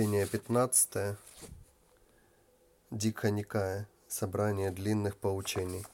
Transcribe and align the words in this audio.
Чтение 0.00 0.26
15. 0.26 1.18
Дика 2.90 3.30
Никая. 3.30 3.86
Собрание 4.08 4.70
длинных 4.70 5.18
поучений. 5.18 5.84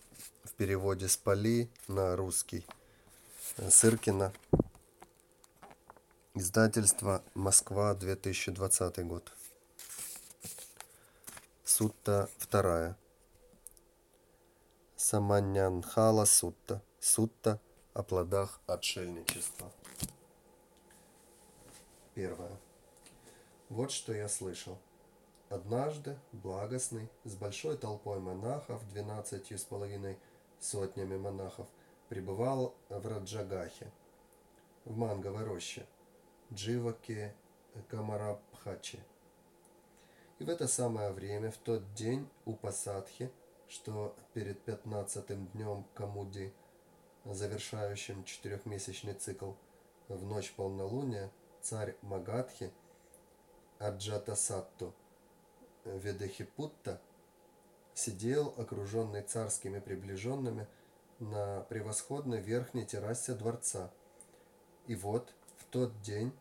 В 0.44 0.52
переводе 0.52 1.08
с 1.08 1.16
Пали 1.16 1.68
на 1.88 2.14
русский. 2.14 2.64
Сыркина. 3.68 4.32
Издательство 6.34 7.24
Москва, 7.34 7.94
2020 7.94 9.04
год. 9.08 9.32
Сутта 11.64 12.30
вторая. 12.38 12.96
Саманьянхала 14.94 16.26
Сутта. 16.26 16.80
Сутта 17.00 17.60
о 17.92 18.04
плодах 18.04 18.60
отшельничества. 18.68 19.72
Первое. 22.14 22.56
Вот 23.68 23.90
что 23.90 24.12
я 24.14 24.28
слышал. 24.28 24.78
Однажды 25.48 26.16
благостный 26.30 27.10
с 27.24 27.34
большой 27.34 27.76
толпой 27.76 28.20
монахов, 28.20 28.88
двенадцатью 28.90 29.58
с 29.58 29.64
половиной 29.64 30.18
сотнями 30.60 31.16
монахов, 31.16 31.66
пребывал 32.08 32.76
в 32.88 33.04
Раджагахе, 33.04 33.90
в 34.84 34.96
манговой 34.96 35.42
роще, 35.42 35.84
Дживаке 36.52 37.34
Камарабхаче. 37.88 39.00
И 40.38 40.44
в 40.44 40.48
это 40.48 40.68
самое 40.68 41.10
время, 41.10 41.50
в 41.50 41.56
тот 41.56 41.92
день 41.94 42.28
у 42.44 42.54
Пасадхи, 42.54 43.32
что 43.66 44.14
перед 44.32 44.60
пятнадцатым 44.62 45.48
днем 45.48 45.84
Камуди, 45.94 46.54
завершающим 47.24 48.22
четырехмесячный 48.22 49.14
цикл, 49.14 49.54
в 50.06 50.24
ночь 50.24 50.52
полнолуния, 50.52 51.32
царь 51.60 51.96
Магадхи– 52.02 52.70
Аджатасатту 53.78 54.94
Ведехипутта 55.84 57.00
сидел, 57.94 58.54
окруженный 58.56 59.22
царскими 59.22 59.78
приближенными, 59.78 60.66
на 61.18 61.62
превосходной 61.62 62.40
верхней 62.40 62.84
террасе 62.84 63.34
дворца. 63.34 63.90
И 64.86 64.94
вот 64.94 65.32
в 65.56 65.64
тот 65.66 66.00
день 66.02 66.32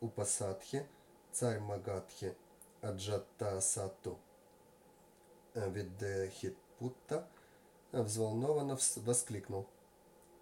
у 0.00 0.08
Пасадхи 0.08 0.86
царь 1.32 1.60
Магадхи 1.60 2.36
Аджатасатту 2.82 4.18
Ведехипутта 5.54 7.26
взволнованно 7.92 8.78
воскликнул. 8.96 9.66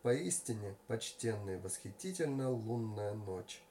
Поистине, 0.02 0.76
почтенная, 0.86 1.58
восхитительная 1.60 2.48
лунная 2.48 3.14
ночь. 3.14 3.62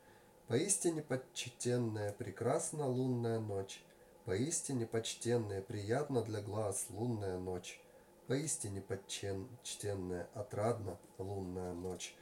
Поистине 0.47 1.01
почтенная, 1.01 2.11
прекрасна 2.11 2.87
лунная 2.87 3.39
ночь. 3.39 3.83
Поистине 4.25 4.85
почтенная, 4.85 5.63
приятна 5.63 6.21
для 6.21 6.39
глаз 6.39 6.85
лунная 6.91 7.39
ночь. 7.39 7.81
Поистине 8.27 8.79
почтенная, 8.79 10.29
отрадна 10.35 10.99
лунная 11.17 11.73
ночь. 11.73 12.15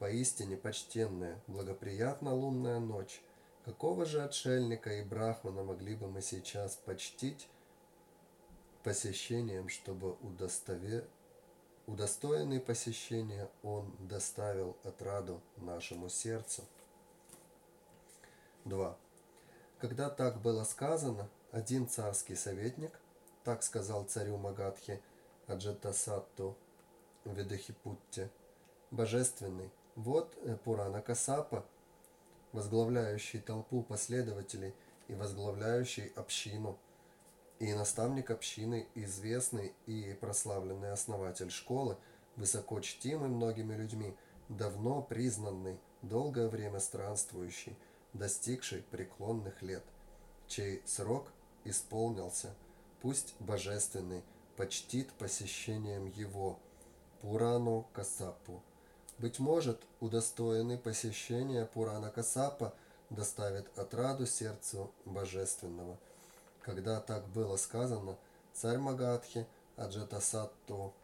Поистине 0.00 0.56
почтенная, 0.56 1.40
благоприятна 1.46 2.34
лунная 2.34 2.80
ночь. 2.80 3.22
Какого 3.64 4.04
же 4.04 4.24
отшельника 4.24 4.90
и 4.94 5.04
брахмана 5.04 5.62
могли 5.62 5.94
бы 5.94 6.08
мы 6.08 6.22
сейчас 6.22 6.74
почтить 6.74 7.48
посещением, 8.82 9.68
чтобы 9.68 10.14
удостове... 10.22 11.06
удостоенный 11.86 12.58
посещения 12.58 13.48
он 13.62 13.94
доставил 14.00 14.76
отраду 14.82 15.40
нашему 15.56 16.08
сердцу? 16.08 16.64
2. 18.64 18.96
Когда 19.78 20.10
так 20.10 20.40
было 20.40 20.64
сказано, 20.64 21.28
один 21.52 21.88
царский 21.88 22.34
советник, 22.34 22.92
так 23.44 23.62
сказал 23.62 24.04
царю 24.04 24.36
Магадхи 24.36 25.00
Аджатасатту 25.46 26.56
Ведахипутте, 27.24 28.30
божественный, 28.90 29.70
вот 29.96 30.36
э, 30.42 30.56
Пурана 30.64 31.00
Касапа, 31.00 31.64
возглавляющий 32.52 33.40
толпу 33.40 33.82
последователей 33.82 34.74
и 35.08 35.14
возглавляющий 35.14 36.08
общину, 36.16 36.78
и 37.58 37.72
наставник 37.74 38.30
общины, 38.30 38.86
известный 38.94 39.74
и 39.86 40.16
прославленный 40.20 40.92
основатель 40.92 41.50
школы, 41.50 41.96
высоко 42.36 42.80
чтимый 42.80 43.28
многими 43.28 43.74
людьми, 43.74 44.14
давно 44.48 45.02
признанный, 45.02 45.78
долгое 46.02 46.48
время 46.48 46.80
странствующий– 46.80 47.76
достигший 48.12 48.82
преклонных 48.82 49.62
лет, 49.62 49.84
чей 50.46 50.82
срок 50.86 51.32
исполнился, 51.64 52.54
пусть 53.00 53.34
божественный, 53.40 54.22
почтит 54.56 55.12
посещением 55.12 56.06
его, 56.06 56.58
Пурану 57.20 57.86
Касапу. 57.92 58.62
Быть 59.18 59.38
может, 59.38 59.82
удостоенный 60.00 60.78
посещения 60.78 61.66
Пурана 61.66 62.10
Касапа 62.10 62.74
доставит 63.10 63.78
отраду 63.78 64.26
сердцу 64.26 64.90
божественного. 65.04 65.98
Когда 66.62 67.00
так 67.00 67.26
было 67.28 67.56
сказано, 67.56 68.16
царь 68.54 68.78
Магадхи 68.78 69.46
Аджатасатту 69.76 70.94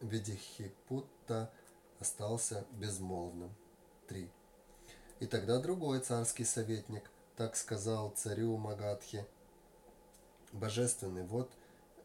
Видихипутта 0.00 1.50
остался 1.98 2.66
безмолвным. 2.72 3.50
3. 4.08 4.30
И 5.20 5.26
тогда 5.26 5.58
другой 5.58 5.98
царский 6.00 6.44
советник 6.44 7.10
так 7.36 7.56
сказал 7.56 8.10
царю 8.10 8.56
Магадхи. 8.56 9.26
Божественный, 10.52 11.24
вот 11.24 11.50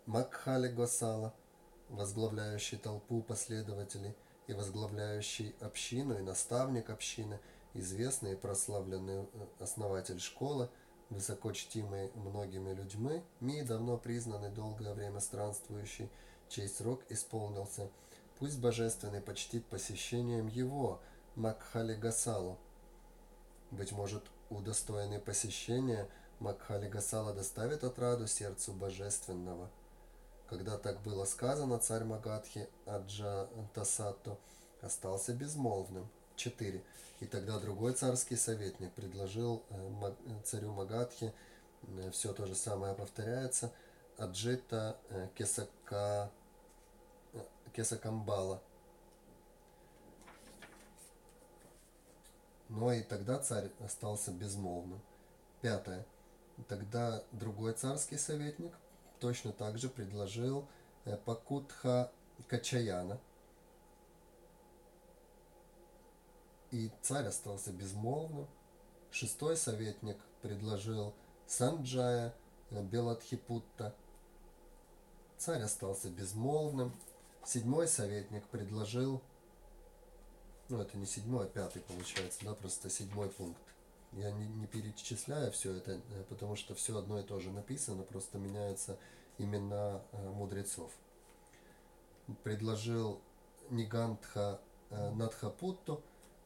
Макхали 0.06 0.68
Госала, 0.68 1.34
возглавляющий 1.90 2.78
толпу 2.78 3.22
последователей 3.22 4.16
и 4.48 4.54
возглавляющий 4.54 5.56
общину 5.62 6.18
и 6.18 6.24
наставник 6.24 6.90
общины, 6.90 7.40
известный 7.74 8.34
и 8.34 8.36
прославленный 8.36 9.24
э, 9.24 9.26
основатель 9.60 10.20
школы, 10.20 10.70
высоко 11.10 11.52
чтимый 11.52 12.12
многими 12.16 12.74
людьми, 12.74 13.22
ми 13.40 13.62
давно 13.62 13.98
признанный 13.98 14.50
долгое 14.50 14.94
время 14.94 15.20
странствующий, 15.20 16.10
чей 16.50 16.68
срок 16.68 17.04
исполнился. 17.10 17.90
Пусть 18.40 18.60
Божественный 18.60 19.22
почтит 19.22 19.66
посещением 19.66 20.48
его, 20.48 21.00
Макхали 21.36 21.96
Гасалу, 21.96 22.58
быть 23.74 23.92
может, 23.92 24.24
удостоенный 24.50 25.20
посещения 25.20 26.08
Макхали 26.40 26.88
Гасала 26.90 27.34
доставит 27.34 27.84
отраду 27.84 28.28
сердцу 28.28 28.74
божественного. 28.74 29.70
Когда 30.48 30.78
так 30.78 31.02
было 31.02 31.26
сказано, 31.26 31.80
царь 31.80 32.04
Магадхи 32.04 32.68
Аджа 32.86 33.48
Тасатто 33.74 34.38
остался 34.82 35.34
безмолвным. 35.34 36.08
4. 36.36 36.84
И 37.20 37.26
тогда 37.26 37.60
другой 37.60 37.94
царский 37.94 38.36
советник 38.36 38.92
предложил 38.94 39.64
э, 39.70 40.14
царю 40.44 40.72
Магадхи, 40.74 41.34
э, 41.84 42.12
все 42.12 42.34
то 42.34 42.46
же 42.46 42.56
самое 42.56 42.96
повторяется, 42.96 43.72
Аджита 44.18 44.98
э, 45.10 45.30
Кесака, 45.36 46.32
Кесакамбала– 47.74 48.62
Но 52.74 52.92
и 52.92 53.04
тогда 53.04 53.38
царь 53.38 53.70
остался 53.82 54.32
безмолвным. 54.32 55.00
Пятое. 55.62 56.08
Тогда 56.68 57.24
другой 57.32 57.74
царский 57.74 58.18
советник 58.18 58.74
точно 59.20 59.52
так 59.52 59.78
же 59.78 59.90
предложил 59.90 60.68
э, 61.06 61.16
Пакутха 61.18 62.12
Качаяна. 62.48 63.20
И 66.72 66.90
царь 67.04 67.28
остался 67.28 67.72
безмолвным. 67.72 68.48
Шестой 69.12 69.56
советник 69.56 70.18
предложил 70.42 71.14
Санджая 71.46 72.34
э, 72.72 72.82
Беладхипутта. 72.82 73.94
Царь 75.38 75.62
остался 75.62 76.10
безмолвным. 76.10 76.92
Седьмой 77.46 77.88
советник 77.88 78.44
предложил 78.48 79.22
ну 80.74 80.82
это 80.82 80.98
не 80.98 81.06
седьмой, 81.06 81.46
а 81.46 81.50
пятый 81.50 81.84
получается, 81.84 82.40
да, 82.44 82.56
просто 82.56 82.90
седьмой 82.90 83.30
пункт. 83.30 83.62
Я 84.14 84.32
не, 84.32 84.48
не 84.48 84.66
перечисляю 84.66 85.52
все 85.52 85.76
это, 85.76 85.92
э, 85.92 86.24
потому 86.30 86.56
что 86.56 86.74
все 86.74 86.98
одно 86.98 87.20
и 87.20 87.24
то 87.24 87.40
же 87.40 87.52
написано, 87.52 88.02
просто 88.02 88.40
меняются 88.40 88.98
имена 89.38 90.02
э, 90.12 90.30
мудрецов. 90.32 90.92
Предложил 92.44 93.22
Нигантха 93.70 94.60
э, 94.90 95.12
Надхапутту, 95.12 96.02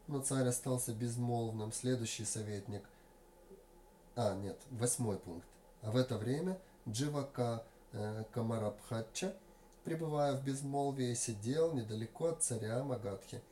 но 0.08 0.20
царь 0.20 0.48
остался 0.48 0.94
безмолвным. 0.94 1.72
Следующий 1.72 2.26
советник, 2.26 2.84
а 4.18 4.36
нет, 4.36 4.60
восьмой 4.72 5.20
пункт. 5.20 5.48
А 5.82 5.92
в 5.92 5.96
это 5.96 6.18
время 6.18 6.60
Дживака 6.88 7.64
Камарабхатча, 8.34 9.34
пребывая 9.86 10.36
в 10.36 10.44
безмолвии, 10.44 11.14
сидел 11.14 11.74
недалеко 11.74 12.28
от 12.28 12.44
царя 12.44 12.84
Магадхи– 12.84 13.42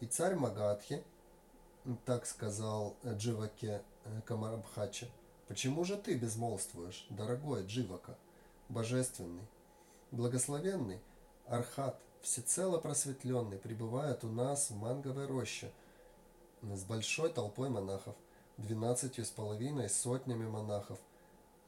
и 0.00 0.06
царь 0.06 0.34
Магадхи, 0.34 1.02
так 2.04 2.26
сказал 2.26 2.96
Дживаке 3.04 3.82
э, 4.04 4.20
Камарабхача, 4.24 5.08
Почему 5.48 5.84
же 5.84 5.96
ты 5.96 6.16
безмолвствуешь, 6.16 7.06
дорогой 7.08 7.64
Дживака, 7.64 8.18
божественный, 8.68 9.46
благословенный 10.10 11.00
Архат, 11.46 12.00
всецело 12.20 12.78
просветленный, 12.78 13.56
пребывает 13.56 14.24
у 14.24 14.28
нас 14.28 14.70
в 14.70 14.76
манговой 14.76 15.26
роще 15.26 15.70
с 16.62 16.82
большой 16.82 17.32
толпой 17.32 17.68
монахов, 17.68 18.16
двенадцатью 18.56 19.24
с 19.24 19.30
половиной 19.30 19.88
сотнями 19.88 20.48
монахов. 20.48 20.98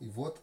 И 0.01 0.09
вот 0.09 0.41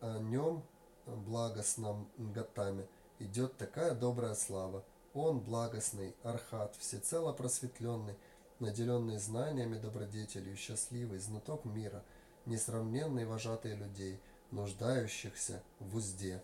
о 0.00 0.18
нем, 0.18 0.62
благостном 1.06 2.08
Гатаме, 2.16 2.86
идет 3.18 3.56
такая 3.56 3.92
добрая 3.94 4.36
слава. 4.36 4.84
Он 5.14 5.40
благостный, 5.40 6.14
Архат, 6.22 6.76
всецело 6.76 7.32
просветленный, 7.32 8.14
наделенный 8.60 9.18
знаниями 9.18 9.78
добродетелью, 9.78 10.56
счастливый, 10.56 11.18
знаток 11.18 11.64
мира, 11.64 12.04
несравненный 12.46 13.24
вожатый 13.24 13.74
людей, 13.74 14.20
нуждающихся 14.50 15.62
в 15.80 15.96
узде. 15.96 16.42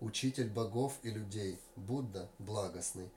Учитель 0.00 0.50
богов 0.50 0.98
и 1.02 1.10
людей, 1.10 1.60
Будда 1.76 2.28
благостный. 2.38 3.08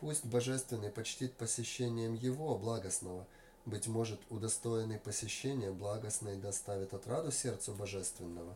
Пусть 0.00 0.26
божественный 0.26 0.90
почтит 0.90 1.32
посещением 1.34 2.14
его 2.14 2.58
благостного, 2.58 3.26
быть 3.64 3.86
может, 3.86 4.20
удостоенный 4.28 4.98
посещения 4.98 5.70
благостный 5.70 6.36
доставит 6.36 6.92
отраду 6.92 7.32
сердцу 7.32 7.72
божественного. 7.72 8.54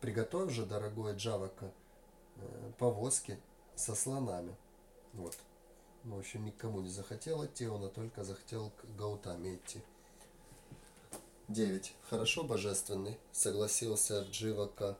Приготовь 0.00 0.50
же, 0.50 0.66
дорогой 0.66 1.14
Джавака, 1.14 1.72
э, 2.36 2.72
повозки 2.78 3.38
со 3.76 3.94
слонами. 3.94 4.56
Вот. 5.12 5.36
Ну, 6.04 6.16
в 6.16 6.18
общем, 6.18 6.44
никому 6.44 6.80
не 6.80 6.90
захотел 6.90 7.44
идти, 7.44 7.66
он 7.68 7.88
только 7.90 8.24
захотел 8.24 8.70
к 8.70 8.96
Гаутаме 8.96 9.56
идти. 9.56 9.80
9. 11.48 11.94
Хорошо, 12.08 12.44
божественный, 12.44 13.18
согласился 13.30 14.22
Дживака 14.22 14.96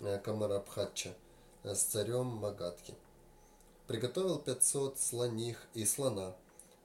э, 0.00 0.18
Камарабхатча 0.18 1.14
э, 1.62 1.74
с 1.74 1.82
царем 1.82 2.26
Магадхи. 2.26 2.94
Приготовил 3.86 4.38
500 4.38 4.98
слоних 4.98 5.66
и 5.74 5.84
слона, 5.84 6.34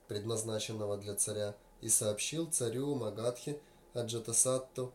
предназначенного 0.08 0.98
для 0.98 1.16
царя, 1.16 1.56
и 1.82 1.90
сообщил 1.90 2.48
царю 2.48 2.96
Магадхи 2.96 3.60
Аджатасатту, 3.94 4.94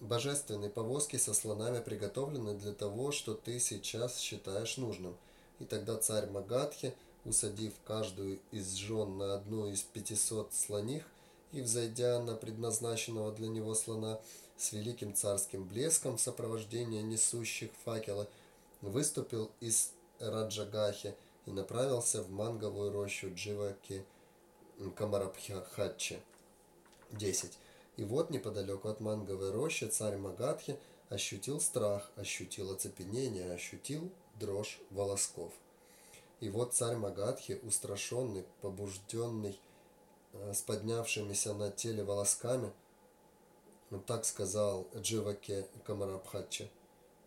божественные 0.00 0.70
повозки 0.70 1.16
со 1.16 1.34
слонами 1.34 1.80
приготовлены 1.80 2.54
для 2.54 2.72
того, 2.72 3.12
что 3.12 3.34
ты 3.34 3.58
сейчас 3.58 4.18
считаешь 4.18 4.76
нужным. 4.76 5.16
И 5.58 5.64
тогда 5.64 5.96
царь 5.96 6.28
Магадхи– 6.28 6.94
усадив 7.26 7.72
каждую 7.84 8.38
из 8.52 8.74
жен 8.74 9.18
на 9.18 9.34
одну 9.34 9.68
из 9.68 9.82
пятисот 9.82 10.54
слоних 10.54 11.04
и 11.52 11.60
взойдя 11.60 12.20
на 12.20 12.34
предназначенного 12.34 13.32
для 13.32 13.48
него 13.48 13.74
слона 13.74 14.20
с 14.56 14.72
великим 14.72 15.14
царским 15.14 15.64
блеском 15.64 16.16
в 16.16 16.20
сопровождении 16.20 17.02
несущих 17.02 17.70
факелы, 17.84 18.26
выступил 18.80 19.50
из 19.60 19.92
Раджагахи 20.18 21.14
и 21.46 21.50
направился 21.50 22.22
в 22.22 22.30
манговую 22.30 22.92
рощу 22.92 23.32
Дживаки 23.34 24.04
Камарабхачи. 24.94 26.20
10. 27.12 27.52
И 27.96 28.04
вот 28.04 28.30
неподалеку 28.30 28.88
от 28.88 29.00
манговой 29.00 29.50
рощи 29.50 29.84
царь 29.84 30.16
Магадхи 30.16 30.78
ощутил 31.08 31.60
страх, 31.60 32.10
ощутил 32.16 32.72
оцепенение, 32.72 33.52
ощутил 33.52 34.10
дрожь 34.38 34.78
волосков. 34.90 35.52
И 36.40 36.50
вот 36.50 36.74
царь 36.74 36.96
Магадхи, 36.96 37.60
устрашенный, 37.62 38.44
побужденный, 38.60 39.58
э, 40.32 40.52
с 40.52 40.60
поднявшимися 40.62 41.54
на 41.54 41.70
теле 41.70 42.04
волосками, 42.04 42.72
ну, 43.90 44.00
так 44.00 44.24
сказал 44.24 44.86
Дживаке 44.96 45.66
Камарабхатче, 45.84 46.70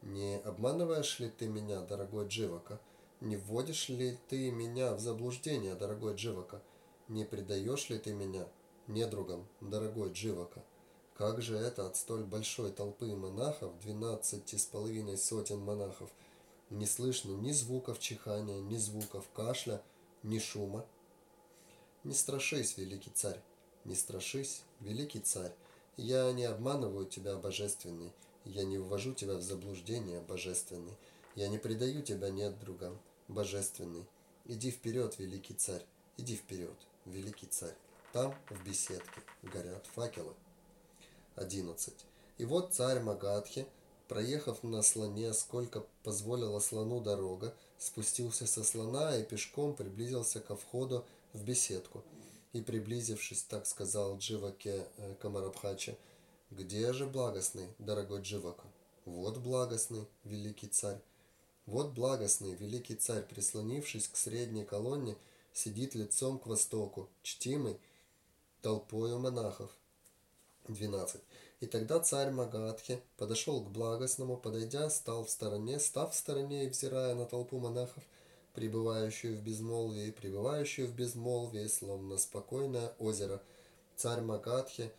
«Не 0.02 0.38
обманываешь 0.46 1.20
ли 1.20 1.30
ты 1.30 1.48
меня, 1.48 1.82
дорогой 1.82 2.28
Дживака? 2.28 2.80
Не 3.22 3.36
вводишь 3.36 3.90
ли 3.90 4.18
ты 4.30 4.52
меня 4.52 4.94
в 4.94 5.00
заблуждение, 5.00 5.76
дорогой 5.76 6.16
Дживака? 6.16 6.62
Не 7.08 7.26
предаешь 7.26 7.90
ли 7.90 7.98
ты 7.98 8.14
меня 8.14 8.48
недругам, 8.88 9.46
дорогой 9.60 10.12
Дживака? 10.14 10.64
Как 11.16 11.42
же 11.42 11.58
это 11.58 11.86
от 11.88 11.98
столь 11.98 12.24
большой 12.24 12.72
толпы 12.72 13.14
монахов, 13.14 13.78
двенадцати 13.80 14.56
с 14.56 14.66
половиной 14.66 15.18
сотен 15.18 15.60
монахов– 15.60 16.10
не 16.70 16.86
слышно 16.86 17.32
ни 17.32 17.52
звуков 17.52 18.00
чихания, 18.00 18.60
ни 18.62 18.78
звуков 18.78 19.28
кашля, 19.34 19.82
ни 20.24 20.40
шума. 20.40 20.86
Не 22.04 22.14
страшись, 22.14 22.78
великий 22.78 23.12
царь, 23.12 23.42
не 23.86 23.96
страшись, 23.96 24.64
великий 24.80 25.20
царь. 25.20 25.54
Я 25.98 26.32
не 26.32 26.46
обманываю 26.46 27.06
тебя, 27.06 27.36
божественный, 27.36 28.14
я 28.46 28.64
не 28.64 28.78
ввожу 28.78 29.14
тебя 29.14 29.36
в 29.36 29.42
заблуждение, 29.42 30.22
божественный. 30.22 30.98
Я 31.36 31.50
не 31.50 31.58
предаю 31.58 32.02
тебя 32.02 32.30
нет 32.30 32.58
другам, 32.60 33.00
божественный. 33.28 34.06
Иди 34.46 34.72
вперед, 34.72 35.20
великий 35.20 35.54
царь, 35.54 35.86
иди 36.18 36.36
вперед, 36.36 36.76
великий 37.06 37.48
царь. 37.48 37.76
Там, 38.14 38.36
в 38.50 38.64
беседке, 38.64 39.22
горят 39.44 39.86
факелы. 39.88 40.34
11. 41.36 41.94
И 42.38 42.46
вот 42.46 42.74
царь 42.74 43.02
Магадхи– 43.02 43.68
Проехав 44.10 44.64
на 44.64 44.82
слоне, 44.82 45.34
сколько 45.34 45.86
позволила 46.02 46.60
слону 46.60 47.00
дорога, 47.00 47.54
спустился 47.78 48.48
со 48.48 48.64
слона 48.64 49.16
и 49.16 49.24
пешком 49.24 49.76
приблизился 49.76 50.40
ко 50.40 50.56
входу 50.56 51.06
в 51.34 51.44
беседку. 51.44 52.04
И, 52.52 52.62
приблизившись, 52.62 53.44
так 53.44 53.68
сказал 53.68 54.18
Дживаке 54.18 54.88
э, 54.98 55.14
Камарабхача, 55.22 55.96
«Где 56.50 56.92
же 56.92 57.06
благостный, 57.06 57.68
дорогой 57.78 58.22
Дживака?» 58.22 58.66
«Вот 59.06 59.38
благостный, 59.38 60.08
великий 60.24 60.68
царь». 60.68 61.00
Вот 61.68 61.92
благостный, 61.92 62.56
великий 62.56 62.96
царь, 62.96 63.22
прислонившись 63.22 64.08
к 64.08 64.18
средней 64.18 64.66
колонне, 64.66 65.18
сидит 65.54 65.94
лицом 65.94 66.40
к 66.40 66.48
востоку, 66.48 67.08
чтимый 67.22 67.78
толпою 68.64 69.20
монахов. 69.20 69.70
12. 70.68 71.22
И 71.60 71.66
тогда 71.66 72.00
царь 72.00 72.32
Магадхи 72.32 73.02
подошел 73.18 73.62
к 73.62 73.70
благостному, 73.70 74.38
подойдя, 74.38 74.90
стал 74.90 75.26
в 75.26 75.30
стороне, 75.30 75.80
став 75.80 76.14
в 76.14 76.18
стороне 76.18 76.66
и 76.66 76.70
взирая 76.70 77.16
на 77.16 77.26
толпу 77.26 77.60
монахов, 77.60 78.04
пребывающую 78.54 79.36
в 79.36 79.42
безмолвии, 79.42 80.12
пребывающую 80.12 80.88
в 80.88 80.94
безмолвии, 80.94 81.68
словно 81.68 82.18
спокойное 82.18 82.94
озеро, 82.98 83.42
царь 83.98 84.22
Магадхи 84.22 84.92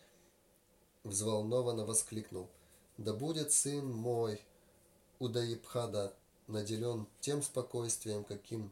взволнованно 1.04 1.86
воскликнул. 1.86 2.48
«Да 2.98 3.14
будет 3.14 3.52
сын 3.52 3.90
мой, 3.90 4.42
Удаипхада, 5.18 6.14
наделен 6.46 7.06
тем 7.20 7.42
спокойствием, 7.42 8.22
каким 8.24 8.70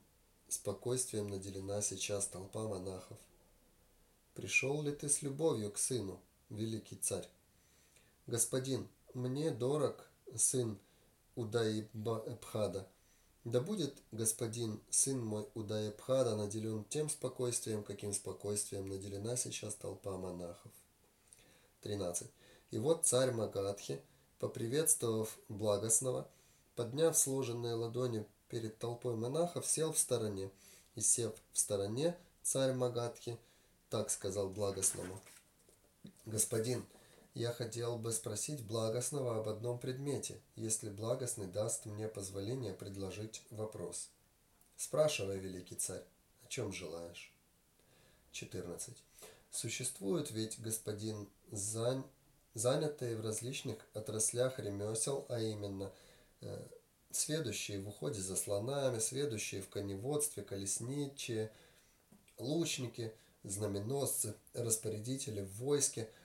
спокойствием 0.48 1.28
наделена 1.28 1.80
сейчас 1.80 2.26
толпа 2.26 2.68
монахов. 2.68 3.16
Пришел 4.34 4.82
ли 4.82 4.92
ты 4.92 5.08
с 5.08 5.22
любовью 5.22 5.72
к 5.72 5.78
сыну, 5.78 6.20
великий 6.50 6.96
царь?» 6.96 7.26
Господин, 8.28 8.86
мне 9.14 9.50
дорог 9.50 10.06
сын 10.36 10.78
Удаибхада. 11.34 12.86
Да 13.44 13.62
будет, 13.62 13.96
господин, 14.12 14.82
сын 14.90 15.18
мой 15.24 15.48
Удаибхада 15.54 16.36
наделен 16.36 16.84
тем 16.84 17.08
спокойствием, 17.08 17.82
каким 17.82 18.12
спокойствием 18.12 18.86
наделена 18.86 19.34
сейчас 19.36 19.76
толпа 19.76 20.18
монахов. 20.18 20.70
13. 21.80 22.28
И 22.70 22.76
вот 22.76 23.06
царь 23.06 23.30
Магадхи, 23.30 24.02
поприветствовав 24.40 25.38
благостного, 25.48 26.28
подняв 26.76 27.16
сложенные 27.16 27.72
ладони 27.72 28.26
перед 28.50 28.76
толпой 28.76 29.16
монахов, 29.16 29.66
сел 29.66 29.94
в 29.94 29.98
стороне. 29.98 30.50
И 30.96 31.00
сев 31.00 31.32
в 31.54 31.58
стороне, 31.58 32.14
царь 32.42 32.74
Магадхи 32.74 33.38
так 33.88 34.10
сказал 34.10 34.50
благостному. 34.50 35.18
Господин, 36.26 36.84
я 37.38 37.52
хотел 37.52 37.96
бы 37.96 38.10
спросить 38.10 38.64
благостного 38.64 39.38
об 39.38 39.48
одном 39.48 39.78
предмете, 39.78 40.40
если 40.56 40.90
благостный 40.90 41.46
даст 41.46 41.86
мне 41.86 42.08
позволение 42.08 42.74
предложить 42.74 43.42
вопрос. 43.50 44.10
Спрашивай, 44.76 45.38
великий 45.38 45.76
царь, 45.76 46.02
о 46.44 46.48
чем 46.48 46.72
желаешь? 46.72 47.32
14. 48.32 48.92
Существует 49.52 50.32
ведь 50.32 50.60
господин 50.60 51.28
зань, 51.52 52.02
занятые 52.54 53.16
в 53.16 53.20
различных 53.20 53.86
отраслях 53.94 54.58
ремесел, 54.58 55.24
а 55.28 55.38
именно 55.38 55.92
э, 56.40 56.66
сведущие 57.12 57.78
в 57.78 57.88
уходе 57.88 58.20
за 58.20 58.34
слонами, 58.34 58.98
сведущие 58.98 59.62
в 59.62 59.68
коневодстве, 59.68 60.42
колесничие, 60.42 61.52
лучники, 62.36 63.14
знаменосцы, 63.44 64.34
распорядители 64.54 65.42
в 65.42 65.52
войске– 65.58 66.10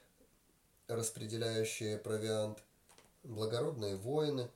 распределяющие 0.95 1.97
провиант, 1.97 2.63
благородные 3.23 3.95
воины, 3.95 4.49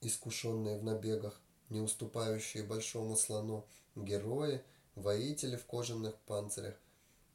искушенные 0.00 0.78
в 0.78 0.84
набегах, 0.84 1.40
не 1.68 1.80
уступающие 1.80 2.62
большому 2.62 3.16
слону, 3.16 3.66
герои, 3.94 4.62
воители 4.94 5.56
в 5.56 5.64
кожаных 5.66 6.16
панцирях, 6.26 6.74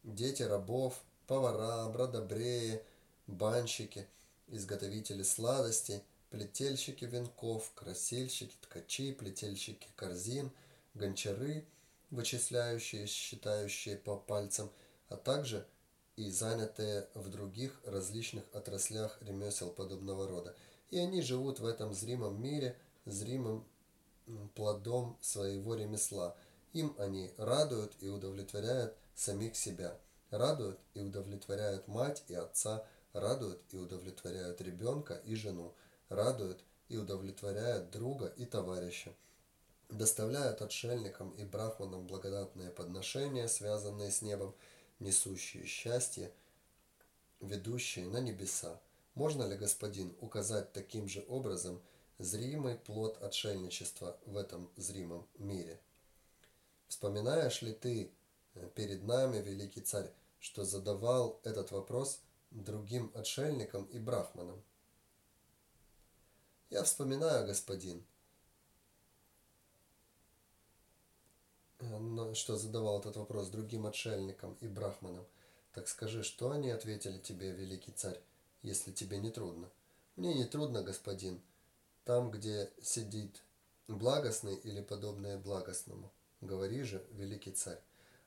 дети 0.03 0.43
рабов, 0.43 1.01
повара, 1.25 1.87
бродобреи– 1.89 2.81
банщики, 3.27 4.07
изготовители 4.47 5.23
сладостей, 5.23 6.01
плетельщики 6.29 7.05
венков, 7.05 7.71
красильщики, 7.75 8.55
ткачи, 8.61 9.11
плетельщики 9.11 9.87
корзин, 9.95 10.51
гончары, 10.93 11.65
вычисляющие, 12.09 13.05
считающие 13.05 13.97
по 13.97 14.15
пальцам, 14.15 14.71
а 15.09 15.17
также 15.17 15.65
и 16.17 16.29
занятые 16.31 17.07
в 17.13 17.29
других 17.29 17.79
различных 17.85 18.43
отраслях 18.51 19.17
ремесел 19.21 19.69
подобного 19.69 20.27
рода. 20.27 20.55
И 20.89 20.97
они 20.97 21.21
живут 21.21 21.59
в 21.59 21.65
этом 21.65 21.93
зримом 21.93 22.41
мире, 22.41 22.75
зримым 23.05 23.65
плодом 24.55 25.17
своего 25.21 25.75
ремесла. 25.75 26.35
Им 26.73 26.95
они 26.97 27.31
радуют 27.37 27.93
и 28.01 28.09
удовлетворяют 28.09 28.95
самих 29.15 29.55
себя, 29.55 29.97
радуют 30.31 30.79
и 30.95 31.01
удовлетворяют 31.01 31.87
мать 31.87 32.23
и 32.27 32.33
отца, 32.33 32.85
радуют 33.13 33.61
и 33.71 33.77
удовлетворяют 33.77 34.59
ребенка 34.61 35.21
и 35.23 35.35
жену, 35.35 35.73
радуют 36.09 36.63
и 36.89 36.97
удовлетворяют 36.97 37.91
друга 37.91 38.33
и 38.37 38.45
товарища, 38.45 39.13
доставляют 39.89 40.61
отшельникам 40.61 41.29
и 41.31 41.45
брахманам 41.45 42.07
благодатные 42.07 42.71
подношения, 42.71 43.47
связанные 43.47 44.11
с 44.11 44.21
небом, 44.21 44.55
несущие 44.99 45.65
счастье, 45.65 46.31
ведущие 47.39 48.07
на 48.07 48.19
небеса. 48.19 48.79
Можно 49.15 49.43
ли, 49.43 49.57
господин, 49.57 50.15
указать 50.21 50.73
таким 50.73 51.07
же 51.07 51.25
образом 51.27 51.81
зримый 52.19 52.75
плод 52.75 53.21
отшельничества 53.21 54.17
в 54.25 54.37
этом 54.37 54.69
зримом 54.75 55.27
мире? 55.37 55.79
Вспоминаешь 56.87 57.61
ли 57.61 57.73
ты 57.73 58.11
э, 58.53 58.69
перед 58.75 59.03
нами, 59.03 59.37
великий 59.41 59.81
царь, 59.81 60.11
что 60.39 60.63
задавал 60.63 61.39
этот 61.43 61.71
вопрос 61.71 62.21
другим 62.51 63.11
отшельникам 63.13 63.85
и 63.85 63.99
брахманам? 63.99 64.63
Я 66.69 66.83
вспоминаю, 66.83 67.45
господин, 67.47 68.05
что 72.33 72.57
задавал 72.57 72.99
этот 72.99 73.17
вопрос 73.17 73.49
другим 73.49 73.85
отшельникам 73.85 74.57
и 74.61 74.67
брахманам. 74.67 75.25
Так 75.73 75.87
скажи, 75.87 76.23
что 76.23 76.51
они 76.51 76.71
ответили 76.71 77.19
тебе, 77.19 77.51
великий 77.51 77.91
царь, 77.91 78.19
если 78.63 78.91
тебе 78.91 79.19
не 79.19 79.29
трудно? 79.29 79.69
Мне 80.15 80.33
не 80.33 80.45
трудно, 80.45 80.81
господин, 80.81 81.39
там, 82.03 82.31
где 82.31 82.71
сидит 82.81 83.43
благостный 83.87 84.55
или 84.55 84.81
подобное 84.81 85.37
благостному. 85.37 86.11
Говори 86.41 86.83
же, 86.83 87.05
великий 87.11 87.51
царь. 87.51 87.79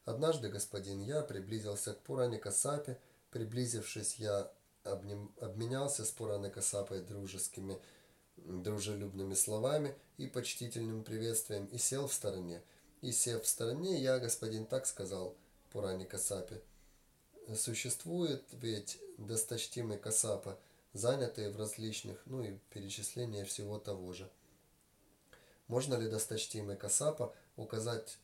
Однажды, 0.04 0.48
господин, 0.48 1.00
я 1.00 1.22
приблизился 1.22 1.94
к 1.94 2.00
Пуране 2.00 2.38
Касапе. 2.38 2.98
Приблизившись, 3.30 4.16
я 4.16 4.50
обним... 4.84 5.32
обменялся 5.40 6.04
с 6.04 6.10
Пуране 6.10 6.50
Касапой 6.50 7.00
дружескими, 7.00 7.80
дружелюбными 8.36 9.34
словами 9.34 9.94
и 10.16 10.26
почтительным 10.26 11.04
приветствием 11.04 11.66
и 11.66 11.78
сел 11.78 12.06
в 12.06 12.12
стороне. 12.12 12.62
И 13.00 13.12
сев 13.12 13.44
в 13.44 13.48
стороне, 13.48 13.98
я, 13.98 14.18
господин, 14.18 14.66
так 14.66 14.86
сказал 14.86 15.34
Пуране 15.70 16.04
Касапе. 16.04 16.60
Существует 17.56 18.44
ведь 18.52 19.00
досточтимый 19.16 19.98
Касапа, 19.98 20.58
занятые 20.92 21.50
в 21.50 21.56
различных, 21.56 22.20
ну 22.26 22.42
и 22.42 22.58
перечисление 22.70 23.44
всего 23.44 23.78
того 23.78 24.12
же. 24.12 24.30
Можно 25.66 25.94
ли 25.94 26.10
досточтимый 26.10 26.76
Касапа 26.76 27.34
указать 27.56 28.18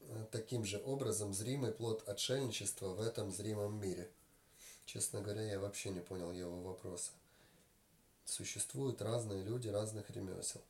э, 0.00 0.26
таким 0.30 0.64
же 0.64 0.82
образом 0.84 1.32
зримый 1.32 1.72
плод 1.72 2.06
отшельничества 2.08 2.88
в 2.88 3.00
этом 3.00 3.30
зримом 3.30 3.80
мире? 3.80 4.10
Честно 4.84 5.22
говоря, 5.22 5.42
я 5.42 5.58
вообще 5.58 5.90
не 5.90 6.00
понял 6.00 6.32
его 6.32 6.60
вопроса. 6.60 7.12
Существуют 8.26 9.00
разные 9.00 9.42
люди 9.42 9.68
разных 9.68 10.10
ремесел. 10.10 10.60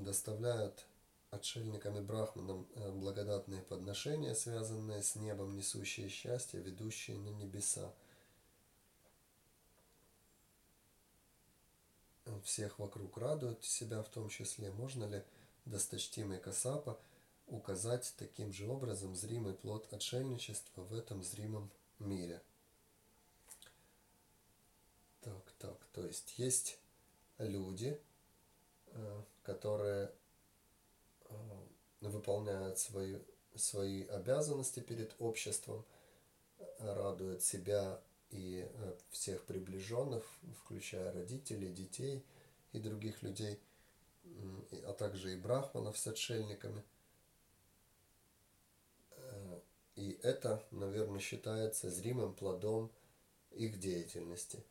Доставляют 0.00 0.86
отшельникам 1.30 1.96
и 1.96 2.00
брахманам 2.00 2.66
э, 2.74 2.90
благодатные 2.90 3.62
подношения, 3.62 4.34
связанные 4.34 5.02
с 5.02 5.14
небом, 5.14 5.54
несущие 5.54 6.08
счастье, 6.08 6.60
ведущие 6.60 7.18
на 7.18 7.28
небеса– 7.28 7.94
всех 12.42 12.78
вокруг 12.78 13.16
радуют 13.18 13.64
себя 13.64 14.02
в 14.02 14.08
том 14.08 14.28
числе, 14.28 14.70
можно 14.70 15.04
ли 15.04 15.22
досточтимый 15.64 16.38
Касапа 16.38 16.98
указать 17.46 18.14
таким 18.16 18.52
же 18.52 18.68
образом 18.68 19.14
зримый 19.14 19.54
плод 19.54 19.92
отшельничества 19.92 20.82
в 20.82 20.94
этом 20.94 21.22
зримом 21.22 21.70
мире. 21.98 22.42
Так, 25.20 25.52
так, 25.58 25.86
то 25.92 26.06
есть 26.06 26.38
есть 26.38 26.78
люди, 27.38 28.00
которые 29.42 30.12
э, 31.24 31.34
выполняют 32.00 32.78
свои, 32.78 33.18
свои 33.54 34.06
обязанности 34.06 34.80
перед 34.80 35.14
обществом, 35.18 35.84
радуют 36.78 37.42
себя 37.42 38.00
и 38.30 38.68
э, 38.68 38.94
всех 39.10 39.44
приближенных, 39.44 40.24
включая 40.62 41.12
родителей, 41.12 41.72
детей 41.72 42.24
и 42.72 42.78
других 42.78 43.22
людей, 43.22 43.58
а 44.84 44.92
также 44.92 45.32
и 45.32 45.36
брахманов 45.36 45.98
с 45.98 46.06
отшельниками. 46.06 46.82
Э, 49.10 49.60
и 49.96 50.18
это, 50.22 50.64
наверное, 50.70 51.20
считается 51.20 51.90
зримым 51.90 52.34
плодом 52.34 52.90
их 53.50 53.78
деятельности. 53.78 54.62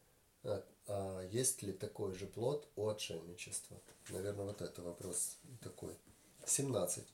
А, 0.89 1.25
есть 1.31 1.62
ли 1.62 1.72
такой 1.72 2.13
же 2.13 2.25
плод 2.25 2.67
у 2.75 2.89
отшельничества? 2.89 3.77
Наверное, 4.10 4.46
вот 4.46 4.62
это 4.62 4.81
вопрос 4.81 5.38
такой. 5.63 5.96
17. 6.46 7.05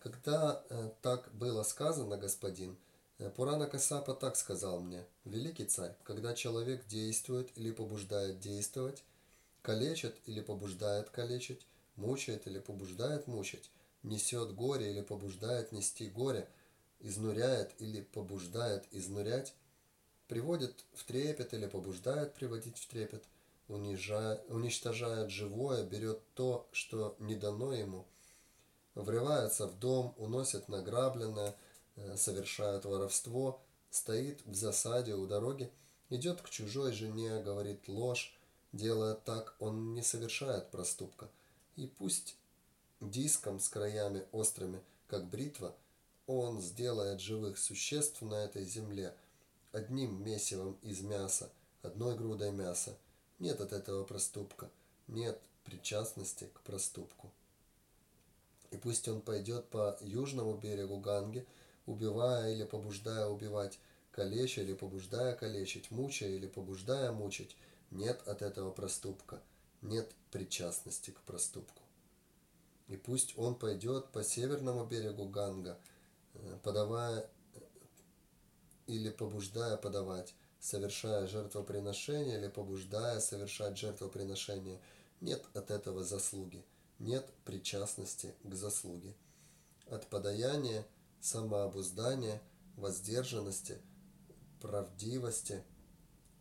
Когда 0.00 0.62
э, 0.68 0.90
так 1.00 1.32
было 1.32 1.62
сказано, 1.62 2.18
господин, 2.18 2.76
Э, 3.22 3.30
Пурана 3.30 3.66
Касапа 3.68 4.14
так 4.14 4.36
сказал 4.36 4.80
мне, 4.80 5.04
«Великий 5.24 5.64
царь, 5.64 5.94
когда 6.02 6.34
человек 6.34 6.86
действует 6.88 7.50
или 7.56 7.70
побуждает 7.70 8.40
действовать, 8.40 9.04
калечит 9.62 10.16
или 10.26 10.40
побуждает 10.40 11.10
калечить, 11.10 11.64
мучает 11.94 12.48
или 12.48 12.58
побуждает 12.58 13.28
мучить, 13.28 13.70
несет 14.02 14.54
горе 14.54 14.90
или 14.90 15.02
побуждает 15.02 15.70
нести 15.70 16.08
горе, 16.08 16.48
изнуряет 16.98 17.70
или 17.78 18.00
побуждает 18.00 18.86
изнурять, 18.90 19.54
приводит 20.32 20.84
в 20.94 21.04
трепет 21.04 21.54
или 21.54 21.66
побуждает 21.66 22.34
приводить 22.34 22.78
в 22.78 22.86
трепет, 22.88 23.24
унижает, 23.68 24.42
уничтожает 24.48 25.30
живое, 25.30 25.84
берет 25.84 26.20
то, 26.34 26.66
что 26.72 27.16
не 27.18 27.34
дано 27.34 27.72
ему, 27.74 28.06
врывается 28.94 29.66
в 29.66 29.78
дом, 29.78 30.14
уносит 30.18 30.68
награбленное– 30.68 31.54
Э, 31.96 32.16
совершает 32.16 32.84
воровство, 32.84 33.60
стоит 33.90 34.44
в 34.46 34.54
засаде 34.54 35.14
у 35.14 35.26
дороги, 35.26 35.70
идет 36.08 36.40
к 36.40 36.48
чужой 36.48 36.92
жене, 36.92 37.42
говорит 37.42 37.86
ложь, 37.86 38.34
делая 38.72 39.14
так, 39.14 39.54
он 39.58 39.94
не 39.94 40.02
совершает 40.02 40.70
проступка. 40.70 41.28
И 41.76 41.86
пусть 41.86 42.36
диском 43.00 43.60
с 43.60 43.68
краями 43.68 44.24
острыми, 44.32 44.80
как 45.06 45.28
бритва, 45.28 45.74
он 46.26 46.60
сделает 46.62 47.20
живых 47.20 47.58
существ 47.58 48.22
на 48.22 48.44
этой 48.44 48.64
земле 48.64 49.14
одним 49.72 50.22
месивом 50.22 50.78
из 50.82 51.00
мяса, 51.00 51.50
одной 51.82 52.16
грудой 52.16 52.52
мяса. 52.52 52.96
Нет 53.38 53.60
от 53.60 53.72
этого 53.72 54.04
проступка, 54.04 54.70
нет 55.08 55.40
причастности 55.64 56.48
к 56.54 56.60
проступку. 56.60 57.30
И 58.70 58.76
пусть 58.76 59.08
он 59.08 59.20
пойдет 59.20 59.68
по 59.68 59.98
южному 60.00 60.56
берегу 60.56 60.98
Ганги, 60.98 61.46
убивая 61.86 62.52
или 62.52 62.64
побуждая 62.64 63.26
убивать, 63.26 63.78
калеча 64.12 64.62
или 64.62 64.74
побуждая 64.74 65.34
калечить, 65.34 65.90
мучая 65.90 66.30
или 66.30 66.46
побуждая 66.46 67.12
мучить, 67.12 67.56
нет 67.90 68.26
от 68.26 68.42
этого 68.42 68.70
проступка, 68.70 69.42
нет 69.82 70.10
причастности 70.30 71.10
к 71.10 71.20
проступку. 71.22 71.82
И 72.88 72.96
пусть 72.96 73.36
он 73.38 73.54
пойдет 73.54 74.08
по 74.08 74.22
северному 74.22 74.84
берегу 74.84 75.26
Ганга, 75.26 75.78
э, 76.34 76.58
подавая 76.62 77.28
или 78.92 79.10
побуждая 79.10 79.76
подавать, 79.78 80.34
совершая 80.60 81.26
жертвоприношение 81.26 82.38
или 82.38 82.48
побуждая 82.48 83.20
совершать 83.20 83.78
жертвоприношение, 83.78 84.80
нет 85.20 85.42
от 85.54 85.70
этого 85.70 86.04
заслуги, 86.04 86.62
нет 86.98 87.26
причастности 87.44 88.34
к 88.44 88.54
заслуге. 88.54 89.14
От 89.88 90.06
подаяния– 90.08 90.86
самообуздания, 91.20 92.42
воздержанности, 92.76 93.78
правдивости 94.60 95.64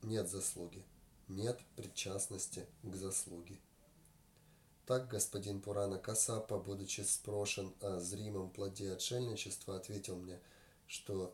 нет 0.01 0.27
заслуги, 0.27 0.83
нет 1.29 1.59
причастности 1.77 2.65
к 2.83 2.95
заслуге. 2.95 3.57
Так 4.85 5.07
господин 5.07 5.61
Пурана 5.61 5.99
Касапа, 5.99 6.57
будучи 6.57 7.01
спрошен 7.01 7.73
о 7.79 7.99
зримом 7.99 8.49
плоде 8.49 8.91
отшельничества, 8.91 9.77
ответил 9.77 10.17
мне, 10.17 10.39
что 10.87 11.33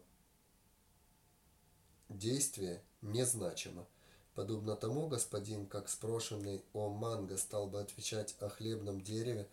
действие 2.10 2.82
незначимо. 3.02 3.86
Подобно 4.36 4.76
тому 4.76 5.08
господин, 5.08 5.66
как 5.66 5.90
спрошенный 5.90 6.64
о 6.74 6.90
манго 6.90 7.38
стал 7.38 7.68
бы 7.68 7.82
отвечать 7.82 8.36
о 8.40 8.50
хлебном 8.50 9.02
дереве, 9.02 9.48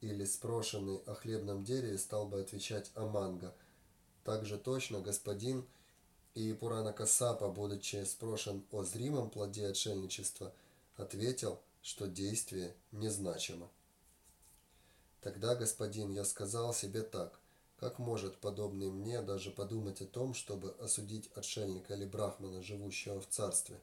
или 0.00 0.24
спрошенный 0.24 0.98
о 1.06 1.14
хлебном 1.14 1.64
дереве 1.64 1.98
стал 1.98 2.26
бы 2.26 2.40
отвечать 2.40 2.90
о 2.94 3.06
манго. 3.06 3.54
Также 4.24 4.58
точно 4.58 5.00
господин 5.00 5.66
и 6.34 6.52
Пурана 6.52 6.92
Касапа, 6.92 7.48
будучи 7.48 8.04
спрошен 8.04 8.64
о 8.70 8.84
зримом 8.84 9.30
плоде 9.30 9.66
отшельничества, 9.66 10.52
ответил, 10.96 11.58
что 11.82 12.06
действие 12.06 12.74
незначимо. 12.92 13.68
Тогда, 15.20 15.56
господин, 15.56 16.12
я 16.12 16.24
сказал 16.24 16.72
себе 16.72 17.02
так, 17.02 17.40
как 17.78 17.98
может 17.98 18.38
подобный 18.38 18.90
мне 18.90 19.22
даже 19.22 19.50
подумать 19.50 20.00
о 20.02 20.06
том, 20.06 20.34
чтобы 20.34 20.74
осудить 20.80 21.30
отшельника 21.34 21.94
или 21.94 22.04
брахмана, 22.04 22.62
живущего 22.62 23.20
в 23.20 23.28
царстве? 23.28 23.80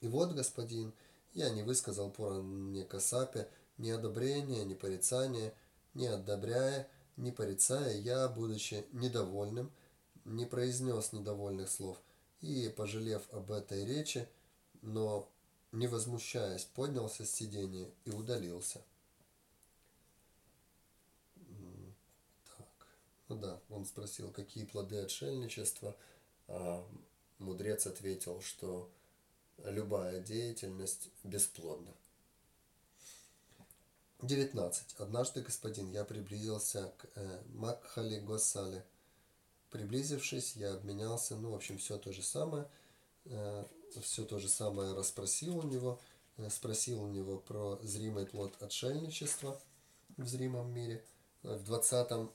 И 0.00 0.08
вот, 0.08 0.32
господин, 0.32 0.92
я 1.32 1.50
не 1.50 1.62
высказал 1.62 2.10
Пуране 2.10 2.84
Касапе 2.84 3.48
ни 3.78 3.90
одобрения, 3.90 4.64
ни 4.64 4.74
порицания, 4.74 5.54
не 5.94 6.06
одобряя, 6.06 6.88
не 7.16 7.30
порицая, 7.30 7.96
я, 7.98 8.28
будучи 8.28 8.84
недовольным, 8.92 9.70
не 10.24 10.44
произнес 10.44 11.12
недовольных 11.12 11.70
слов 11.70 11.98
и, 12.40 12.68
пожалев 12.76 13.22
об 13.32 13.52
этой 13.52 13.84
речи, 13.84 14.28
но 14.82 15.28
не 15.72 15.86
возмущаясь, 15.86 16.64
поднялся 16.64 17.24
с 17.24 17.30
сидения 17.30 17.90
и 18.04 18.10
удалился. 18.10 18.82
Ну 23.28 23.36
да, 23.36 23.60
он 23.70 23.84
спросил, 23.84 24.30
какие 24.30 24.64
плоды 24.64 24.98
отшельничества, 24.98 25.96
а 26.48 26.86
мудрец 27.38 27.86
ответил, 27.86 28.40
что 28.40 28.90
любая 29.64 30.20
деятельность 30.20 31.08
бесплодна. 31.24 31.92
19. 34.22 34.94
Однажды, 34.98 35.42
господин, 35.42 35.90
я 35.92 36.04
приблизился 36.04 36.92
к 36.98 37.06
э, 37.14 37.42
Макхали 37.54 38.18
Госале. 38.18 38.84
Приблизившись, 39.70 40.56
я 40.56 40.74
обменялся, 40.74 41.36
ну, 41.36 41.50
в 41.50 41.54
общем, 41.54 41.76
все 41.78 41.98
то 41.98 42.12
же 42.12 42.22
самое, 42.22 42.66
э, 43.26 43.64
все 44.00 44.24
то 44.24 44.38
же 44.38 44.48
самое 44.48 44.94
расспросил 44.94 45.58
у 45.58 45.62
него, 45.62 46.00
э, 46.38 46.48
спросил 46.48 47.02
у 47.02 47.08
него 47.08 47.38
про 47.38 47.78
зримый 47.82 48.26
плод 48.26 48.54
отшельничества 48.62 49.60
в 50.16 50.26
зримом 50.26 50.72
мире, 50.72 51.04
э, 51.42 51.54
в 51.54 51.64
20, 51.64 52.10
э, 52.12 52.28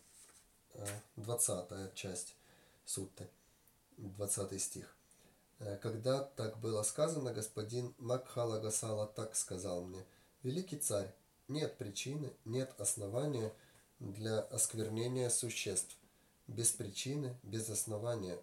20 1.15 1.93
часть 1.93 2.35
сутты, 2.85 3.29
20 3.97 4.61
стих. 4.61 4.95
Э, 5.59 5.77
когда 5.77 6.23
так 6.23 6.59
было 6.59 6.83
сказано, 6.83 7.33
господин 7.33 7.93
Макхала 7.97 8.59
Гасала 8.59 9.07
так 9.07 9.35
сказал 9.35 9.83
мне, 9.83 10.03
«Великий 10.43 10.77
царь, 10.77 11.13
нет 11.47 11.77
причины, 11.77 12.31
нет 12.45 12.73
основания 12.79 13.53
для 13.99 14.39
осквернения 14.39 15.29
существ. 15.29 15.95
Без 16.47 16.71
причины, 16.71 17.37
без 17.43 17.69
основания 17.69 18.39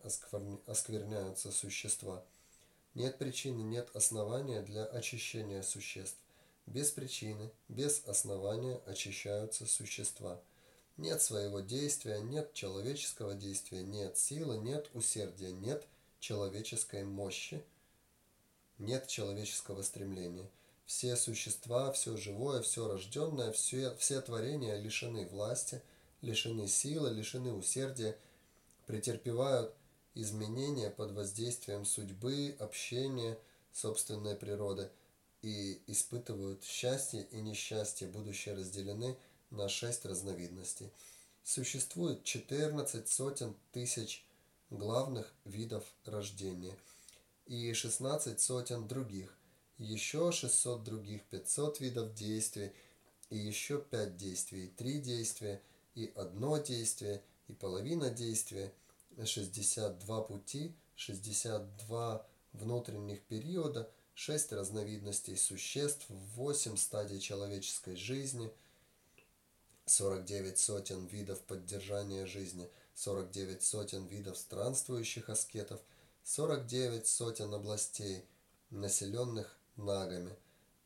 оскверняются 0.67 1.51
существа. 1.51 2.25
Нет 2.95 3.19
причины, 3.19 3.63
нет 3.63 3.91
основания 3.95 4.63
для 4.63 4.85
очищения 4.85 5.63
существ. 5.63 6.19
Без 6.67 6.91
причины, 6.91 7.51
без 7.69 8.07
основания 8.07 8.81
очищаются 8.87 9.67
существа. 9.67 10.41
Нет 10.99 11.23
своего 11.23 11.61
действия, 11.61 12.19
нет 12.19 12.52
человеческого 12.55 13.35
действия, 13.35 13.85
нет 13.85 14.19
силы, 14.19 14.59
нет 14.59 14.90
усердия, 14.95 15.52
нет 15.52 15.87
человеческой 16.19 17.05
мощи, 17.05 17.64
нет 18.79 19.07
человеческого 19.07 19.83
стремления. 19.83 20.51
Все 20.87 21.14
существа, 21.14 21.92
все 21.92 22.16
живое, 22.16 22.62
все 22.62 22.88
рожденное, 22.88 23.53
все, 23.53 23.94
все 23.94 24.20
творения 24.20 24.77
лишены 24.77 25.25
власти, 25.27 25.81
лишены 26.20 26.66
силы, 26.66 27.11
лишены 27.11 27.53
усердия, 27.53 28.18
претерпевают 28.87 29.73
изменения 30.14 30.90
под 30.90 31.12
воздействием 31.12 31.85
судьбы, 31.85 32.57
общения, 32.59 33.38
собственной 33.73 34.35
природы 34.35 34.90
и 35.42 35.81
испытывают 35.87 36.64
счастье 36.64 37.23
и 37.31 37.40
несчастье, 37.40 38.09
будучи 38.09 38.49
разделены 38.49 39.16
на 39.51 39.69
шесть 39.69 40.05
разновидностей. 40.05 40.91
Существует 41.45 42.25
14 42.25 43.09
сотен 43.09 43.57
тысяч 43.73 44.25
главных 44.71 45.33
видов 45.45 45.85
рождения 46.05 46.77
и 47.47 47.73
16 47.73 48.41
сотен 48.41 48.87
других, 48.87 49.35
еще 49.79 50.33
600 50.33 50.85
других, 50.85 51.23
500 51.25 51.81
видов 51.81 52.15
действий, 52.15 52.73
и 53.31 53.37
еще 53.37 53.81
5 53.81 54.17
действий, 54.17 54.69
3 54.77 55.01
действия, 55.01 55.63
и 55.95 56.13
одно 56.15 56.59
действие, 56.59 57.23
и 57.49 57.53
половина 57.53 58.11
действия, 58.11 58.73
62 59.25 60.23
пути, 60.23 60.75
62 60.97 62.27
внутренних 62.53 63.23
периода, 63.23 63.91
6 64.15 64.53
разновидностей 64.53 65.37
существ, 65.37 66.07
8 66.09 66.77
стадий 66.77 67.21
человеческой 67.21 67.97
жизни, 67.97 68.53
49 69.88 70.59
сотен 70.59 71.07
видов 71.07 71.40
поддержания 71.42 72.27
жизни, 72.27 72.70
49 72.94 73.62
сотен 73.62 74.07
видов 74.07 74.37
странствующих 74.37 75.29
аскетов, 75.31 75.81
49 76.24 77.07
сотен 77.07 77.55
областей, 77.55 78.24
населенных 78.70 79.57
нагами, 79.77 80.37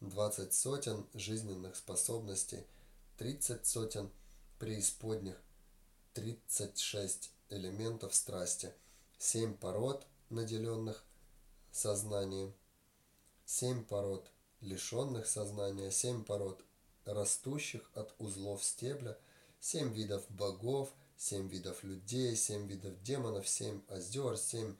20 0.00 0.54
сотен 0.54 1.06
жизненных 1.14 1.76
способностей, 1.76 2.64
30 3.18 3.66
сотен 3.66 4.10
преисподних, 4.58 5.36
36 6.14 7.30
элементов 7.50 8.14
страсти, 8.14 8.72
7 9.18 9.54
пород, 9.54 10.06
наделенных 10.30 11.04
сознанием, 11.70 12.54
7 13.46 13.84
пород, 13.84 14.30
лишенных 14.60 15.26
сознания, 15.26 15.90
7 15.90 16.24
пород, 16.24 16.64
растущих 17.04 17.90
от 17.94 18.14
узлов 18.18 18.62
стебля, 18.64 19.18
7 19.60 19.92
видов 19.92 20.24
богов, 20.30 20.92
7 21.16 21.48
видов 21.48 21.84
людей, 21.84 22.36
7 22.36 22.66
видов 22.66 23.02
демонов, 23.02 23.48
7 23.48 23.80
озер, 23.88 24.36
7 24.36 24.74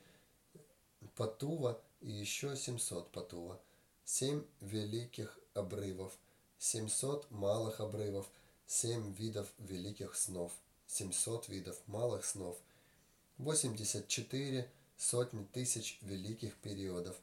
патува 1.15 1.81
и 2.01 2.11
еще 2.11 2.57
700 2.57 3.11
патува– 3.11 3.61
семь 4.05 4.45
великих 4.61 5.39
обрывов, 5.55 6.13
семьсот 6.59 7.31
малых 7.31 7.81
обрывов, 7.81 8.29
семь 8.67 9.13
видов 9.15 9.51
великих 9.59 10.17
снов, 10.17 10.53
семьсот 10.87 11.49
видов 11.49 11.81
малых 11.87 12.25
снов, 12.25 12.59
восемьдесят 13.39 14.09
четыре 14.09 14.71
сотни 14.97 15.45
тысяч 15.45 15.99
великих 16.03 16.57
периодов, 16.57 17.17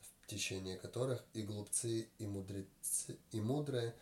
в 0.00 0.26
течение 0.26 0.76
которых 0.76 1.24
и 1.32 1.42
глупцы, 1.42 2.08
и 2.18 2.26
мудрецы, 2.26 3.16
и 3.32 3.40
мудрые, 3.40 3.94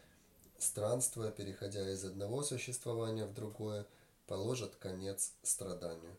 странствуя, 0.65 1.31
переходя 1.31 1.89
из 1.91 2.05
одного 2.05 2.43
существования 2.43 3.27
в 3.27 3.35
другое, 3.35 3.87
положат 4.27 4.75
конец 4.77 5.33
страданию. 5.43 6.17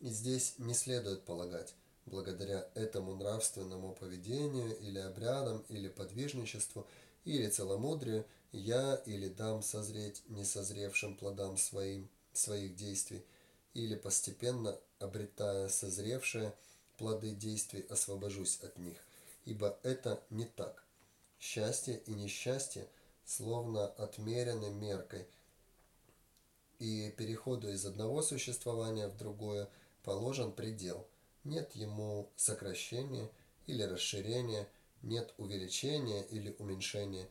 И 0.00 0.08
здесь 0.08 0.54
не 0.58 0.74
следует 0.74 1.22
полагать, 1.24 1.74
благодаря 2.04 2.68
этому 2.74 3.16
нравственному 3.16 3.94
поведению 3.94 4.76
или 4.78 4.98
обрядам, 4.98 5.64
или 5.68 5.88
подвижничеству, 5.88 6.86
или 7.24 7.48
целомудрию, 7.48 8.24
я 8.52 9.02
или 9.06 9.28
дам 9.28 9.62
созреть 9.62 10.22
несозревшим 10.28 11.16
плодам 11.16 11.56
своим, 11.56 12.08
своих 12.32 12.76
действий, 12.76 13.24
или 13.74 13.94
постепенно, 13.94 14.78
обретая 14.98 15.68
созревшие 15.68 16.54
плоды 16.96 17.32
действий, 17.32 17.84
освобожусь 17.90 18.60
от 18.62 18.78
них. 18.78 18.96
Ибо 19.44 19.78
это 19.82 20.22
не 20.30 20.44
так. 20.44 20.84
Счастье 21.38 22.02
и 22.06 22.12
несчастье 22.12 22.88
словно 23.26 23.86
отмерены 23.86 24.70
меркой, 24.70 25.26
и 26.78 27.10
переходу 27.18 27.70
из 27.70 27.84
одного 27.84 28.22
существования 28.22 29.08
в 29.08 29.16
другое 29.18 29.68
положен 30.02 30.52
предел– 30.52 31.06
нет 31.46 31.76
ему 31.76 32.28
сокращения 32.36 33.30
или 33.66 33.82
расширения, 33.82 34.68
нет 35.02 35.32
увеличения 35.38 36.22
или 36.24 36.54
уменьшения. 36.58 37.28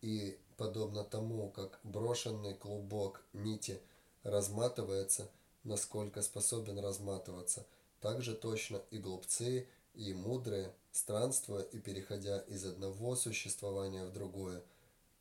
И 0.00 0.38
подобно 0.56 1.04
тому, 1.04 1.50
как 1.50 1.80
брошенный 1.82 2.54
клубок 2.54 3.24
нити 3.32 3.80
разматывается, 4.22 5.28
насколько 5.64 6.22
способен 6.22 6.78
разматываться, 6.78 7.66
так 8.00 8.22
же 8.22 8.34
точно 8.34 8.80
и 8.90 8.98
глупцы, 8.98 9.66
и 9.94 10.14
мудрые, 10.14 10.72
странствуя 10.92 11.62
и 11.62 11.78
переходя 11.78 12.38
из 12.38 12.64
одного 12.64 13.16
существования 13.16 14.04
в 14.04 14.12
другое, 14.12 14.62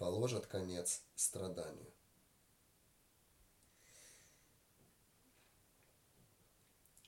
положат 0.02 0.48
конец 0.48 1.04
страданию. 1.16 1.94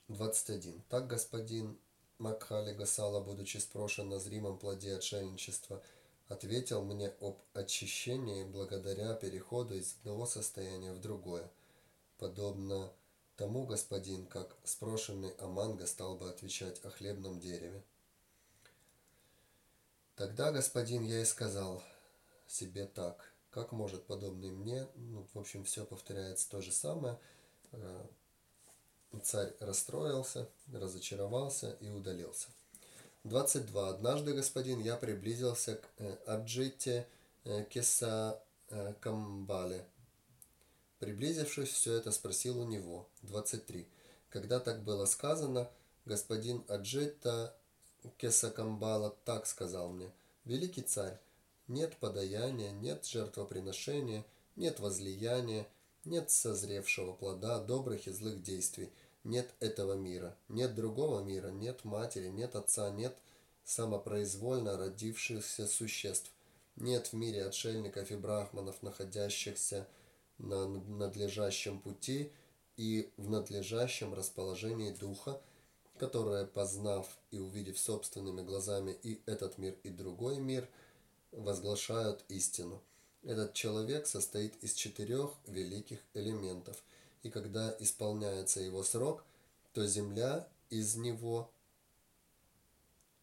21. 0.06 0.80
Так 0.88 1.08
господин 1.08 1.76
Макхали 2.18 2.72
Гасала, 2.72 3.20
будучи 3.20 3.56
спрошен 3.56 4.10
на 4.10 4.20
зримом 4.20 4.60
плоде 4.60 4.94
отшельничества, 4.94 5.82
ответил 6.28 6.84
мне 6.84 7.08
об 7.20 7.40
очищении 7.52 8.44
благодаря 8.44 9.14
переходу 9.14 9.74
из 9.74 9.96
одного 9.98 10.24
состояния 10.26 10.92
в 10.92 11.00
другое, 11.00 11.50
подобно 12.18 12.92
тому 13.34 13.66
господин, 13.66 14.24
как 14.24 14.56
спрошенный 14.62 15.32
Аманга 15.40 15.88
стал 15.88 16.16
бы 16.16 16.30
отвечать 16.30 16.78
о 16.84 16.90
хлебном 16.90 17.40
дереве. 17.40 17.82
Тогда 20.14 20.52
господин 20.52 21.02
я 21.02 21.22
и 21.22 21.24
сказал 21.24 21.82
себе 22.46 22.86
так, 22.86 23.32
как 23.50 23.72
может 23.72 24.04
подобный 24.06 24.50
мне, 24.50 24.86
ну, 24.96 25.26
в 25.32 25.38
общем, 25.38 25.64
все 25.64 25.84
повторяется 25.84 26.48
то 26.50 26.60
же 26.60 26.72
самое, 26.72 27.18
э, 27.72 28.06
Царь 29.22 29.54
расстроился, 29.60 30.48
разочаровался 30.72 31.76
и 31.80 31.88
удалился. 31.88 32.48
22. 33.22 33.90
Однажды, 33.90 34.32
господин, 34.32 34.80
я 34.80 34.96
приблизился 34.96 35.76
к 35.76 35.88
э, 35.98 36.16
Аджите 36.26 37.06
э, 37.44 37.64
Кеса 37.70 38.42
Камбале. 39.00 39.86
Приблизившись, 40.98 41.68
все 41.68 41.94
это 41.94 42.10
спросил 42.10 42.58
у 42.60 42.64
него. 42.64 43.06
23. 43.22 43.86
Когда 44.30 44.58
так 44.58 44.82
было 44.82 45.06
сказано, 45.06 45.70
господин 46.06 46.64
Аджита 46.66 47.54
Кесакамбала 48.18 49.14
так 49.24 49.46
сказал 49.46 49.90
мне. 49.90 50.10
Великий 50.44 50.82
царь, 50.82 51.18
нет 51.68 51.96
подаяния, 51.96 52.70
нет 52.72 53.04
жертвоприношения, 53.06 54.24
нет 54.56 54.80
возлияния, 54.80 55.66
нет 56.04 56.30
созревшего 56.30 57.12
плода 57.12 57.60
добрых 57.60 58.06
и 58.06 58.12
злых 58.12 58.42
действий– 58.42 58.90
нет 59.24 59.54
этого 59.60 59.94
мира, 59.94 60.36
нет 60.48 60.74
другого 60.74 61.22
мира, 61.22 61.48
нет 61.48 61.84
матери, 61.84 62.28
нет 62.28 62.54
отца, 62.54 62.90
нет 62.90 63.16
самопроизвольно 63.64 64.76
родившихся 64.76 65.66
существ. 65.66 66.30
Нет 66.76 67.08
в 67.08 67.12
мире 67.14 67.46
отшельников 67.46 68.10
и 68.10 68.16
брахманов, 68.16 68.82
находящихся 68.82 69.88
на 70.38 70.66
надлежащем 70.66 71.80
пути 71.80 72.32
и 72.76 73.10
в 73.16 73.30
надлежащем 73.30 74.12
расположении 74.12 74.90
духа, 74.90 75.40
которые, 75.96 76.46
познав 76.46 77.08
и 77.30 77.38
увидев 77.38 77.78
собственными 77.78 78.42
глазами 78.42 78.98
и 79.02 79.22
этот 79.24 79.56
мир, 79.56 79.76
и 79.84 79.88
другой 79.88 80.38
мир, 80.38 80.68
возглашают 81.36 82.24
истину. 82.28 82.82
Этот 83.22 83.54
человек 83.54 84.06
состоит 84.06 84.54
из 84.62 84.74
четырех 84.74 85.30
великих 85.46 86.00
элементов– 86.14 86.82
и 87.24 87.30
когда 87.30 87.74
исполняется 87.80 88.60
его 88.60 88.84
срок, 88.84 89.24
то 89.72 89.84
земля 89.86 90.46
из 90.70 90.94
него 90.94 91.50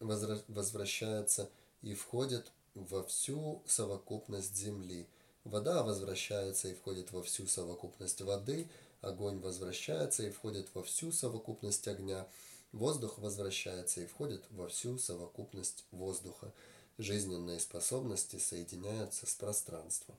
возвращается 0.00 1.48
и 1.82 1.94
входит 1.94 2.50
во 2.74 3.04
всю 3.04 3.62
совокупность 3.66 4.54
земли. 4.56 5.06
Вода 5.44 5.82
возвращается 5.84 6.68
и 6.68 6.74
входит 6.74 7.12
во 7.12 7.22
всю 7.22 7.46
совокупность 7.46 8.20
воды, 8.20 8.68
огонь 9.00 9.38
возвращается 9.38 10.24
и 10.24 10.30
входит 10.30 10.68
во 10.74 10.82
всю 10.82 11.12
совокупность 11.12 11.86
огня, 11.86 12.26
воздух 12.72 13.18
возвращается 13.18 14.00
и 14.00 14.06
входит 14.06 14.42
во 14.50 14.68
всю 14.68 14.98
совокупность 14.98 15.84
воздуха. 15.92 16.52
Жизненные 16.98 17.60
способности 17.60 18.36
соединяются 18.36 19.26
с 19.26 19.34
пространством. 19.34 20.16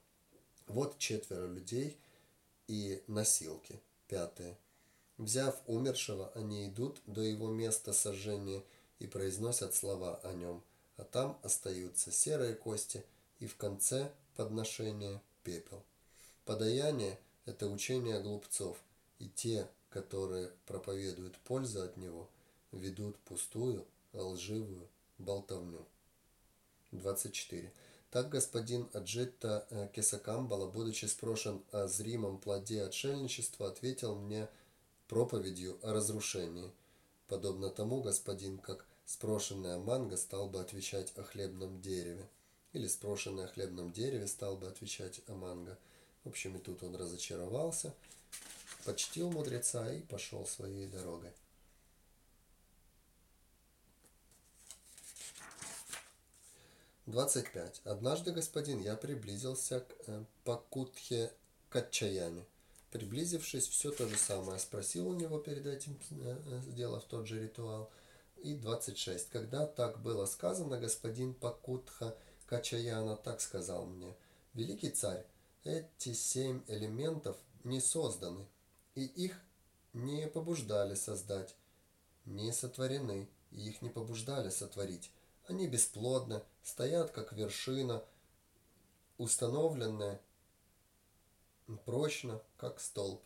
Вот 0.67 0.97
четверо 0.97 1.47
людей– 1.47 1.97
и 2.67 3.03
носилки. 3.07 3.79
Пятое. 4.07 4.57
Взяв 5.17 5.61
умершего, 5.67 6.31
они 6.35 6.67
идут 6.67 7.01
до 7.05 7.21
его 7.21 7.49
места 7.49 7.93
сожжения 7.93 8.63
и 8.99 9.07
произносят 9.07 9.75
слова 9.75 10.19
о 10.23 10.33
нем, 10.33 10.63
а 10.97 11.03
там 11.03 11.39
остаются 11.43 12.11
серые 12.11 12.55
кости 12.55 13.03
и 13.39 13.47
в 13.47 13.55
конце 13.57 14.11
подношения 14.35 15.21
пепел. 15.43 15.83
Подаяние– 16.45 17.19
это 17.45 17.67
учение 17.67 18.19
глупцов, 18.21 18.77
и 19.19 19.29
те, 19.29 19.67
которые 19.89 20.51
проповедуют 20.65 21.37
пользу 21.39 21.83
от 21.83 21.97
него, 21.97 22.29
ведут 22.71 23.17
пустую, 23.19 23.85
лживую 24.13 24.87
болтовню. 25.17 25.85
24. 26.99 27.71
Так 28.11 28.29
господин 28.29 28.89
Аджитта 28.93 29.65
э, 29.69 29.89
Кесакамбала, 29.93 30.69
будучи 30.69 31.05
спрошен 31.05 31.63
о 31.71 31.87
зримом 31.87 32.37
плоде 32.39 32.83
отшельничества, 32.83 33.69
ответил 33.69 34.15
мне 34.15 34.47
проповедью 35.07 35.79
о 35.81 35.93
разрушении. 35.93 36.71
Подобно 37.27 37.69
тому 37.69 38.01
господин, 38.01 38.59
как 38.59 38.85
спрошенная 39.05 39.79
манга 39.79 40.17
стал 40.17 40.47
бы 40.47 40.61
отвечать 40.61 41.11
о 41.17 41.23
хлебном 41.23 41.81
дереве. 41.81 42.29
Или 42.73 42.87
спрошенный 42.87 43.45
о 43.45 43.47
хлебном 43.47 43.91
дереве 43.91 44.27
стал 44.27 44.57
бы 44.57 44.67
отвечать 44.67 45.21
о 45.27 45.33
манго. 45.33 45.77
В 46.23 46.29
общем, 46.29 46.55
и 46.55 46.59
тут 46.59 46.83
он 46.83 46.95
разочаровался, 46.95 47.93
почтил 48.85 49.31
мудреца 49.31 49.91
и 49.91 50.01
пошел 50.01 50.45
своей 50.45 50.87
дорогой. 50.87 51.31
25. 57.05 57.81
Однажды, 57.83 58.31
господин, 58.31 58.79
я 58.79 58.95
приблизился 58.95 59.81
к 59.81 59.93
э, 60.07 60.23
Пакутхе 60.45 61.33
Качаяне. 61.69 62.45
Приблизившись, 62.91 63.67
все 63.67 63.91
то 63.91 64.07
же 64.07 64.17
самое 64.17 64.57
спросил 64.57 65.09
у 65.09 65.13
него 65.13 65.39
перед 65.39 65.65
этим, 65.65 65.99
э, 66.11 66.37
э, 66.45 66.61
сделав 66.61 67.03
тот 67.03 67.27
же 67.27 67.41
ритуал. 67.41 67.91
И 68.37 68.55
26. 68.55 69.29
Когда 69.29 69.65
так 69.65 70.01
было 70.01 70.25
сказано, 70.25 70.79
господин 70.79 71.33
Пакутха 71.33 72.15
Качаяна 72.45 73.17
так 73.17 73.41
сказал 73.41 73.85
мне. 73.85 74.15
Великий 74.53 74.89
царь, 74.89 75.25
эти 75.65 76.13
семь 76.13 76.61
элементов 76.67 77.35
не 77.65 77.81
созданы, 77.81 78.45
и 78.95 79.03
их 79.03 79.41
не 79.93 80.27
побуждали 80.27 80.95
создать, 80.95 81.55
не 82.25 82.53
сотворены, 82.53 83.27
и 83.51 83.69
их 83.69 83.81
не 83.81 83.89
побуждали 83.89 84.49
сотворить. 84.49 85.11
Они 85.47 85.67
бесплодны, 85.67 86.41
стоят 86.61 87.11
как 87.11 87.33
вершина, 87.33 88.03
установленная 89.17 90.21
прочно, 91.85 92.41
как 92.57 92.79
столб. 92.79 93.21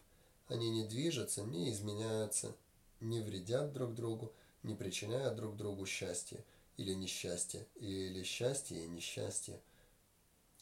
Они 0.47 0.69
не 0.69 0.85
движутся, 0.85 1.43
не 1.43 1.69
изменяются, 1.71 2.55
не 2.99 3.21
вредят 3.21 3.73
друг 3.73 3.93
другу, 3.93 4.33
не 4.63 4.73
причиняют 4.73 5.35
друг 5.35 5.55
другу 5.55 5.85
счастья 5.85 6.43
или 6.77 6.93
несчастье, 6.93 7.67
или 7.75 8.23
счастье 8.23 8.83
и 8.83 8.87
несчастье. 8.87 9.61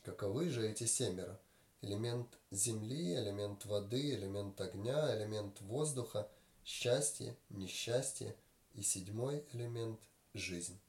Каковы 0.04 0.50
же 0.50 0.68
эти 0.68 0.86
семеро? 0.86 1.40
Элемент 1.82 2.28
земли, 2.52 3.14
элемент 3.14 3.66
воды, 3.66 4.16
элемент 4.16 4.60
огня, 4.60 5.16
элемент 5.16 5.62
воздуха, 5.62 6.30
счастье, 6.64 7.38
несчастье 7.50 8.36
и 8.74 8.82
седьмой 8.82 9.46
элемент– 9.54 10.00
жизнь. 10.34 10.80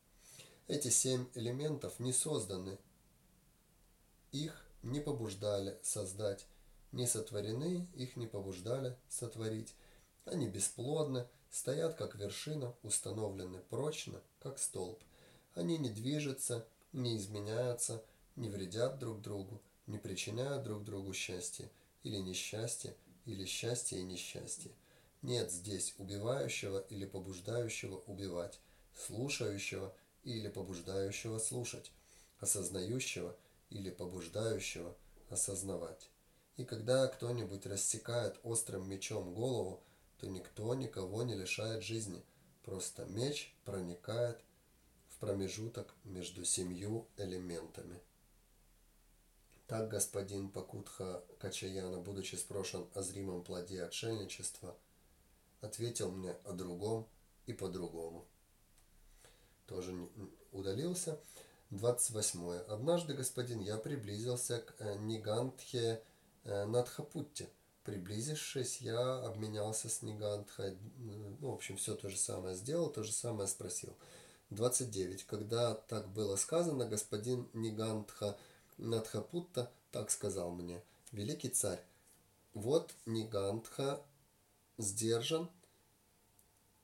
Эти 0.69 0.89
семь 0.89 1.27
элементов 1.35 2.01
не 2.01 2.13
созданы, 2.13 2.77
их 4.33 4.67
не 4.83 4.99
побуждали 4.99 5.79
создать, 5.85 6.45
не 6.91 7.07
сотворены, 7.07 7.87
их 7.95 8.17
не 8.17 8.27
побуждали 8.27 8.97
сотворить. 9.09 9.75
Они 10.25 10.49
бесплодны, 10.49 11.29
стоят 11.51 11.95
как 11.95 12.17
вершина, 12.17 12.75
установлены 12.83 13.61
прочно, 13.71 14.21
как 14.41 14.59
столб. 14.59 15.01
Они 15.55 15.79
не 15.79 15.89
движутся, 15.89 16.67
не 16.93 17.17
изменяются, 17.17 18.03
не 18.35 18.51
вредят 18.51 18.99
друг 18.99 19.21
другу, 19.21 19.63
не 19.87 19.99
причиняют 19.99 20.65
друг 20.65 20.83
другу 20.83 21.13
счастья 21.13 21.71
или 22.03 22.17
несчастье, 22.17 22.97
или 23.25 23.45
счастье 23.45 24.01
и 24.01 24.03
несчастье. 24.03 24.73
Нет 25.23 25.53
здесь 25.53 25.95
убивающего 25.99 26.81
или 26.91 27.07
побуждающего 27.07 28.03
убивать, 28.09 28.59
слушающего– 28.93 29.95
или 30.27 30.49
побуждающего 30.49 31.39
слушать, 31.39 31.93
осознающего 32.41 33.37
или 33.71 33.91
побуждающего 33.91 34.95
осознавать. 35.31 36.11
И 36.57 36.65
когда 36.65 37.07
кто-нибудь 37.07 37.65
рассекает 37.67 38.39
острым 38.43 38.89
мечом 38.89 39.33
голову, 39.35 39.83
то 40.19 40.27
никто 40.27 40.75
никого 40.75 41.23
не 41.23 41.35
лишает 41.35 41.85
жизни, 41.85 42.25
просто 42.65 43.05
меч 43.05 43.55
проникает 43.65 44.41
в 45.11 45.19
промежуток 45.19 45.95
между 46.05 46.45
семью 46.45 47.07
элементами. 47.17 48.01
Так 49.69 49.89
господин 49.89 50.49
Пакутха 50.49 51.23
Качаяна, 51.39 51.99
будучи 52.01 52.35
спрошен 52.35 52.89
о 52.95 53.03
зримом 53.03 53.45
плоде 53.45 53.83
отшельничества, 53.83 54.77
ответил 55.61 56.11
мне 56.11 56.33
о 56.45 56.53
другом 56.53 57.07
и 57.47 57.53
по-другому 57.53 58.27
тоже 59.67 60.09
удалился. 60.53 61.19
28. 61.71 62.59
Однажды, 62.69 63.15
господин, 63.15 63.61
я 63.61 63.77
приблизился 63.77 64.61
к 64.61 64.75
э, 64.79 64.97
Нигантхе 64.99 66.03
э, 66.45 66.65
Надхапутте. 66.65 67.49
приблизившись, 67.85 68.81
я 68.81 69.19
обменялся 69.25 69.89
с 69.89 70.03
Нигантхой. 70.03 70.77
Ну, 70.99 71.51
в 71.51 71.55
общем, 71.55 71.77
все 71.77 71.95
то 71.95 72.09
же 72.09 72.17
самое 72.17 72.55
сделал, 72.55 72.89
то 72.89 73.03
же 73.03 73.13
самое 73.13 73.49
спросил. 73.49 73.97
29. 74.51 75.25
Когда 75.25 75.75
так 75.75 76.09
было 76.09 76.37
сказано, 76.37 76.87
господин 76.87 77.49
Нигантха 77.53 78.39
Надхапутта 78.79 79.73
так 79.91 80.11
сказал 80.11 80.51
мне. 80.51 80.83
Великий 81.11 81.49
царь, 81.49 81.83
вот 82.55 82.95
Нигантха 83.07 84.03
сдержан 84.79 85.51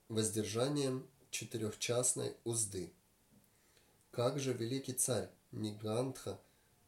воздержанием 0.09 1.07
четырехчастной 1.33 2.37
узды. 2.45 2.92
Как 4.12 4.38
же 4.38 4.53
великий 4.53 4.92
царь 4.92 5.31
Нигантха 5.51 6.38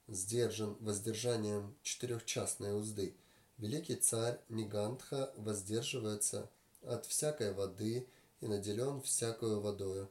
сдержан 0.06 0.76
воздержанием 0.80 1.74
четырехчастной 1.82 2.78
узды? 2.78 3.16
Великий 3.56 3.96
царь 3.96 4.38
Нигантха 4.50 5.32
воздерживается 5.36 6.50
от 6.82 7.06
всякой 7.06 7.54
воды 7.54 8.06
и 8.40 8.46
наделен 8.46 9.00
всякую 9.00 9.60
водою, 9.60 10.10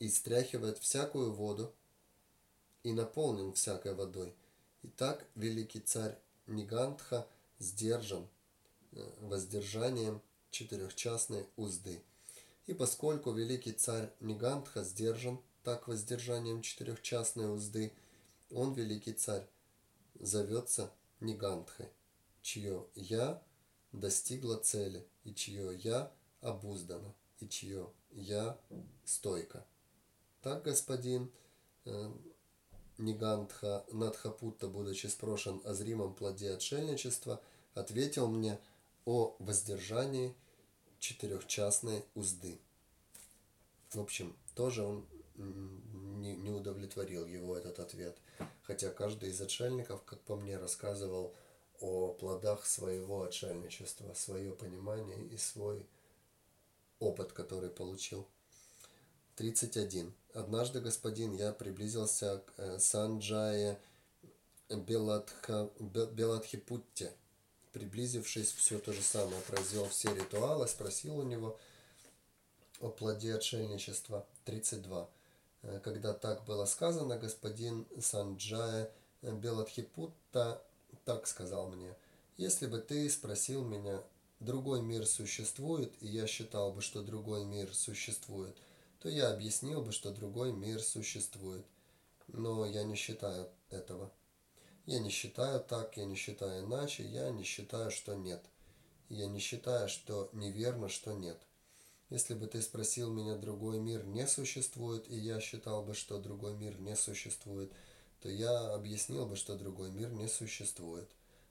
и 0.00 0.08
стряхивает 0.08 0.78
всякую 0.78 1.32
воду, 1.32 1.72
и 2.82 2.92
наполнен 2.92 3.52
всякой 3.52 3.94
водой. 3.94 4.34
Итак, 4.82 5.24
великий 5.36 5.80
царь 5.80 6.18
Нигантха 6.48 7.28
сдержан 7.60 8.26
э, 8.92 9.08
воздержанием 9.20 10.20
четырехчастной 10.50 11.46
узды. 11.56 12.02
И 12.68 12.74
поскольку 12.74 13.32
великий 13.32 13.72
царь 13.72 14.12
Нигантха 14.20 14.84
сдержан 14.84 15.40
так 15.64 15.88
воздержанием 15.88 16.60
четырехчастной 16.60 17.50
узды, 17.50 17.94
он, 18.50 18.74
великий 18.74 19.14
царь, 19.14 19.46
зовется 20.20 20.92
Нигантхой, 21.20 21.88
чье 22.42 22.86
«я» 22.94 23.42
достигло 23.92 24.56
цели, 24.56 25.08
и 25.24 25.34
чье 25.34 25.74
«я» 25.78 26.12
обуздано, 26.42 27.14
и 27.40 27.48
чье 27.48 27.90
«я» 28.10 28.60
стойко. 29.06 29.66
Так, 30.42 30.62
господин 30.62 31.32
э, 31.86 32.12
Нигантха 32.98 33.86
Надхапутта, 33.92 34.68
будучи 34.68 35.06
спрошен 35.06 35.62
о 35.64 35.72
зримом 35.72 36.14
плоде 36.14 36.52
отшельничества, 36.52 37.40
ответил 37.72 38.28
мне 38.28 38.60
о 39.06 39.36
воздержании– 39.38 40.36
четырехчастной 40.98 42.04
узды. 42.14 42.58
В 43.90 44.00
общем, 44.00 44.36
тоже 44.54 44.84
он 44.84 45.06
не, 45.36 46.36
не 46.36 46.50
удовлетворил 46.50 47.24
его 47.26 47.56
этот 47.56 47.78
ответ. 47.78 48.16
Хотя 48.62 48.90
каждый 48.90 49.30
из 49.30 49.40
отшельников, 49.40 50.02
как 50.04 50.20
по 50.20 50.36
мне, 50.36 50.58
рассказывал 50.58 51.34
о 51.80 52.12
плодах 52.12 52.66
своего 52.66 53.22
отшельничества, 53.22 54.12
свое 54.14 54.52
понимание 54.52 55.24
и 55.28 55.36
свой 55.36 55.86
опыт, 56.98 57.32
который 57.32 57.70
получил. 57.70 58.26
31. 59.36 60.12
Однажды, 60.34 60.80
господин, 60.80 61.32
я 61.32 61.52
приблизился 61.52 62.38
к 62.38 62.52
э, 62.56 62.78
Санджае 62.80 63.78
Беладха, 64.68 65.70
Беладхипутте, 65.78 67.12
приблизившись, 67.72 68.52
все 68.52 68.78
то 68.78 68.92
же 68.92 69.02
самое, 69.02 69.40
произвел 69.42 69.88
все 69.88 70.14
ритуалы, 70.14 70.66
спросил 70.68 71.18
у 71.18 71.22
него 71.22 71.58
о 72.80 72.88
плоде 72.88 73.34
отшельничества. 73.34 74.26
32. 74.44 75.08
Э, 75.62 75.80
когда 75.82 76.14
так 76.14 76.44
было 76.44 76.64
сказано, 76.64 77.18
господин 77.18 77.86
Санджая 78.00 78.90
Беладхипутта 79.22 80.62
так 81.04 81.26
сказал 81.26 81.68
мне, 81.68 81.94
если 82.36 82.66
бы 82.66 82.78
ты 82.78 83.08
спросил 83.10 83.64
меня, 83.64 84.02
другой 84.40 84.80
мир 84.80 85.06
существует, 85.06 85.92
и 86.00 86.06
я 86.06 86.26
считал 86.26 86.72
бы, 86.72 86.82
что 86.82 87.02
другой 87.02 87.44
мир 87.44 87.74
существует, 87.74 88.56
то 89.00 89.08
я 89.08 89.30
объяснил 89.30 89.82
бы, 89.82 89.92
что 89.92 90.10
другой 90.10 90.52
мир 90.52 90.80
существует. 90.80 91.64
Но 92.28 92.66
я 92.66 92.84
не 92.84 92.94
считаю 92.94 93.48
этого. 93.70 94.10
Я 94.88 95.00
не 95.00 95.10
считаю 95.10 95.60
так, 95.60 95.98
я 95.98 96.06
не 96.06 96.14
считаю 96.14 96.64
иначе, 96.64 97.04
я 97.04 97.28
не 97.28 97.44
считаю, 97.44 97.90
что 97.90 98.14
нет. 98.14 98.42
Я 99.10 99.26
не 99.26 99.38
считаю, 99.38 99.86
что 99.86 100.30
неверно, 100.32 100.88
что 100.88 101.12
нет. 101.12 101.38
Если 102.08 102.32
бы 102.32 102.46
ты 102.46 102.62
спросил 102.62 103.12
меня, 103.12 103.36
другой 103.36 103.80
мир 103.80 104.06
не 104.06 104.26
существует, 104.26 105.06
и 105.10 105.14
я 105.14 105.40
считал 105.40 105.82
бы, 105.82 105.92
что 105.92 106.16
другой 106.16 106.54
мир 106.54 106.80
не 106.80 106.96
существует, 106.96 107.70
то 108.22 108.30
я 108.30 108.72
объяснил 108.72 109.26
бы, 109.26 109.36
что 109.36 109.58
другой 109.58 109.90
мир 109.90 110.10
не 110.10 110.26
существует. 110.26 111.10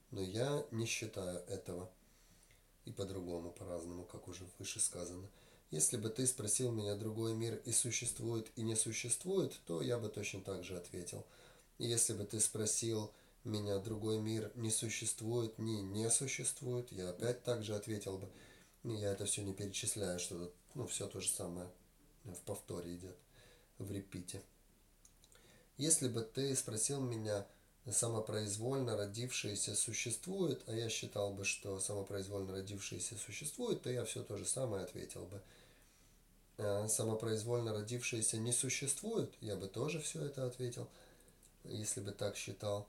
Но 0.09 0.19
я 0.19 0.65
не 0.71 0.87
считаю 0.87 1.37
этого. 1.41 1.91
И 2.85 2.91
по-другому, 2.91 3.51
по-разному, 3.51 4.03
как 4.05 4.27
уже 4.27 4.47
выше 4.57 4.79
сказано. 4.79 5.29
Если 5.69 5.97
бы 5.97 6.09
ты 6.09 6.25
спросил 6.25 6.71
меня, 6.71 6.95
другой 6.95 7.35
мир 7.35 7.61
и 7.65 7.71
существует, 7.71 8.47
и 8.55 8.63
не 8.63 8.75
существует, 8.75 9.53
то 9.67 9.83
я 9.83 9.99
бы 9.99 10.09
точно 10.09 10.41
так 10.41 10.63
же 10.63 10.75
ответил. 10.75 11.23
Если 11.77 12.13
бы 12.13 12.25
ты 12.25 12.39
спросил, 12.39 13.11
меня 13.47 13.79
другой 13.79 14.19
мир 14.19 14.51
не 14.55 14.69
существует, 14.69 15.57
ни 15.57 15.81
не 15.81 16.09
существует, 16.09 16.91
я 16.91 17.09
опять 17.09 17.43
так 17.43 17.63
же 17.63 17.75
ответил 17.75 18.17
бы. 18.17 18.29
Я 18.83 19.11
это 19.11 19.25
все 19.25 19.41
не 19.43 19.53
перечисляю, 19.53 20.19
что 20.19 20.53
ну, 20.75 20.85
все 20.87 21.07
то 21.07 21.19
же 21.19 21.29
самое 21.29 21.69
в 22.23 22.39
повторе 22.41 22.95
идет, 22.95 23.17
в 23.77 23.91
репите. 23.91 24.43
Если 25.77 26.07
бы 26.07 26.21
ты 26.21 26.55
спросил 26.55 27.01
меня, 27.01 27.45
самопроизвольно 27.89 28.97
родившиеся 28.97 29.75
существует, 29.75 30.63
а 30.67 30.73
я 30.73 30.89
считал 30.89 31.33
бы, 31.33 31.45
что 31.45 31.79
самопроизвольно 31.79 32.53
родившиеся 32.53 33.17
существует, 33.17 33.81
то 33.83 33.89
я 33.89 34.03
все 34.05 34.23
то 34.23 34.37
же 34.37 34.45
самое 34.45 34.83
ответил 34.83 35.25
бы. 35.25 35.41
А 36.57 36.87
самопроизвольно 36.87 37.73
родившиеся 37.73 38.37
не 38.37 38.51
существует, 38.51 39.33
я 39.41 39.55
бы 39.55 39.67
тоже 39.67 39.99
все 39.99 40.25
это 40.25 40.45
ответил, 40.45 40.89
если 41.63 42.01
бы 42.01 42.11
так 42.11 42.35
считал 42.35 42.87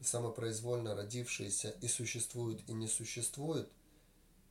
самопроизвольно 0.00 0.94
родившиеся 0.94 1.74
и 1.80 1.88
существуют, 1.88 2.62
и 2.68 2.72
не 2.72 2.88
существуют? 2.88 3.70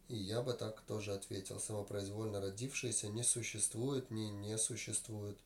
И 0.07 0.15
я 0.15 0.41
бы 0.41 0.53
так 0.53 0.81
тоже 0.81 1.13
ответил. 1.13 1.59
Самопроизвольно 1.59 2.39
родившиеся 2.39 3.09
не 3.09 3.23
существует, 3.23 4.09
ни 4.09 4.27
не 4.27 4.57
существует. 4.57 5.37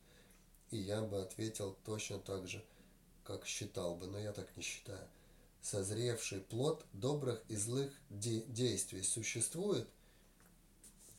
И 0.70 0.76
я 0.76 1.02
бы 1.02 1.20
ответил 1.20 1.76
точно 1.84 2.18
так 2.18 2.48
же, 2.48 2.64
как 3.24 3.46
считал 3.46 3.96
бы, 3.96 4.06
но 4.06 4.18
я 4.18 4.32
так 4.32 4.56
не 4.56 4.62
считаю. 4.62 5.06
Созревший 5.60 6.40
плод 6.40 6.84
добрых 6.92 7.42
и 7.48 7.56
злых 7.56 7.92
де- 8.10 8.42
действий 8.42 9.02
существует? 9.02 9.88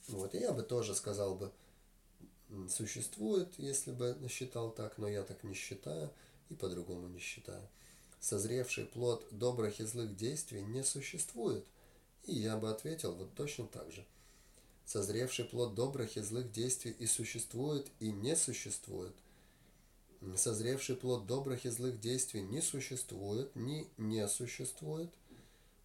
Вот, 0.08 0.36
и 0.36 0.40
я 0.40 0.52
бы 0.52 0.64
тоже 0.64 0.96
сказал 0.96 1.36
бы, 1.36 1.52
существует, 2.70 3.54
если 3.58 3.92
бы 3.92 4.18
считал 4.30 4.72
так, 4.72 4.98
но 4.98 5.08
я 5.08 5.24
так 5.24 5.44
не 5.44 5.54
считаю 5.54 6.12
и 6.50 6.56
по-другому 6.56 7.08
не 7.08 7.20
считаю 7.20 7.68
созревший 8.24 8.86
плод 8.86 9.28
добрых 9.32 9.82
и 9.82 9.84
злых 9.84 10.16
действий 10.16 10.62
не 10.62 10.82
существует. 10.84 11.66
И 12.24 12.34
я 12.34 12.56
бы 12.56 12.72
ответил 12.72 13.14
вот 13.14 13.36
точно 13.36 13.68
так 13.68 13.92
же. 13.92 14.06
Созревший 14.86 15.44
плод 15.44 15.76
добрых 15.76 16.16
и 16.16 16.22
злых 16.22 16.50
действий 16.52 16.96
и 16.98 17.06
существует, 17.06 17.86
и 18.00 18.12
не 18.12 18.38
существует. 18.38 19.14
Созревший 20.38 20.96
плод 20.96 21.28
добрых 21.28 21.66
и 21.66 21.70
злых 21.70 22.00
действий 22.00 22.42
не 22.42 22.62
существует, 22.62 23.54
ни 23.56 23.90
не 23.98 24.26
существует. 24.30 25.10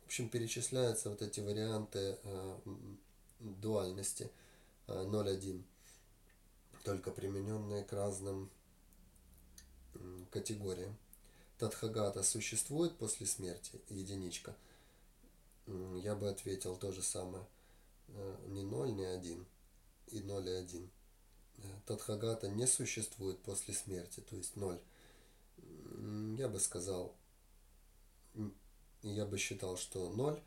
В 0.03 0.07
общем, 0.07 0.29
перечисляются 0.29 1.11
вот 1.11 1.23
эти 1.23 1.41
варианты 1.41 2.19
э, 2.23 2.59
дуальности 3.41 4.31
э, 4.87 4.93
0.1, 4.93 5.61
только 6.85 7.11
примененные 7.11 7.83
к 7.83 7.93
разным 7.93 8.49
э, 9.95 9.99
категориям. 10.31 10.97
Тадхагата 11.59 12.23
существует 12.23 12.97
после 12.97 13.27
смерти? 13.27 13.81
Единичка. 13.89 14.55
Я 16.03 16.15
бы 16.15 16.29
ответил 16.29 16.77
то 16.77 16.93
же 16.93 17.03
самое. 17.03 17.45
Э, 18.09 18.37
не 18.47 18.63
0, 18.63 18.93
не 18.93 19.05
1. 19.05 19.45
И 20.09 20.21
0 20.21 20.49
и 20.49 20.53
1. 20.53 20.91
Э, 21.59 21.61
Тадхагата 21.87 22.49
не 22.49 22.67
существует 22.67 23.39
после 23.41 23.75
смерти, 23.75 24.21
то 24.21 24.37
есть 24.37 24.57
0. 24.57 24.81
Я 26.39 26.49
бы 26.49 26.61
сказал, 26.61 27.15
я 29.03 29.27
бы 29.27 29.37
считал, 29.37 29.77
что 29.77 30.11
0, 30.11 30.41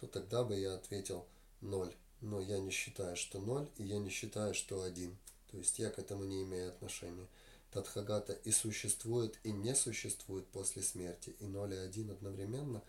то 0.00 0.06
тогда 0.08 0.42
бы 0.42 0.58
я 0.58 0.74
ответил 0.74 1.26
0. 1.60 1.94
Но 2.22 2.40
я 2.40 2.58
не 2.58 2.70
считаю, 2.70 3.16
что 3.16 3.38
0, 3.38 3.70
и 3.76 3.84
я 3.84 3.98
не 3.98 4.10
считаю, 4.10 4.52
что 4.52 4.82
1. 4.82 5.16
То 5.50 5.58
есть 5.58 5.78
я 5.78 5.90
к 5.90 5.98
этому 5.98 6.24
не 6.24 6.42
имею 6.42 6.70
отношения. 6.70 7.28
Тадхагата 7.76 8.32
и 8.32 8.52
существует, 8.52 9.38
и 9.42 9.52
не 9.52 9.74
существует 9.74 10.46
после 10.46 10.82
смерти, 10.82 11.36
и 11.40 11.46
0 11.46 11.74
и 11.74 11.76
1 11.76 12.10
одновременно, 12.10 12.82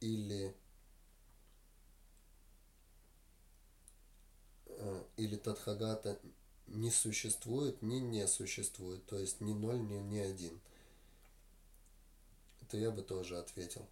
или, 0.00 0.54
э, 4.66 5.04
или 5.16 5.36
Тадхагата 5.36 6.20
не 6.68 6.92
существует, 6.92 7.82
ни 7.82 7.96
не 7.96 8.28
существует, 8.28 9.04
то 9.06 9.18
есть 9.18 9.40
ни 9.40 9.52
0, 9.52 9.80
ни, 9.80 9.96
ни 9.96 10.18
1, 10.18 10.60
то 12.68 12.76
я 12.76 12.92
бы 12.92 13.02
тоже 13.02 13.36
ответил. 13.36 13.84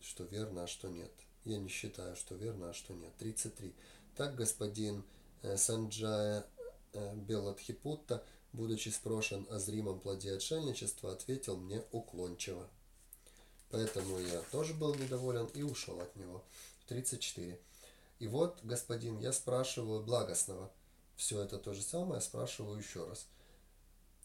что 0.00 0.24
верно, 0.24 0.64
а 0.64 0.66
что 0.66 0.88
нет. 0.88 1.12
Я 1.44 1.58
не 1.58 1.68
считаю, 1.68 2.16
что 2.16 2.34
верно, 2.34 2.70
а 2.70 2.74
что 2.74 2.94
нет. 2.94 3.12
33. 3.18 3.74
Так 4.16 4.36
господин 4.36 5.04
э, 5.42 5.56
Санджая 5.56 6.46
Беладхипутта, 6.94 8.24
будучи 8.52 8.90
спрошен 8.90 9.46
о 9.50 9.58
зримом 9.58 10.00
плоде 10.00 10.34
отшельничества, 10.34 11.12
ответил 11.12 11.56
мне 11.56 11.82
уклончиво. 11.92 12.68
Поэтому 13.70 14.18
я 14.18 14.40
тоже 14.50 14.74
был 14.74 14.94
недоволен 14.94 15.46
и 15.54 15.62
ушел 15.62 16.00
от 16.00 16.14
него. 16.16 16.44
34. 16.88 17.58
И 18.18 18.28
вот, 18.28 18.60
господин, 18.62 19.18
я 19.18 19.32
спрашиваю 19.32 20.02
благостного. 20.02 20.70
Все 21.16 21.40
это 21.40 21.58
то 21.58 21.72
же 21.72 21.82
самое, 21.82 22.20
спрашиваю 22.20 22.78
еще 22.78 23.08
раз. 23.08 23.26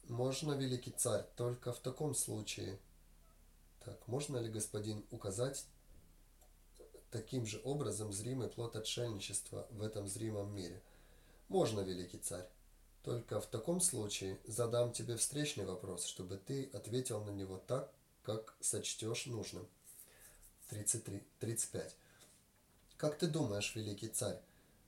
Можно, 0.10 0.54
великий 0.54 0.92
царь, 0.92 1.26
только 1.36 1.72
в 1.72 1.80
таком 1.80 2.14
случае. 2.14 2.78
Так, 3.86 4.08
можно 4.08 4.38
ли, 4.38 4.50
господин, 4.50 5.06
указать 5.12 5.66
таким 7.10 7.46
же 7.46 7.62
образом 7.64 8.12
зримый 8.12 8.50
плод 8.50 8.76
отшельничества 8.76 9.68
в 9.72 9.82
этом 9.82 10.08
зримом 10.08 10.54
мире? 10.54 10.82
Можно, 11.48 11.82
великий 11.82 12.18
царь. 12.18 12.48
Только 13.08 13.40
в 13.40 13.46
таком 13.46 13.80
случае 13.80 14.38
задам 14.46 14.92
тебе 14.92 15.16
встречный 15.16 15.64
вопрос, 15.64 16.04
чтобы 16.04 16.36
ты 16.36 16.70
ответил 16.74 17.24
на 17.24 17.30
него 17.30 17.58
так, 17.58 17.90
как 18.22 18.54
сочтешь 18.60 19.28
нужным. 19.28 19.66
33, 20.72 21.24
35. 21.40 21.96
Как 22.98 23.18
ты 23.18 23.28
думаешь, 23.28 23.74
великий 23.78 24.10
царь, 24.10 24.42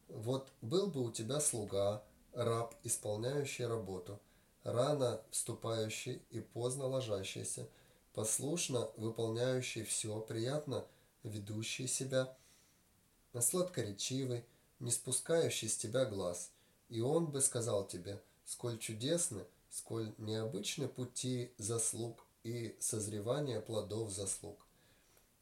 вот 0.10 0.52
был 0.62 0.88
бы 0.88 1.02
у 1.02 1.14
тебя 1.14 1.40
слуга, 1.40 2.04
раб, 2.34 2.76
исполняющий 2.84 3.66
работу, 3.66 4.20
рано 4.66 5.22
вступающий 5.32 6.22
и 6.30 6.42
поздно 6.42 6.88
ложащийся, 6.88 7.70
послушно 8.12 8.92
выполняющий 8.98 9.86
все, 9.86 10.20
приятно 10.20 10.86
ведущий 11.24 11.88
себя, 11.88 12.36
сладкоречивый, 13.40 14.44
не 14.82 14.92
спускающий 14.92 15.70
с 15.70 15.78
тебя 15.78 16.04
глаз. 16.04 16.52
И 16.90 17.02
он 17.02 17.28
бы 17.28 17.42
сказал 17.42 17.88
тебе, 17.88 18.22
сколь 18.46 18.78
чудесны, 18.78 19.46
сколь 19.70 20.14
необычны 20.18 20.88
пути 20.88 21.52
заслуг 21.58 22.26
и 22.44 22.76
созревание 22.80 23.62
плодов 23.62 24.12
заслуг. 24.12 24.66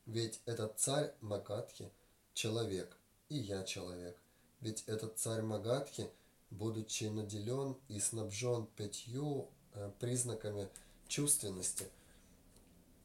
Ведь 0.06 0.42
этот 0.46 0.80
царь 0.80 1.14
Магадхи– 1.22 1.90
человек, 2.34 2.96
и 3.30 3.38
я 3.38 3.64
человек. 3.64 4.16
Ведь 4.62 4.84
этот 4.88 5.18
царь 5.18 5.42
Магадхи, 5.42 6.10
будучи 6.52 7.06
наделен 7.06 7.76
и 7.88 8.00
снабжен 8.00 8.68
пятью 8.76 9.50
э, 9.74 9.92
признаками 10.00 10.70
чувственности, 11.08 11.88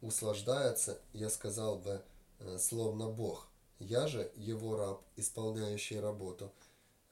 услаждается, 0.00 1.00
я 1.12 1.30
сказал 1.30 1.78
бы, 1.78 2.02
э, 2.40 2.58
словно 2.58 3.08
Бог. 3.08 3.48
Я 3.78 4.06
же 4.06 4.30
его 4.36 4.76
раб, 4.76 5.02
исполняющий 5.16 5.98
работу, 5.98 6.52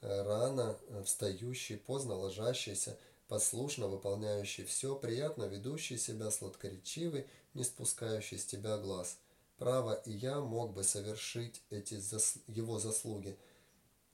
рано 0.01 0.77
встающий, 1.05 1.77
поздно 1.77 2.15
ложащийся– 2.15 2.97
послушно 3.31 3.87
выполняющий 3.87 4.65
все, 4.65 4.93
приятно 4.93 5.45
ведущий 5.45 5.97
себя, 5.97 6.31
сладкоречивый, 6.31 7.27
не 7.53 7.63
спускающий 7.63 8.37
с 8.37 8.45
тебя 8.45 8.77
глаз. 8.77 9.17
Право, 9.57 9.93
и 9.93 10.11
я 10.11 10.41
мог 10.41 10.73
бы 10.73 10.83
совершить 10.83 11.61
эти 11.69 11.97
зас... 11.97 12.39
его 12.47 12.77
заслуги, 12.77 13.37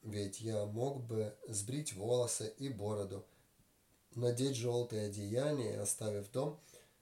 ведь 0.04 0.40
я 0.40 0.68
мог 0.68 1.02
бы 1.02 1.36
сбрить 1.48 1.94
волосы 1.94 2.54
и 2.60 2.70
бороду, 2.70 3.26
надеть 4.14 4.56
желтое 4.56 5.08
одеяние 5.08 5.74
и, 5.74 5.78
оставив 5.78 6.30
дом, 6.30 6.60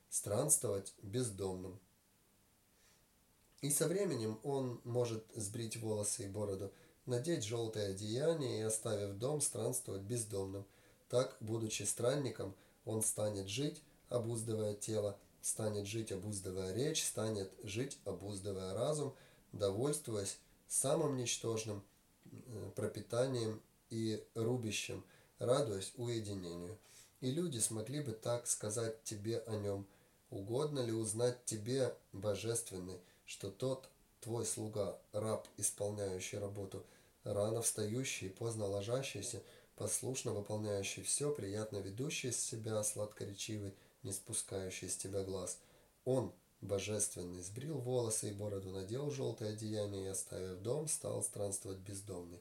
странствовать 0.09 0.93
бездомным. 1.01 1.77
И 3.59 3.69
со 3.69 3.89
временем 3.89 4.39
он 4.43 4.79
может 4.85 5.25
сбрить 5.35 5.75
волосы 5.75 6.23
и 6.23 6.27
бороду, 6.29 6.71
надеть 7.05 7.43
желтое 7.43 7.91
одеяние 7.91 8.59
и, 8.59 8.63
оставив 8.63 9.17
дом, 9.17 9.41
странствовать 9.41 10.01
бездомным– 10.01 10.65
так, 11.09 11.37
будучи 11.39 11.83
странником, 11.83 12.55
он 12.83 13.01
станет 13.01 13.47
жить, 13.47 13.81
обуздывая 14.09 14.73
тело, 14.73 15.17
станет 15.41 15.85
жить, 15.85 16.11
обуздывая 16.11 16.73
речь, 16.73 17.05
станет 17.05 17.51
жить, 17.63 17.97
обуздывая 18.05 18.73
разум, 18.73 19.15
довольствуясь 19.51 20.37
самым 20.67 21.15
ничтожным 21.17 21.83
э, 22.25 22.71
пропитанием 22.75 23.61
и 23.89 24.25
рубищем, 24.33 25.03
радуясь 25.37 25.93
уединению. 25.95 26.77
И 27.21 27.31
люди 27.31 27.59
смогли 27.59 28.01
бы 28.01 28.11
так 28.11 28.47
сказать 28.47 29.03
тебе 29.03 29.39
о 29.39 29.55
нем. 29.55 29.87
Угодно 30.31 30.79
ли 30.79 30.91
узнать 30.91 31.45
тебе, 31.45 31.95
божественный, 32.11 32.99
что 33.25 33.51
тот 33.51 33.87
твой 34.21 34.45
слуга, 34.45 34.99
раб, 35.13 35.47
исполняющий 35.57 36.39
работу, 36.39 36.83
рано 37.25 37.61
встающий 37.61 38.29
поздно 38.29 38.65
ложащийся– 38.65 39.41
послушно 39.75 40.31
выполняющий 40.31 41.03
все, 41.03 41.31
приятно 41.31 41.77
ведущий 41.77 42.29
из 42.29 42.39
себя, 42.39 42.83
сладкоречивый, 42.83 43.73
не 44.03 44.11
спускающий 44.11 44.89
с 44.89 44.97
тебя 44.97 45.23
глаз. 45.23 45.59
Он, 46.05 46.33
божественный, 46.61 47.41
сбрил 47.41 47.77
волосы 47.77 48.29
и 48.29 48.33
бороду, 48.33 48.71
надел 48.71 49.11
желтое 49.11 49.51
одеяние 49.53 50.05
и, 50.05 50.09
оставив 50.09 50.61
дом, 50.61 50.87
стал 50.87 51.23
странствовать 51.23 51.79
бездомный. 51.79 52.39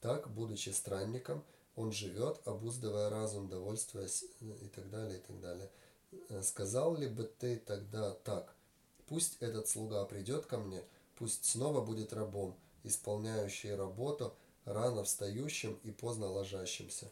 Так, 0.00 0.30
будучи 0.30 0.70
странником, 0.70 1.44
он 1.74 1.92
живет, 1.92 2.40
обуздывая 2.44 3.08
разум, 3.08 3.48
довольствуясь 3.48 4.24
э, 4.40 4.56
и 4.62 4.68
так 4.68 4.90
далее, 4.90 5.18
и 5.18 5.22
так 5.22 5.40
далее. 5.40 5.70
Э, 6.28 6.42
сказал 6.42 6.96
ли 6.96 7.08
бы 7.08 7.24
ты 7.24 7.56
тогда 7.56 8.12
так, 8.12 8.54
пусть 9.06 9.38
этот 9.40 9.68
слуга 9.68 10.04
придет 10.04 10.44
ко 10.46 10.58
мне, 10.58 10.84
пусть 11.16 11.46
снова 11.46 11.80
будет 11.80 12.12
рабом, 12.12 12.56
исполняющий 12.84 13.74
работу, 13.74 14.34
рано 14.64 15.04
встающим 15.04 15.78
и 15.84 15.90
поздно 15.90 16.26
ложащимся. 16.26 17.10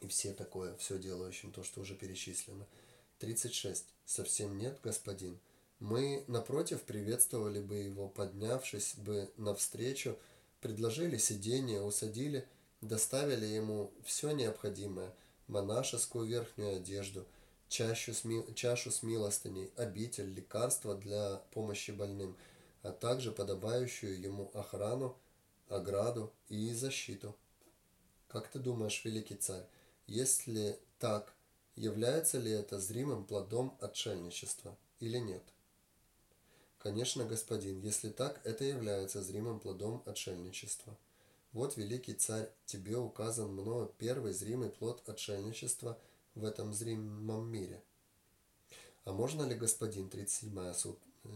И 0.00 0.08
все 0.08 0.32
такое, 0.32 0.76
все 0.76 0.98
делающим, 0.98 1.52
то, 1.52 1.62
что 1.62 1.80
уже 1.80 1.94
перечислено. 1.94 2.66
36. 3.18 3.86
Совсем 4.04 4.58
нет, 4.58 4.78
господин. 4.82 5.38
Мы, 5.78 6.24
напротив, 6.26 6.82
приветствовали 6.82 7.60
бы 7.60 7.76
его, 7.76 8.08
поднявшись 8.08 8.94
бы 8.96 9.30
навстречу, 9.36 10.16
предложили 10.60 11.16
сиденье, 11.16 11.82
усадили, 11.82 12.46
доставили 12.80 13.46
ему 13.46 13.92
все 14.04 14.30
необходимое, 14.30 15.12
монашескую 15.48 16.26
верхнюю 16.26 16.76
одежду, 16.76 17.26
чашу 17.68 18.14
с, 18.14 18.24
ми... 18.24 18.44
чашу 18.54 18.90
с 18.90 19.02
милостыней, 19.02 19.70
обитель, 19.76 20.32
лекарства 20.32 20.94
для 20.94 21.42
помощи 21.52 21.90
больным, 21.90 22.36
а 22.82 22.92
также 22.92 23.32
подобающую 23.32 24.20
ему 24.20 24.50
охрану 24.54 25.16
ограду 25.68 26.32
и 26.48 26.72
защиту. 26.72 27.36
Как 28.28 28.48
ты 28.48 28.58
думаешь, 28.58 29.04
великий 29.04 29.36
царь, 29.36 29.66
если 30.06 30.78
так, 30.98 31.34
является 31.76 32.38
ли 32.38 32.50
это 32.50 32.78
зримым 32.78 33.24
плодом 33.24 33.76
отшельничества 33.80 34.76
или 35.00 35.18
нет? 35.18 35.42
Конечно, 36.78 37.24
господин, 37.24 37.80
если 37.80 38.10
так, 38.10 38.40
это 38.44 38.64
является 38.64 39.22
зримым 39.22 39.60
плодом 39.60 40.02
отшельничества. 40.04 40.98
Вот, 41.52 41.76
великий 41.76 42.14
царь, 42.14 42.50
тебе 42.66 42.96
указан 42.96 43.52
мною 43.52 43.94
первый 43.98 44.32
зримый 44.32 44.70
плод 44.70 45.08
отшельничества 45.08 45.98
в 46.34 46.44
этом 46.44 46.72
зримом 46.72 47.48
мире. 47.48 47.82
А 49.04 49.12
можно 49.12 49.42
ли, 49.42 49.54
господин, 49.54 50.08
37 50.08 50.72
суд, 50.72 50.98
э, 51.24 51.28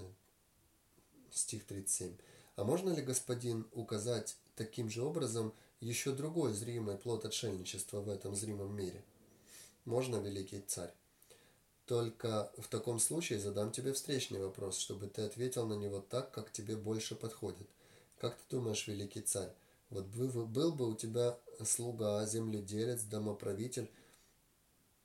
стих 1.36 1.66
37, 1.66 2.16
а 2.56 2.64
можно 2.64 2.90
ли, 2.90 3.02
господин, 3.02 3.66
указать 3.72 4.36
таким 4.56 4.88
же 4.88 5.02
образом 5.02 5.52
еще 5.80 6.12
другой 6.12 6.54
зримый 6.54 6.96
плод 6.96 7.26
отшельничества 7.26 8.00
в 8.00 8.08
этом 8.08 8.34
зримом 8.34 8.74
мире? 8.74 9.04
Можно, 9.84 10.16
великий 10.16 10.60
царь. 10.60 10.92
Только 11.84 12.50
в 12.56 12.66
таком 12.68 12.98
случае 12.98 13.38
задам 13.38 13.70
тебе 13.70 13.92
встречный 13.92 14.40
вопрос, 14.40 14.78
чтобы 14.78 15.06
ты 15.06 15.22
ответил 15.22 15.66
на 15.66 15.74
него 15.74 16.00
так, 16.00 16.32
как 16.32 16.50
тебе 16.50 16.76
больше 16.76 17.14
подходит. 17.14 17.68
Как 18.18 18.34
ты 18.34 18.56
думаешь, 18.56 18.88
великий 18.88 19.20
царь, 19.20 19.52
вот 19.90 20.06
был 20.06 20.72
бы 20.72 20.90
у 20.90 20.94
тебя 20.96 21.38
слуга, 21.62 22.24
земледелец, 22.24 23.02
домоправитель, 23.02 23.90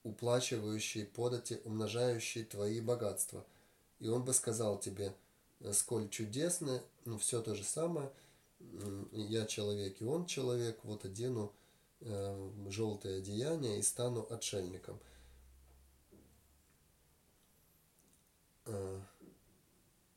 уплачивающий 0.04 1.06
подати, 1.06 1.60
умножающий 1.66 2.46
твои 2.46 2.80
богатства, 2.80 3.46
и 4.00 4.08
он 4.08 4.24
бы 4.24 4.34
сказал 4.34 4.80
тебе– 4.80 5.14
сколь 5.74 6.10
чудесны, 6.10 6.82
ну, 7.06 7.18
все 7.18 7.42
то 7.42 7.56
же 7.56 7.64
самое. 7.64 8.12
Я 9.12 9.46
человек, 9.46 10.02
и 10.02 10.06
он 10.06 10.26
человек, 10.26 10.80
вот 10.84 11.06
одену 11.06 11.52
э, 12.02 12.52
желтое 12.70 13.20
одеяние 13.20 13.80
и 13.80 13.82
стану 13.82 14.26
отшельником. 14.30 15.00
Э, 18.66 19.02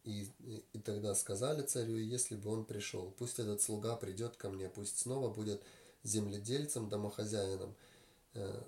и, 0.05 0.31
и 0.75 0.79
тогда 0.81 1.15
сказали 1.15 1.63
царю, 1.63 1.97
если 1.97 2.37
бы 2.37 2.51
он 2.51 2.67
пришел, 2.67 3.11
пусть 3.19 3.39
этот 3.39 3.63
слуга 3.63 3.97
придет 3.97 4.37
ко 4.37 4.51
мне, 4.51 4.69
пусть 4.69 4.99
снова 4.99 5.33
будет 5.33 5.63
земледельцем, 6.03 6.91
домохозяином, 6.91 7.75
э, 8.35 8.63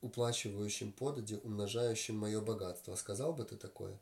уплачивающим 0.00 0.92
подати, 0.92 1.38
умножающим 1.44 2.16
мое 2.16 2.40
богатство. 2.40 2.96
Сказал 2.96 3.34
бы 3.34 3.44
ты 3.44 3.56
такое? 3.56 3.98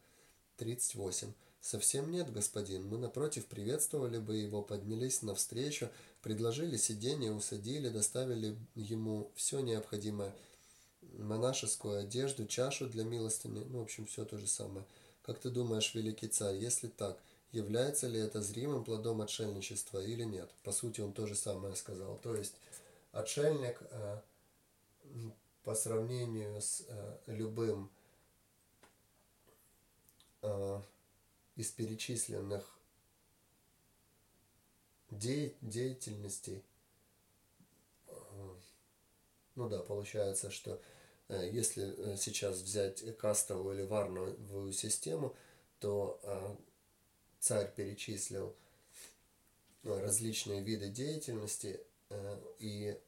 38. 0.58 1.32
Совсем 1.60 2.10
нет, 2.10 2.32
господин. 2.32 2.86
Мы, 2.86 2.98
напротив, 2.98 3.46
приветствовали 3.46 4.18
бы 4.18 4.36
его, 4.36 4.62
поднялись 4.62 5.22
навстречу, 5.22 5.88
предложили 6.22 6.76
сиденье, 6.76 7.32
усадили, 7.32 7.88
доставили 7.88 8.56
ему 8.74 9.30
все 9.34 9.60
необходимое. 9.60 10.34
Монашескую 11.18 12.00
одежду, 12.00 12.46
чашу 12.46 12.86
для 12.88 13.04
милостыни, 13.04 13.64
ну, 13.70 13.80
в 13.80 13.82
общем, 13.82 14.06
все 14.06 14.24
то 14.24 14.36
же 14.38 14.46
самое. 14.46 14.84
Как 15.22 15.38
ты 15.38 15.50
думаешь, 15.50 15.94
великий 15.94 16.28
царь, 16.28 16.56
если 16.56 16.88
так, 16.88 17.18
является 17.52 18.06
ли 18.08 18.20
это 18.20 18.40
зримым 18.40 18.84
плодом 18.84 19.20
отшельничества 19.20 20.02
или 20.02 20.24
нет? 20.24 20.50
По 20.62 20.72
сути, 20.72 21.00
он 21.00 21.12
то 21.12 21.26
же 21.26 21.34
самое 21.34 21.74
сказал. 21.76 22.18
То 22.22 22.36
есть, 22.36 22.54
отшельник 23.12 23.78
э, 23.90 24.20
по 25.64 25.74
сравнению 25.74 26.60
с 26.60 26.84
э, 26.86 27.16
любым 27.26 27.90
э, 30.42 30.82
из 31.56 31.70
перечисленных 31.70 32.78
де 35.10 35.54
деятельностей, 35.62 36.62
ну 39.58 39.68
да, 39.68 39.80
получается, 39.80 40.50
что 40.52 40.80
э, 41.28 41.50
если 41.52 42.12
э, 42.12 42.16
сейчас 42.16 42.60
взять 42.60 43.16
кастовую 43.18 43.76
или 43.76 43.82
варновую 43.84 44.72
систему, 44.72 45.34
то 45.80 46.20
э, 46.22 46.56
царь 47.40 47.74
перечислил 47.74 48.54
различные 49.82 50.62
виды 50.62 50.90
деятельности 50.90 51.80
и 52.58 52.98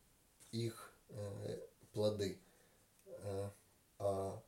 их 0.50 0.92
плоды. 1.92 2.38
А 3.98 4.42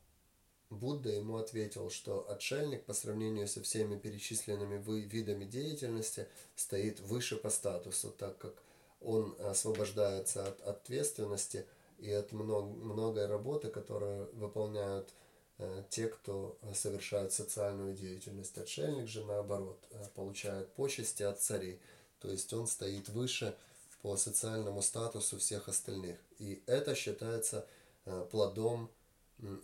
Будда 0.77 1.09
ему 1.09 1.37
ответил, 1.37 1.89
что 1.89 2.29
отшельник 2.29 2.85
по 2.85 2.93
сравнению 2.93 3.47
со 3.47 3.61
всеми 3.61 3.97
перечисленными 3.97 4.81
видами 5.07 5.45
деятельности 5.45 6.27
стоит 6.55 6.99
выше 6.99 7.35
по 7.35 7.49
статусу, 7.49 8.11
так 8.11 8.37
как 8.37 8.53
он 9.01 9.35
освобождается 9.39 10.47
от 10.47 10.61
ответственности 10.61 11.65
и 11.97 12.11
от 12.11 12.31
много, 12.31 12.67
многой 12.67 13.27
работы, 13.27 13.69
которую 13.69 14.33
выполняют 14.33 15.13
э, 15.57 15.83
те, 15.89 16.07
кто 16.07 16.57
совершает 16.73 17.33
социальную 17.33 17.93
деятельность. 17.93 18.57
Отшельник 18.57 19.07
же, 19.07 19.25
наоборот, 19.25 19.79
э, 19.91 20.05
получает 20.15 20.73
почести 20.73 21.23
от 21.23 21.41
царей, 21.41 21.79
то 22.19 22.29
есть 22.29 22.53
он 22.53 22.67
стоит 22.67 23.09
выше 23.09 23.55
по 24.01 24.17
социальному 24.17 24.81
статусу 24.81 25.37
всех 25.37 25.69
остальных. 25.69 26.17
И 26.37 26.63
это 26.67 26.95
считается 26.95 27.65
э, 28.05 28.27
плодом 28.31 28.89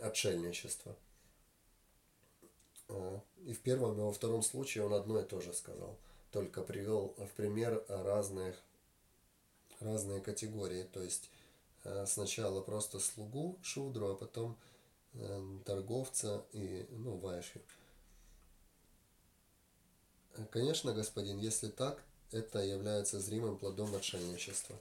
отшельничества. 0.01 0.95
А, 2.89 3.21
и 3.45 3.53
в 3.53 3.59
первом 3.61 3.97
и 3.97 4.01
во 4.01 4.11
втором 4.11 4.41
случае 4.41 4.85
он 4.85 4.93
одно 4.93 5.19
и 5.19 5.25
то 5.25 5.39
же 5.41 5.53
сказал, 5.53 5.97
только 6.31 6.61
привел 6.61 7.15
в 7.17 7.29
пример 7.35 7.83
разных, 7.87 8.55
разные 9.79 10.21
категории. 10.21 10.83
То 10.83 11.01
есть 11.01 11.29
а, 11.83 12.05
сначала 12.05 12.61
просто 12.61 12.99
слугу 12.99 13.57
шудру, 13.61 14.11
а 14.11 14.15
потом 14.15 14.57
э, 15.13 15.59
торговца 15.65 16.43
и 16.53 16.85
ну, 16.91 17.17
вайши. 17.17 17.61
Конечно, 20.51 20.93
господин, 20.93 21.37
если 21.39 21.69
так, 21.69 22.01
это 22.31 22.59
является 22.59 23.19
зримым 23.19 23.57
плодом 23.57 23.93
отшельничества. 23.95 24.77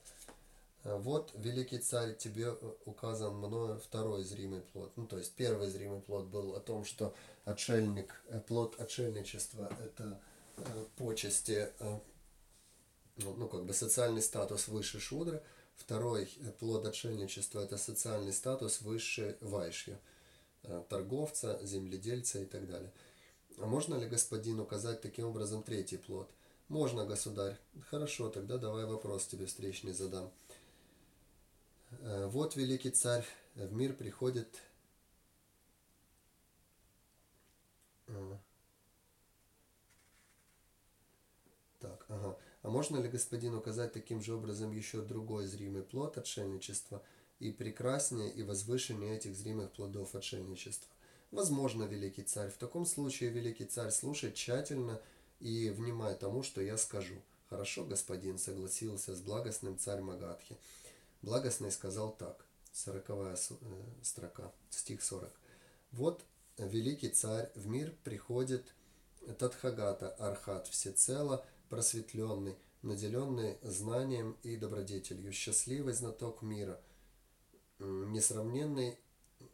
Э, 0.85 0.97
вот, 0.97 1.33
великий 1.35 1.79
царь, 1.79 2.16
тебе 2.16 2.57
э, 2.61 2.72
указан 2.85 3.37
мною 3.37 3.81
второй 3.81 4.22
зримый 4.24 4.61
плод. 4.61 4.93
Ну, 4.97 5.07
то 5.07 5.18
есть 5.18 5.35
первый 5.35 5.68
зримый 5.68 6.01
плод 6.01 6.26
был 6.26 6.55
о 6.55 6.61
том, 6.61 6.85
что 6.85 7.14
отшельник, 7.45 8.22
э, 8.29 8.41
плод 8.41 8.81
отшельничества– 8.81 9.70
это 9.85 10.20
почести, 10.97 11.72
ну, 13.16 13.33
ну, 13.37 13.49
как 13.49 13.64
бы 13.64 13.72
социальный 13.72 14.22
статус 14.22 14.66
выше 14.66 14.99
шудры. 14.99 15.41
Второй 15.76 16.26
плод 16.59 16.85
отшельничества– 16.85 17.61
это 17.64 17.79
социальный 17.79 18.33
статус 18.33 18.81
выше 18.81 19.39
вайшья, 19.41 20.01
торговца, 20.89 21.61
земледельца 21.62 22.41
и 22.41 22.45
так 22.45 22.66
далее. 22.66 22.93
А 23.59 23.66
можно 23.66 23.95
ли, 23.95 24.09
господин, 24.09 24.59
указать 24.59 25.01
таким 25.01 25.26
образом 25.26 25.62
третий 25.62 25.97
плод? 25.97 26.29
Можно, 26.66 27.07
государь. 27.07 27.57
Хорошо, 27.89 28.31
тогда 28.31 28.59
давай 28.59 28.85
вопрос 28.85 29.26
тебе 29.26 29.47
встречный 29.47 29.93
задам. 29.93 30.33
Э, 31.91 32.26
вот 32.26 32.57
великий 32.57 32.91
царь 32.91 33.26
в 33.55 33.72
мир 33.72 33.93
приходит 33.95 34.61
э, 38.09 38.39
Так, 41.80 42.05
ага. 42.09 42.36
А 42.62 42.68
можно 42.70 42.97
ли, 42.99 43.09
господин, 43.09 43.55
указать 43.55 43.93
таким 43.93 44.20
же 44.20 44.34
образом 44.34 44.72
еще 44.72 45.01
другой 45.03 45.47
зримый 45.47 45.82
плод 45.82 46.18
отшельничества 46.18 47.03
и 47.39 47.53
прекраснее 47.53 48.30
и 48.32 48.43
возвышеннее 48.43 49.16
этих 49.16 49.36
зримых 49.36 49.70
плодов 49.72 50.14
отшельничества? 50.14 50.89
Возможно, 51.30 51.84
великий 51.84 52.22
царь. 52.22 52.51
В 52.51 52.57
таком 52.57 52.84
случае, 52.84 53.30
великий 53.30 53.64
царь, 53.64 53.91
слушай 53.91 54.32
тщательно 54.32 55.01
и 55.41 55.70
внимай 55.70 56.16
тому, 56.16 56.43
что 56.43 56.61
я 56.61 56.76
скажу. 56.76 57.14
Хорошо, 57.49 57.84
господин, 57.84 58.39
согласился 58.39 59.14
с 59.14 59.20
благостным 59.20 59.78
царь 59.78 60.01
Магадхи. 60.01 60.57
Благостный 61.23 61.71
сказал 61.73 62.12
так, 62.12 62.45
сороковая 62.73 63.35
э, 63.35 63.55
строка, 64.03 64.53
стих 64.71 65.03
40. 65.03 65.31
Вот 65.93 66.25
великий 66.59 67.09
царь 67.09 67.51
в 67.55 67.66
мир 67.66 67.95
приходит 68.05 68.75
Тадхагата 69.39 70.11
Архат 70.11 70.69
всецело 70.69 71.45
просветленный, 71.69 72.57
наделенный 72.83 73.59
знанием 73.62 74.37
и 74.43 74.57
добродетелью, 74.57 75.33
счастливый 75.33 75.93
знаток 75.93 76.43
мира, 76.43 76.81
несравненный 77.79 78.99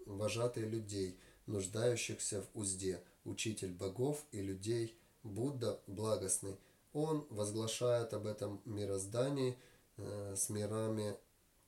вожатый 0.06 0.64
людей, 0.64 1.18
нуждающихся 1.46 2.42
в 2.42 2.58
узде, 2.58 3.02
учитель 3.24 3.72
богов 3.72 4.24
и 4.32 4.40
людей, 4.40 4.98
Будда 5.22 5.80
благостный. 5.86 6.58
Он 6.92 7.26
возглашает 7.30 8.12
об 8.12 8.26
этом 8.26 8.60
мироздании 8.66 9.58
э, 9.96 10.34
с 10.36 10.50
мирами 10.50 11.16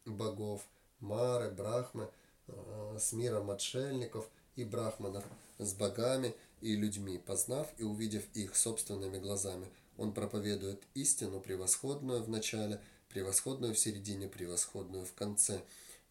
богов 0.07 0.63
Мары, 1.01 1.51
Брахмы, 1.51 2.09
э, 2.49 2.97
с 2.99 3.13
миром 3.13 3.51
отшельников 3.51 4.29
и 4.57 4.65
брахманов, 4.65 5.25
с 5.59 5.75
богами 5.75 6.35
и 6.61 6.75
людьми, 6.75 7.19
познав 7.19 7.69
и 7.79 7.85
увидев 7.85 8.25
их 8.35 8.57
собственными 8.57 9.19
глазами. 9.19 9.67
Он 9.99 10.13
проповедует 10.13 10.83
истину 10.95 11.41
превосходную 11.41 12.23
в 12.23 12.29
начале, 12.29 12.81
превосходную 13.09 13.75
в 13.75 13.79
середине, 13.79 14.29
превосходную 14.29 15.05
в 15.05 15.13
конце, 15.13 15.63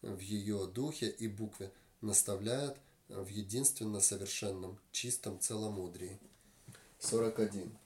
в 0.02 0.18
ее 0.20 0.66
духе 0.66 1.08
и 1.08 1.28
букве, 1.28 1.72
наставляет 2.00 2.76
в 3.08 3.28
единственно 3.28 4.00
совершенном, 4.00 4.78
чистом 4.92 5.40
целомудрии. 5.40 6.18
41. 6.98 7.76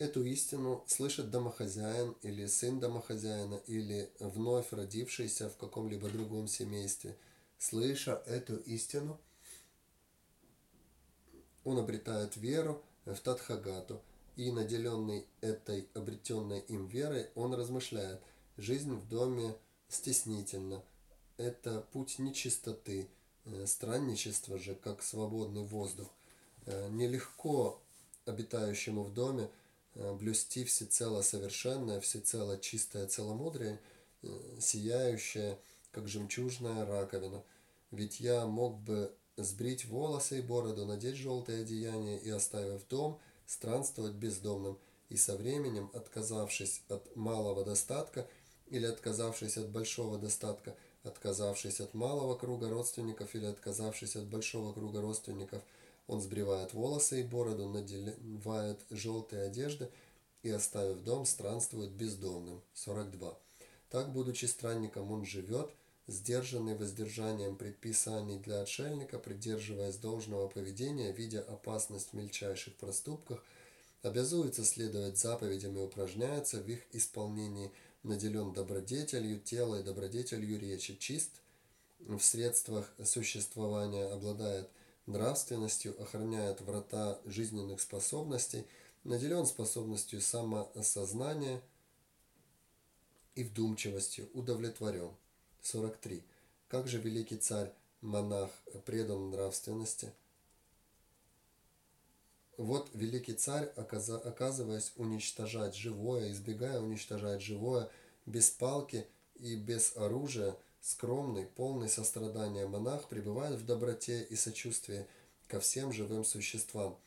Эту 0.00 0.24
истину 0.24 0.82
слышит 0.86 1.30
домохозяин 1.30 2.16
или 2.22 2.46
сын 2.46 2.80
домохозяина 2.80 3.56
или 3.66 4.10
вновь 4.18 4.72
родившийся 4.72 5.50
в 5.50 5.58
каком-либо 5.58 6.08
другом 6.08 6.48
семействе. 6.48 7.18
Слыша 7.58 8.22
эту 8.24 8.56
истину, 8.56 9.20
он 11.64 11.78
обретает 11.78 12.38
веру 12.38 12.82
в 13.04 13.14
Тадхагату, 13.16 14.00
и 14.36 14.50
наделенный 14.50 15.26
этой 15.42 15.86
обретенной 15.92 16.60
им 16.60 16.86
верой, 16.86 17.28
он 17.34 17.52
размышляет, 17.52 18.22
жизнь 18.56 18.94
в 18.94 19.06
доме 19.06 19.54
стеснительна, 19.90 20.82
это 21.36 21.86
путь 21.92 22.18
нечистоты, 22.18 23.06
э, 23.44 23.66
странничество 23.66 24.56
же, 24.56 24.74
как 24.76 25.02
свободный 25.02 25.64
воздух. 25.64 26.08
Э, 26.64 26.88
нелегко 26.88 27.82
обитающему 28.24 29.02
в 29.02 29.12
доме 29.12 29.50
блюсти 29.94 30.64
всецело 30.64 31.22
совершенное, 31.22 32.00
всецело 32.00 32.58
чистое 32.58 33.06
целомудрие, 33.06 33.80
э, 34.22 34.28
сияющее, 34.60 35.58
как 35.90 36.08
жемчужная 36.08 36.86
раковина. 36.86 37.42
Ведь 37.90 38.20
я 38.20 38.46
мог 38.46 38.78
бы 38.78 39.12
сбрить 39.36 39.84
волосы 39.84 40.38
и 40.38 40.42
бороду, 40.42 40.86
надеть 40.86 41.16
желтое 41.16 41.62
одеяние 41.62 42.20
и, 42.20 42.30
оставив 42.30 42.86
дом, 42.88 43.18
странствовать 43.46 44.14
бездомным, 44.14 44.78
и 45.08 45.16
со 45.16 45.36
временем, 45.36 45.90
отказавшись 45.92 46.82
от 46.88 47.16
малого 47.16 47.64
достатка 47.64 48.28
или 48.68 48.86
отказавшись 48.86 49.56
от 49.56 49.70
большого 49.70 50.18
достатка, 50.18 50.76
отказавшись 51.02 51.80
от 51.80 51.94
малого 51.94 52.36
круга 52.36 52.68
родственников 52.68 53.34
или 53.34 53.46
отказавшись 53.46 54.14
от 54.14 54.26
большого 54.26 54.72
круга 54.72 55.00
родственников– 55.00 55.62
он 56.10 56.20
сбривает 56.20 56.74
волосы 56.74 57.20
и 57.20 57.22
бороду, 57.22 57.68
надевает 57.68 58.80
желтые 58.90 59.44
одежды 59.44 59.88
и, 60.42 60.50
оставив 60.50 61.04
дом, 61.04 61.24
странствует 61.24 61.92
бездомным. 61.92 62.60
42. 62.74 63.38
Так, 63.90 64.12
будучи 64.12 64.46
странником, 64.46 65.12
он 65.12 65.24
живет, 65.24 65.70
сдержанный 66.08 66.76
воздержанием 66.76 67.54
предписаний 67.54 68.40
для 68.40 68.62
отшельника, 68.62 69.20
придерживаясь 69.20 69.98
должного 69.98 70.48
поведения, 70.48 71.12
видя 71.12 71.42
опасность 71.42 72.08
в 72.10 72.14
мельчайших 72.14 72.74
проступках, 72.74 73.44
обязуется 74.02 74.64
следовать 74.64 75.16
заповедям 75.16 75.78
и 75.78 75.80
упражняется 75.80 76.60
в 76.60 76.68
их 76.68 76.80
исполнении, 76.92 77.70
наделен 78.02 78.52
добродетелью 78.52 79.38
тела 79.38 79.78
и 79.78 79.84
добродетелью 79.84 80.58
речи, 80.58 80.96
чист 80.96 81.30
в 82.00 82.18
средствах 82.18 82.92
существования, 83.04 84.06
обладает 84.06 84.68
нравственностью, 85.06 86.00
охраняет 86.00 86.60
врата 86.60 87.20
жизненных 87.24 87.80
способностей, 87.80 88.66
наделен 89.04 89.46
способностью 89.46 90.20
самоосознания 90.20 91.62
и 93.34 93.44
вдумчивостью, 93.44 94.28
удовлетворен. 94.34 95.14
43. 95.62 96.22
Как 96.68 96.88
же 96.88 96.98
великий 96.98 97.36
царь, 97.36 97.72
монах, 98.00 98.50
предан 98.84 99.30
нравственности? 99.30 100.12
Вот 102.56 102.90
великий 102.92 103.32
царь, 103.32 103.64
оказываясь 103.76 104.92
уничтожать 104.96 105.74
живое, 105.74 106.30
избегая 106.30 106.80
уничтожать 106.80 107.40
живое, 107.40 107.90
без 108.26 108.50
палки 108.50 109.06
и 109.36 109.56
без 109.56 109.96
оружия, 109.96 110.56
скромный, 110.80 111.46
полный 111.46 111.88
сострадания 111.88 112.66
монах 112.66 113.08
пребывает 113.08 113.58
в 113.58 113.66
доброте 113.66 114.22
и 114.22 114.36
сочувствии 114.36 115.06
ко 115.48 115.60
всем 115.60 115.92
живым 115.92 116.24
существам. 116.24 116.98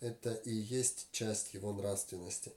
Это 0.00 0.34
и 0.34 0.52
есть 0.52 1.08
часть 1.12 1.54
его 1.54 1.72
нравственности. 1.72 2.52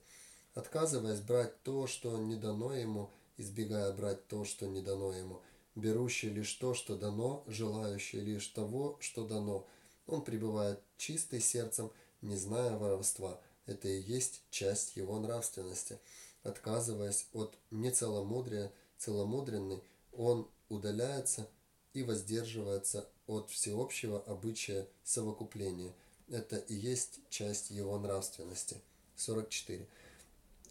Отказываясь 0.54 1.20
брать 1.20 1.62
то, 1.62 1.86
что 1.86 2.18
не 2.18 2.36
дано 2.36 2.74
ему, 2.74 3.10
избегая 3.36 3.92
брать 3.92 4.26
то, 4.26 4.44
что 4.44 4.66
не 4.66 4.82
дано 4.82 5.12
ему, 5.12 5.40
берущий 5.74 6.28
лишь 6.28 6.52
то, 6.54 6.74
что 6.74 6.96
дано, 6.96 7.44
желающий 7.46 8.20
лишь 8.20 8.48
того, 8.48 8.98
что 9.00 9.26
дано, 9.26 9.66
он 10.06 10.22
пребывает 10.22 10.80
чистый 10.98 11.40
сердцем, 11.40 11.90
не 12.20 12.36
зная 12.36 12.76
воровства. 12.76 13.40
Это 13.66 13.88
и 13.88 14.00
есть 14.00 14.42
часть 14.50 14.96
его 14.96 15.18
нравственности. 15.18 15.98
Отказываясь 16.42 17.26
от 17.32 17.56
нецеломудрия, 17.70 18.72
целомудренный, 18.98 19.82
он 20.12 20.48
удаляется 20.68 21.48
и 21.92 22.02
воздерживается 22.02 23.08
от 23.26 23.50
всеобщего 23.50 24.20
обычая 24.22 24.86
совокупления. 25.04 25.92
Это 26.28 26.56
и 26.56 26.74
есть 26.74 27.20
часть 27.28 27.70
его 27.70 27.98
нравственности. 27.98 28.76
44. 29.16 29.86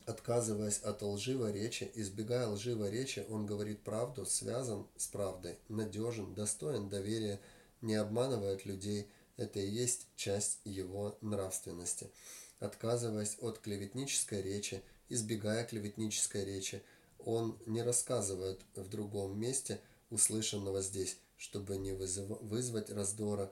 Отказываясь 0.05 0.79
от 0.79 1.01
лживой 1.01 1.51
речи, 1.51 1.91
избегая 1.93 2.47
лживой 2.47 2.89
речи, 2.89 3.25
он 3.29 3.45
говорит 3.45 3.81
правду, 3.81 4.25
связан 4.25 4.87
с 4.97 5.07
правдой, 5.07 5.57
надежен, 5.67 6.33
достоин 6.33 6.89
доверия, 6.89 7.39
не 7.81 7.95
обманывает 7.95 8.65
людей– 8.65 9.07
это 9.39 9.61
и 9.61 9.69
есть 9.69 10.05
часть 10.17 10.59
его 10.65 11.17
нравственности. 11.21 12.11
Отказываясь 12.59 13.37
от 13.39 13.59
клеветнической 13.59 14.41
речи, 14.41 14.83
избегая 15.07 15.63
клеветнической 15.63 16.43
речи, 16.43 16.83
он 17.19 17.57
не 17.65 17.81
рассказывает 17.81 18.61
в 18.75 18.89
другом 18.89 19.39
месте 19.39 19.81
услышанного 20.09 20.81
здесь, 20.81 21.17
чтобы 21.37 21.77
не 21.77 21.93
вызвать 21.93 22.89
раздора 22.89 23.51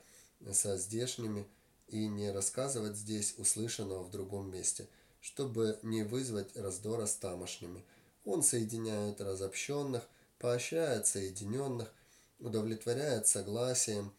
со 0.51 0.77
здешними, 0.77 1.47
и 1.87 2.07
не 2.07 2.31
рассказывать 2.31 2.95
здесь 2.95 3.35
услышанного 3.37 4.03
в 4.03 4.11
другом 4.11 4.51
месте, 4.51 4.87
чтобы 5.21 5.79
не 5.83 6.03
вызвать 6.03 6.55
раздора 6.57 7.05
с 7.05 7.15
тамошними. 7.15 7.83
Он 8.25 8.43
соединяет 8.43 9.21
разобщенных, 9.21 10.03
поощряет 10.37 11.07
соединенных, 11.07 11.91
удовлетворяет 12.39 13.27
согласием, 13.27 14.13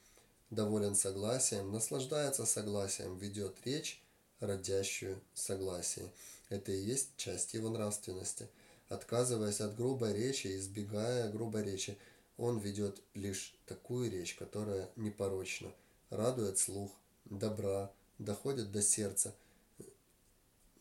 доволен 0.51 0.95
согласием, 0.95 1.71
наслаждается 1.71 2.47
согласием, 2.47 3.19
ведет 3.19 3.57
речь, 3.65 4.03
родящую 4.41 5.21
согласие. 5.35 6.11
Это 6.49 6.73
и 6.73 6.81
есть 6.81 7.11
часть 7.17 7.53
его 7.53 7.69
нравственности. 7.69 8.49
Отказываясь 8.89 9.61
от 9.61 9.77
грубой 9.77 10.15
речи, 10.15 10.57
избегая 10.57 11.31
грубой 11.31 11.65
речи, 11.65 11.99
он 12.37 12.59
ведет 12.59 13.03
лишь 13.15 13.55
такую 13.67 14.11
речь, 14.11 14.35
которая 14.35 14.91
непорочна, 14.97 15.73
радует 16.11 16.59
слух, 16.59 16.93
добра, 17.25 17.93
доходит 18.19 18.73
до 18.73 18.81
сердца, 18.81 19.35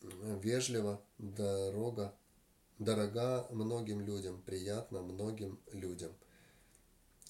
вежливо, 0.00 1.00
дорога, 1.18 2.14
дорога 2.78 3.46
многим 3.50 4.00
людям, 4.00 4.40
приятно 4.46 5.02
многим 5.02 5.58
людям– 5.72 6.12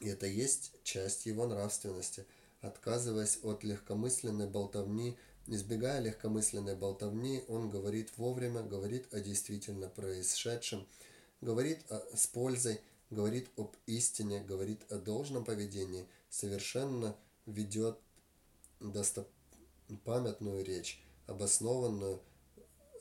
и 0.00 0.08
это 0.08 0.26
есть 0.26 0.72
часть 0.84 1.26
его 1.26 1.46
нравственности. 1.46 2.24
Отказываясь 2.60 3.38
от 3.42 3.62
легкомысленной 3.64 4.48
болтовни, 4.48 5.16
избегая 5.48 6.00
легкомысленной 6.00 6.76
болтовни, 6.76 7.42
он 7.48 7.70
говорит 7.70 8.10
вовремя, 8.16 8.62
говорит 8.62 9.12
о 9.12 9.20
действительно 9.20 9.88
происшедшем, 9.88 10.86
говорит 11.40 11.84
о, 11.90 12.04
с 12.14 12.26
пользой, 12.26 12.80
говорит 13.10 13.48
об 13.56 13.74
истине, 13.86 14.40
говорит 14.40 14.80
о 14.92 14.98
должном 14.98 15.44
поведении, 15.44 16.06
совершенно 16.28 17.16
ведет 17.46 17.98
достопамятную 18.80 20.64
речь, 20.64 21.02
обоснованную, 21.26 22.20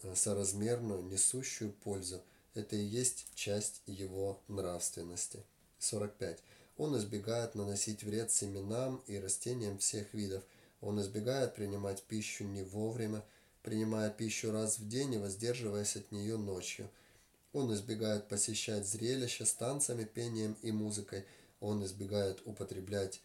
э, 0.03 0.15
соразмерную, 0.15 1.03
несущую 1.03 1.73
пользу. 1.73 2.21
Это 2.53 2.75
и 2.75 2.83
есть 2.83 3.27
часть 3.35 3.81
его 3.85 4.41
нравственности. 4.47 5.43
45. 5.79 6.41
Он 6.77 6.97
избегает 6.97 7.55
наносить 7.55 8.03
вред 8.03 8.31
семенам 8.31 9.03
и 9.07 9.17
растениям 9.19 9.79
всех 9.79 10.13
видов. 10.13 10.43
Он 10.81 10.99
избегает 11.01 11.55
принимать 11.55 12.03
пищу 12.03 12.43
не 12.43 12.63
вовремя, 12.63 13.23
принимая 13.63 14.09
пищу 14.09 14.51
раз 14.51 14.79
в 14.79 14.87
день 14.87 15.15
и 15.15 15.17
воздерживаясь 15.17 15.95
от 15.95 16.11
нее 16.11 16.37
ночью. 16.37 16.89
Он 17.53 17.73
избегает 17.73 18.27
посещать 18.27 18.85
зрелища 18.85 19.45
с 19.45 19.53
танцами, 19.53 20.03
пением 20.03 20.55
и 20.61 20.71
музыкой. 20.71 21.25
Он 21.59 21.83
избегает 21.83 22.41
употреблять 22.45 23.21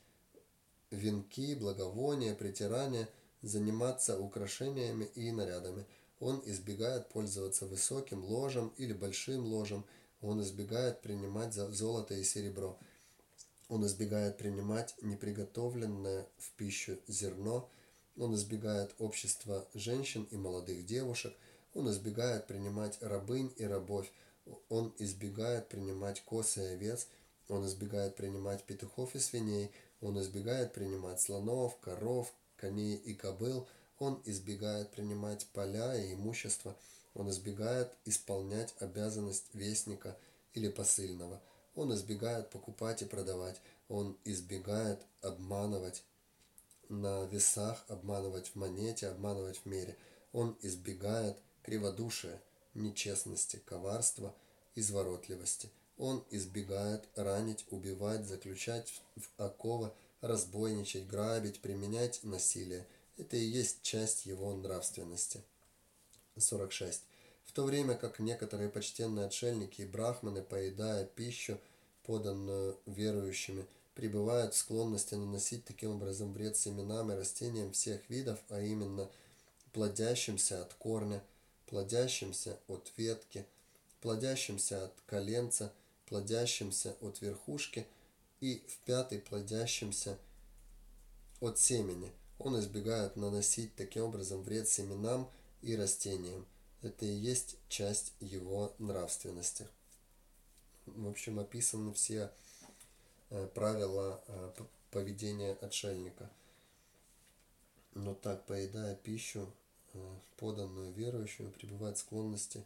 венки, 0.91 1.55
благовония, 1.55 2.35
притирания, 2.35 3.09
заниматься 3.43 4.19
украшениями 4.19 5.05
и 5.15 5.31
нарядами. 5.33 5.85
Он 6.21 6.41
избегает 6.47 7.09
пользоваться 7.09 7.67
высоким 7.67 8.25
ложем 8.25 8.73
или 8.77 8.93
большим 8.93 9.45
ложем. 9.45 9.85
Он 10.21 10.41
избегает 10.41 11.01
принимать 11.03 11.53
золото 11.53 12.15
и 12.15 12.23
серебро. 12.23 12.79
Он 13.73 13.87
избегает 13.87 14.37
принимать 14.37 14.95
неприготовленное 15.01 16.27
в 16.37 16.51
пищу 16.59 16.99
зерно. 17.09 17.71
Он 18.19 18.35
избегает 18.35 18.95
общества 18.99 19.67
женщин 19.73 20.29
и 20.31 20.37
молодых 20.37 20.85
девушек. 20.85 21.33
Он 21.73 21.91
избегает 21.91 22.47
принимать 22.47 22.99
рабынь 23.01 23.51
и 23.57 23.65
рабовь. 23.65 24.13
Он 24.69 24.93
избегает 24.99 25.69
принимать 25.69 26.21
косы 26.21 26.61
и 26.63 26.75
овец. 26.75 27.09
Он 27.49 27.65
избегает 27.65 28.15
принимать 28.15 28.63
петухов 28.65 29.15
и 29.15 29.19
свиней. 29.19 29.71
Он 30.03 30.21
избегает 30.21 30.75
принимать 30.75 31.23
слонов, 31.23 31.79
коров, 31.79 32.31
коней 32.59 32.97
и 32.97 33.15
кобыл. 33.15 33.67
Он 33.99 34.21
избегает 34.27 34.91
принимать 34.91 35.47
поля 35.55 35.97
и 35.97 36.13
имущество. 36.13 36.77
Он 37.15 37.31
избегает 37.31 37.91
исполнять 38.05 38.75
обязанность 38.81 39.47
вестника 39.55 40.19
или 40.53 40.69
посыльного– 40.69 41.41
он 41.75 41.95
избегает 41.95 42.51
покупать 42.51 43.03
и 43.03 43.07
продавать. 43.07 43.61
Он 43.89 44.17
избегает 44.25 45.01
обманывать 45.21 46.03
на 46.89 47.25
весах, 47.25 47.85
обманывать 47.89 48.49
в 48.49 48.57
монете, 48.57 49.09
обманывать 49.09 49.59
в 49.59 49.67
мере. 49.67 49.97
Он 50.33 50.57
избегает 50.63 51.37
криводушия, 51.63 52.41
нечестности, 52.75 53.61
коварства, 53.65 54.35
изворотливости. 54.75 55.71
Он 55.99 56.25
избегает 56.31 57.09
ранить, 57.15 57.67
убивать, 57.71 58.27
заключать 58.27 59.03
в 59.17 59.29
оковы, 59.37 59.93
разбойничать, 60.21 61.07
грабить, 61.07 61.61
применять 61.61 62.21
насилие. 62.23 62.87
Это 63.19 63.37
и 63.37 63.45
есть 63.45 63.83
часть 63.83 64.27
его 64.27 64.55
нравственности. 64.55 65.43
46. 66.37 67.03
В 67.53 67.55
то 67.55 67.65
время 67.65 67.97
как 67.97 68.19
некоторые 68.19 68.71
почтенные 68.71 69.27
отшельники 69.27 69.83
и 69.83 69.87
брахманы, 69.87 70.41
поедая 70.41 71.05
пищу, 71.05 71.61
поданную 72.03 72.79
верующими, 72.87 73.67
пребывают 73.95 74.55
в 74.55 74.57
склонности 74.57 75.17
наносить 75.17 75.67
таким 75.67 75.97
образом 75.97 76.33
вред 76.33 76.57
семенам 76.57 77.13
и 77.13 77.15
растениям 77.15 77.73
всех 77.73 78.09
видов, 78.09 78.39
а 78.49 78.63
именно 78.63 79.07
плодящимся 79.75 80.63
от 80.63 80.73
корня, 80.73 81.23
плодящимся 81.67 82.59
от 82.69 82.91
ветки, 82.97 83.45
плодящимся 84.01 84.87
от 84.87 84.95
коленца, 85.05 85.75
плодящимся 86.07 86.97
от 87.03 87.21
верхушки 87.21 87.87
и 88.41 88.63
в 88.67 88.79
пятый 88.87 89.19
плодящимся 89.19 90.17
от 91.39 91.59
семени. 91.59 92.13
Он 92.39 92.59
избегает 92.59 93.17
наносить 93.17 93.77
таким 93.77 94.05
образом 94.05 94.43
вред 94.43 94.71
семенам 94.71 95.31
и 95.61 95.77
растениям. 95.77 96.47
Это 96.83 97.07
и 97.07 97.13
есть 97.13 97.57
часть 97.69 98.13
его 98.19 98.75
нравственности. 98.79 99.69
В 100.87 101.09
общем, 101.09 101.39
описаны 101.39 101.93
все 101.95 102.33
э, 103.31 103.47
правила 103.55 104.23
э, 104.27 104.53
поведения 104.91 105.53
отшельника. 105.53 106.29
Но 107.95 108.15
так, 108.15 108.47
поедая 108.47 108.97
пищу, 108.97 109.53
э, 109.95 110.17
поданную 110.39 110.93
верующему, 110.93 111.53
пребывает 111.53 111.99
склонности 111.99 112.65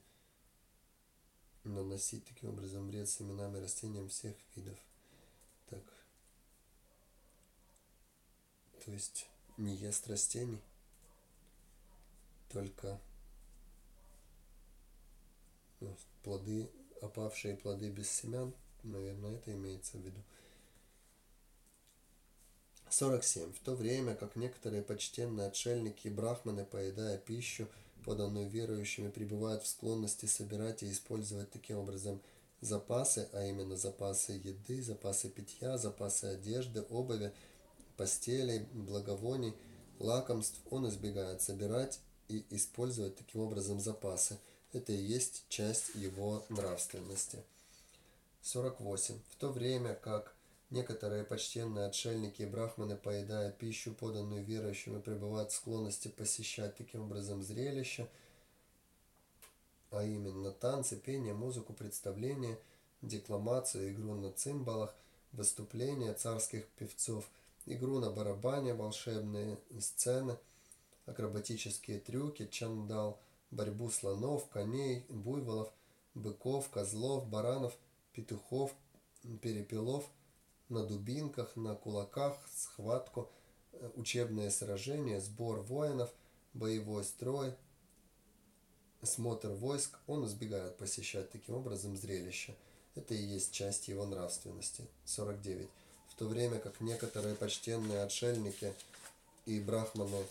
наносить 1.64 2.24
таким 2.24 2.50
образом 2.50 2.88
вред 2.88 3.10
семенам 3.10 3.54
и 3.56 3.60
растениям 3.60 4.08
всех 4.08 4.34
видов. 4.54 4.78
Так. 5.68 5.82
То 8.84 8.92
есть 8.92 9.26
не 9.58 9.74
ест 9.74 10.08
растений, 10.08 10.62
только 12.48 12.98
плоды, 16.22 16.70
опавшие 17.00 17.56
плоды 17.56 17.90
без 17.90 18.10
семян, 18.10 18.54
наверное, 18.82 19.36
это 19.36 19.52
имеется 19.52 19.98
в 19.98 20.00
виду. 20.00 20.20
47. 22.88 23.52
В 23.52 23.58
то 23.60 23.74
время 23.74 24.14
как 24.14 24.36
некоторые 24.36 24.82
почтенные 24.82 25.48
отшельники 25.48 26.06
и 26.06 26.10
брахманы, 26.10 26.64
поедая 26.64 27.18
пищу, 27.18 27.68
поданную 28.04 28.48
верующими, 28.48 29.10
пребывают 29.10 29.64
в 29.64 29.66
склонности 29.66 30.26
собирать 30.26 30.82
и 30.82 30.90
использовать 30.90 31.50
таким 31.50 31.78
образом 31.78 32.20
запасы, 32.60 33.28
а 33.32 33.44
именно 33.44 33.76
запасы 33.76 34.32
еды, 34.32 34.82
запасы 34.82 35.28
питья, 35.28 35.76
запасы 35.78 36.26
одежды, 36.26 36.82
обуви, 36.88 37.32
постелей, 37.96 38.60
благовоний, 38.72 39.54
лакомств, 39.98 40.60
он 40.70 40.88
избегает 40.88 41.42
собирать 41.42 42.00
и 42.28 42.44
использовать 42.50 43.16
таким 43.16 43.42
образом 43.42 43.80
запасы. 43.80 44.38
Это 44.76 44.92
и 44.92 44.96
есть 44.96 45.46
часть 45.48 45.94
его 45.94 46.44
нравственности. 46.50 47.42
48. 48.42 49.18
В 49.30 49.36
то 49.36 49.48
время 49.48 49.94
как 49.94 50.34
некоторые 50.68 51.24
почтенные 51.24 51.86
отшельники 51.86 52.42
и 52.42 52.46
брахманы, 52.46 52.94
поедая 52.94 53.50
пищу, 53.52 53.94
поданную 53.94 54.44
верующим, 54.44 55.00
пребывают 55.00 55.50
в 55.50 55.54
склонности 55.54 56.08
посещать 56.08 56.76
таким 56.76 57.04
образом 57.04 57.42
зрелища, 57.42 58.06
а 59.90 60.04
именно 60.04 60.50
танцы, 60.50 60.96
пение, 60.96 61.32
музыку, 61.32 61.72
представления, 61.72 62.58
декламацию, 63.00 63.94
игру 63.94 64.14
на 64.14 64.30
цимбалах, 64.30 64.94
выступления 65.32 66.12
царских 66.12 66.66
певцов, 66.78 67.24
игру 67.64 67.98
на 67.98 68.10
барабане, 68.10 68.74
волшебные 68.74 69.56
сцены, 69.80 70.36
акробатические 71.06 71.98
трюки, 71.98 72.46
чандал, 72.52 73.18
борьбу 73.50 73.90
слонов, 73.90 74.48
коней, 74.48 75.04
буйволов, 75.08 75.72
быков, 76.14 76.68
козлов, 76.70 77.28
баранов, 77.28 77.76
петухов, 78.12 78.74
перепелов, 79.40 80.08
на 80.68 80.84
дубинках, 80.84 81.54
на 81.56 81.74
кулаках, 81.74 82.38
схватку, 82.54 83.30
учебные 83.94 84.50
сражения, 84.50 85.20
сбор 85.20 85.60
воинов, 85.60 86.10
боевой 86.54 87.04
строй, 87.04 87.54
смотр 89.02 89.48
войск, 89.50 89.98
он 90.06 90.26
избегает 90.26 90.76
посещать 90.76 91.30
таким 91.30 91.56
образом 91.56 91.96
зрелища. 91.96 92.54
Это 92.94 93.14
и 93.14 93.22
есть 93.22 93.52
часть 93.52 93.88
его 93.88 94.06
нравственности. 94.06 94.86
49. 95.04 95.68
В 96.08 96.14
то 96.14 96.26
время 96.26 96.58
как 96.58 96.80
некоторые 96.80 97.34
почтенные 97.34 98.02
отшельники 98.02 98.72
и 99.44 99.60
брахманы, 99.60 100.24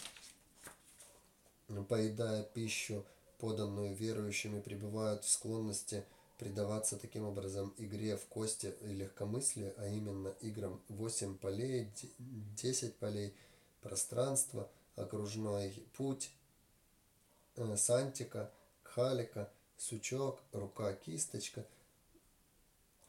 поедая 1.87 2.43
пищу, 2.43 3.05
поданную 3.39 3.95
верующими, 3.95 4.61
пребывают 4.61 5.23
в 5.23 5.29
склонности 5.29 6.03
предаваться 6.37 6.97
таким 6.97 7.25
образом 7.25 7.73
игре 7.77 8.17
в 8.17 8.25
кости 8.25 8.73
и 8.81 8.87
легкомыслие, 8.87 9.73
а 9.77 9.87
именно 9.87 10.29
играм 10.41 10.81
8 10.89 11.37
полей, 11.37 11.89
10 12.19 12.95
полей, 12.97 13.33
пространство, 13.81 14.69
окружной 14.95 15.73
путь, 15.93 16.31
э, 17.55 17.77
сантика– 17.77 18.51
халика, 18.95 19.51
сучок, 19.77 20.39
рука-кисточка, 20.53 21.65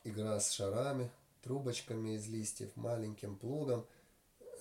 игра 0.02 0.40
с 0.40 0.50
шарами, 0.50 1.12
трубочками 1.42 2.16
из 2.16 2.26
листьев, 2.26 2.74
маленьким 2.74 3.36
плугом, 3.36 3.86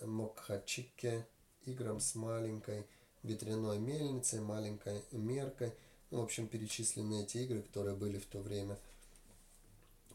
мокхачике, 0.03 1.25
играм 1.65 1.99
с 1.99 2.13
маленькой 2.13 2.85
ветряной 3.25 3.79
мельницей, 3.79 4.39
маленькой 4.39 5.01
меркой. 5.11 5.73
Ну, 6.11 6.21
в 6.21 6.23
общем, 6.23 6.47
перечислены 6.47 7.23
эти 7.23 7.39
игры, 7.39 7.61
которые 7.61 7.95
были 7.95 8.17
в 8.19 8.25
то 8.25 8.39
время, 8.39 8.79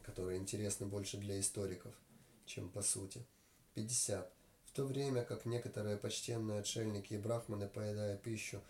которые 0.03 0.39
интересны 0.39 0.85
больше 0.85 1.17
для 1.17 1.39
историков, 1.39 1.93
чем 2.45 2.69
по 2.69 2.81
сути. 2.81 3.25
50. 3.75 4.31
В 4.65 4.71
то 4.71 4.85
время 4.85 5.23
как 5.23 5.45
некоторые 5.45 5.97
почтенные 5.97 6.59
отшельники 6.59 7.13
и 7.13 7.17
брахманы, 7.17 7.67
поедая 7.67 8.17
пищу, 8.17 8.61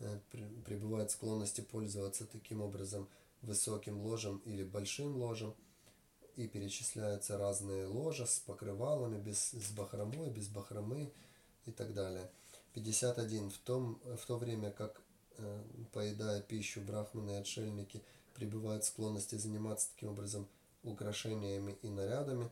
Э, 0.00 0.18
пребывает 0.64 1.10
в 1.10 1.12
склонности 1.12 1.60
пользоваться 1.60 2.26
таким 2.26 2.62
образом 2.62 3.06
высоким 3.42 4.00
ложем 4.00 4.38
или 4.46 4.64
большим 4.64 5.16
ложем. 5.16 5.54
И 6.36 6.48
перечисляются 6.48 7.36
разные 7.36 7.86
ложа 7.86 8.24
с 8.24 8.38
покрывалами, 8.38 9.20
без, 9.20 9.50
с 9.50 9.72
бахромой, 9.72 10.30
без 10.30 10.48
бахромы 10.48 11.12
и 11.66 11.72
так 11.72 11.92
далее. 11.92 12.30
51. 12.74 13.50
В, 13.50 13.58
том, 13.58 14.00
в 14.04 14.26
то 14.26 14.36
время 14.36 14.70
как, 14.70 15.00
э, 15.38 15.62
поедая 15.92 16.40
пищу, 16.40 16.80
брахманы 16.80 17.32
и 17.32 17.34
отшельники 17.34 18.02
пребывают 18.34 18.84
в 18.84 18.88
склонности 18.88 19.34
заниматься 19.36 19.90
таким 19.94 20.10
образом 20.10 20.48
украшениями 20.82 21.76
и 21.82 21.88
нарядами, 21.88 22.50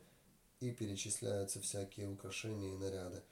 и 0.61 0.73
перечисляются 0.73 1.61
всякие 1.61 2.09
украшения 2.09 2.75
и 2.75 2.77
наряды, 2.77 3.23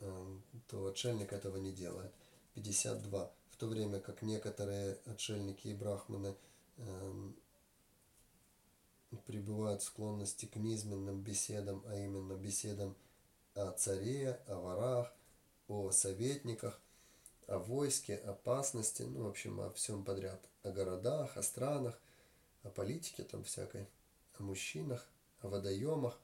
э, 0.00 0.38
то 0.66 0.86
отшельник 0.86 1.32
этого 1.32 1.56
не 1.58 1.72
делает. 1.72 2.12
52. 2.54 3.32
В 3.50 3.56
то 3.56 3.66
время 3.66 4.00
как 4.00 4.22
некоторые 4.22 4.98
отшельники 5.06 5.68
и 5.68 5.74
брахманы 5.74 6.34
э, 6.76 7.30
пребывают 9.26 9.82
в 9.82 9.84
склонности 9.84 10.46
к 10.46 10.56
низменным 10.56 11.20
беседам, 11.22 11.84
а 11.86 11.94
именно 11.94 12.34
беседам 12.34 12.96
о 13.54 13.70
царе, 13.70 14.40
о 14.48 14.56
ворах, 14.56 15.14
о 15.68 15.90
советниках, 15.90 16.80
о 17.46 17.58
войске, 17.58 18.16
опасности, 18.16 19.02
ну, 19.02 19.24
в 19.24 19.28
общем, 19.28 19.60
о 19.60 19.70
всем 19.72 20.04
подряд, 20.04 20.40
о 20.62 20.70
городах, 20.70 21.36
о 21.36 21.42
странах, 21.42 21.98
о 22.62 22.70
политике 22.70 23.24
там 23.24 23.44
всякой, 23.44 23.86
о 24.38 24.42
мужчинах, 24.42 25.06
о 25.40 25.48
водоемах, 25.48 26.18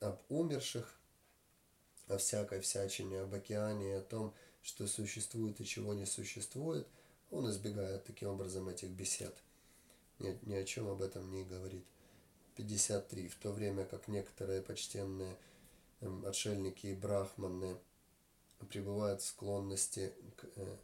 об 0.00 0.20
умерших, 0.28 0.98
о 2.08 2.18
всякой 2.18 2.60
всячине, 2.60 3.20
об 3.20 3.34
океане, 3.34 3.96
о 3.96 4.02
том, 4.02 4.34
что 4.62 4.86
существует 4.86 5.60
и 5.60 5.64
чего 5.64 5.94
не 5.94 6.06
существует, 6.06 6.86
он 7.30 7.48
избегает 7.50 8.04
таким 8.04 8.30
образом 8.30 8.68
этих 8.68 8.90
бесед. 8.90 9.34
Нет, 10.18 10.46
ни 10.46 10.54
о 10.54 10.64
чем 10.64 10.88
об 10.88 11.00
этом 11.00 11.30
не 11.30 11.44
говорит. 11.44 11.84
53. 12.56 13.28
В 13.28 13.36
то 13.36 13.52
время 13.52 13.86
как 13.86 14.08
некоторые 14.08 14.60
почтенные 14.60 15.38
эм, 16.00 16.26
отшельники 16.26 16.88
и 16.88 16.94
брахманы 16.94 17.78
пребывают 18.66 19.22
в 19.22 19.26
склонности 19.26 20.12
к 20.36 20.46
э, 20.56 20.76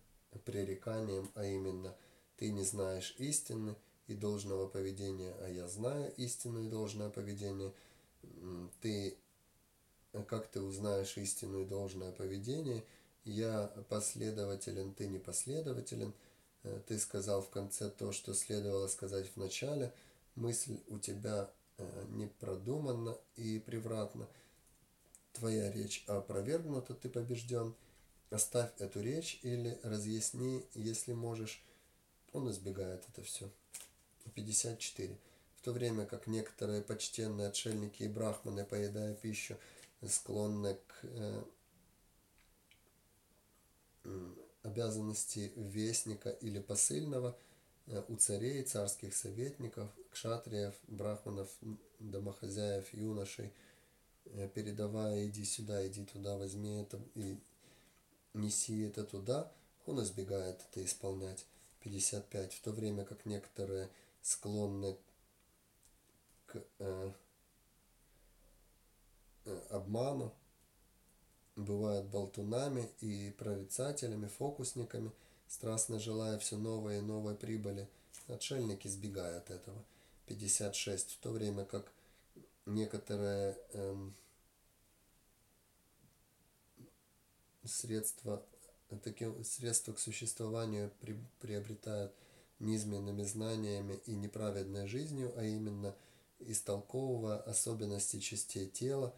пререканиям, 0.45 1.31
а 1.35 1.45
именно 1.45 1.97
«ты 2.37 2.51
не 2.51 2.65
знаешь 2.65 3.15
истины 3.19 3.77
и 4.07 4.15
должного 4.15 4.69
поведения, 4.69 5.35
а 5.41 5.49
я 5.49 5.67
знаю 5.69 6.13
истину 6.17 6.65
и 6.65 6.69
должное 6.69 7.11
поведение», 7.11 7.73
ты 8.81 9.17
как 10.29 10.49
ты 10.49 10.63
узнаешь 10.63 11.19
истину 11.19 11.61
и 11.61 11.67
должное 11.67 12.13
поведение– 12.13 12.85
я 13.27 13.73
последователен, 13.89 14.95
ты 14.95 15.09
не 15.09 15.19
последователен. 15.19 16.15
Э, 16.63 16.81
ты 16.87 16.97
сказал 16.97 17.43
в 17.43 17.51
конце 17.51 17.91
то, 17.91 18.13
что 18.13 18.35
следовало 18.35 18.87
сказать 18.87 19.29
в 19.29 19.37
начале. 19.37 19.93
Мысль 20.37 20.79
у 20.87 20.99
тебя 21.01 21.51
э, 21.77 22.05
не 22.11 22.29
продумана 22.29 23.19
и 23.35 23.59
превратна. 23.59 24.29
Твоя 25.37 25.71
речь 25.71 26.03
опровергнута, 26.07 26.95
ты 26.95 27.11
побежден. 27.11 27.75
Оставь 28.31 28.71
эту 28.79 29.03
речь 29.03 29.39
или 29.43 29.79
разъясни, 29.83 30.65
если 30.73 31.13
можешь. 31.13 31.63
Он 32.33 32.51
избегает 32.51 33.05
это 33.11 33.23
все. 33.23 33.51
54. 34.35 35.19
В 35.57 35.61
то 35.61 35.73
время 35.73 36.07
как 36.07 36.27
некоторые 36.27 36.81
почтенные 36.81 37.49
отшельники 37.49 38.03
и 38.03 38.09
брахманы, 38.09 38.65
поедая 38.65 39.13
пищу, 39.15 39.59
склонны 40.07 40.79
к 40.87 40.95
э, 41.03 41.45
обязанности 44.63 45.53
вестника 45.55 46.31
или 46.31 46.61
посыльного 46.61 47.37
э, 47.89 48.03
у 48.09 48.17
царей, 48.17 48.63
царских 48.63 49.15
советников, 49.15 49.91
кшатриев, 50.11 50.75
брахманов, 50.89 51.51
домохозяев, 51.99 52.95
юношей, 52.95 53.53
передавая 54.55 55.27
«иди 55.27 55.45
сюда, 55.45 55.87
иди 55.87 56.05
туда, 56.05 56.37
возьми 56.37 56.77
это 56.77 57.01
и 57.15 57.39
неси 58.35 58.83
это 58.83 59.05
туда», 59.05 59.51
он 59.87 60.03
избегает 60.03 60.61
это 60.71 60.85
исполнять. 60.85 61.47
55. 61.81 62.53
В 62.55 62.61
то 62.63 62.73
время 62.73 63.05
как 63.05 63.25
некоторые 63.27 63.89
склонны 64.21 64.97
к 66.47 66.63
э, 66.81 67.13
э, 69.45 69.61
обману, 69.71 70.35
бывают 71.55 72.07
болтунами 72.07 72.91
и 73.01 73.35
прорицателями, 73.39 74.27
фокусниками, 74.27 75.13
страстно 75.49 75.99
желая 75.99 76.39
все 76.39 76.57
новой 76.57 76.99
и 76.99 77.01
новой 77.03 77.35
прибыли. 77.35 77.89
Отшельники 78.29 78.89
избегают 78.89 79.51
этого. 79.51 79.83
56. 80.27 81.13
В 81.13 81.19
то 81.19 81.31
время 81.31 81.65
как 81.65 81.93
некоторые 82.67 83.57
эм, 83.73 84.15
средства, 87.65 88.43
такие 89.03 89.33
средства 89.45 89.93
к 89.93 89.99
существованию 89.99 90.91
при, 91.01 91.17
приобретают 91.41 92.13
низменными 92.59 93.23
знаниями 93.23 94.01
и 94.07 94.15
неправедной 94.15 94.87
жизнью, 94.87 95.33
а 95.37 95.45
именно 95.45 95.95
истолковывая 96.41 97.39
особенности 97.39 98.21
частей 98.21 98.67
тела, 98.67 99.15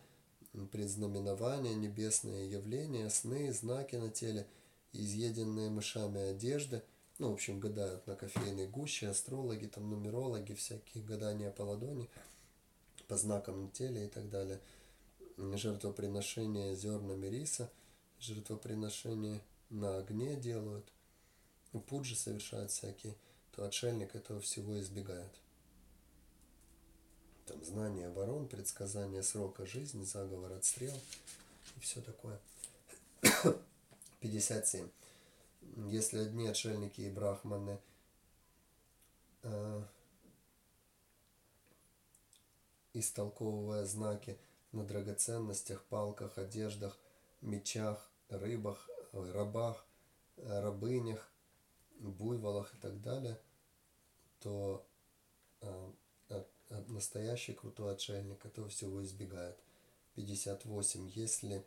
предзнаменования, 0.73 1.75
небесные 1.75 2.51
явления, 2.51 3.11
сны, 3.11 3.53
знаки 3.53 3.97
на 3.97 4.11
теле, 4.11 4.47
изъеденные 4.93 5.71
мышами 5.71 6.21
одежды, 6.21 6.83
ну, 7.19 7.31
в 7.31 7.35
общем, 7.35 7.61
гадают 7.61 8.07
на 8.07 8.15
кофейной 8.15 8.69
гуще, 8.69 9.09
астрологи, 9.09 9.67
там, 9.67 9.91
нумерологи, 9.91 10.55
всякие 10.55 11.05
гадания 11.05 11.51
по 11.51 11.63
ладони, 11.63 12.09
по 13.09 13.17
знакам 13.17 13.65
на 13.65 13.71
теле 13.71 14.07
и 14.07 14.09
так 14.09 14.29
далее. 14.31 14.61
Жертвоприношение 15.37 16.77
зернами 16.77 17.27
риса, 17.27 17.71
жертвоприношение 18.21 19.43
на 19.71 19.99
огне 19.99 20.37
делают, 20.37 20.93
пуджи 21.89 22.15
совершают 22.15 22.71
всякие, 22.71 23.17
то 23.53 23.65
отшельник 23.65 24.15
этого 24.15 24.41
всего 24.41 24.79
избегает 24.81 25.33
там, 27.49 27.65
знание 27.65 28.11
ворон, 28.11 28.47
предсказание 28.47 29.23
срока 29.23 29.65
жизни, 29.67 30.05
заговор 30.05 30.53
отстрел 30.53 30.95
и 31.77 31.81
все 31.81 32.01
такое. 32.03 32.39
57. 34.21 34.89
Если 35.89 36.19
одни 36.19 36.47
отшельники 36.47 37.01
и 37.01 37.11
брахманы 37.11 37.79
э, 39.43 39.83
истолковывая 42.99 43.85
знаки 43.85 44.39
на 44.73 44.85
драгоценностях, 44.85 45.83
палках, 45.85 46.39
одеждах, 46.39 46.99
мечах, 47.41 48.11
рыбах, 48.29 48.89
рабах, 49.13 49.85
рабынях, 50.37 51.31
буйволах 51.99 52.75
и 52.75 52.79
так 52.79 53.01
далее, 53.01 53.41
то 54.41 54.87
э, 55.61 55.93
настоящий 56.89 57.55
крутой 57.55 57.95
отшельник 57.95 58.45
этого 58.45 58.69
всего 58.69 59.03
избегает. 59.03 59.57
58. 60.15 61.09
Если, 61.15 61.65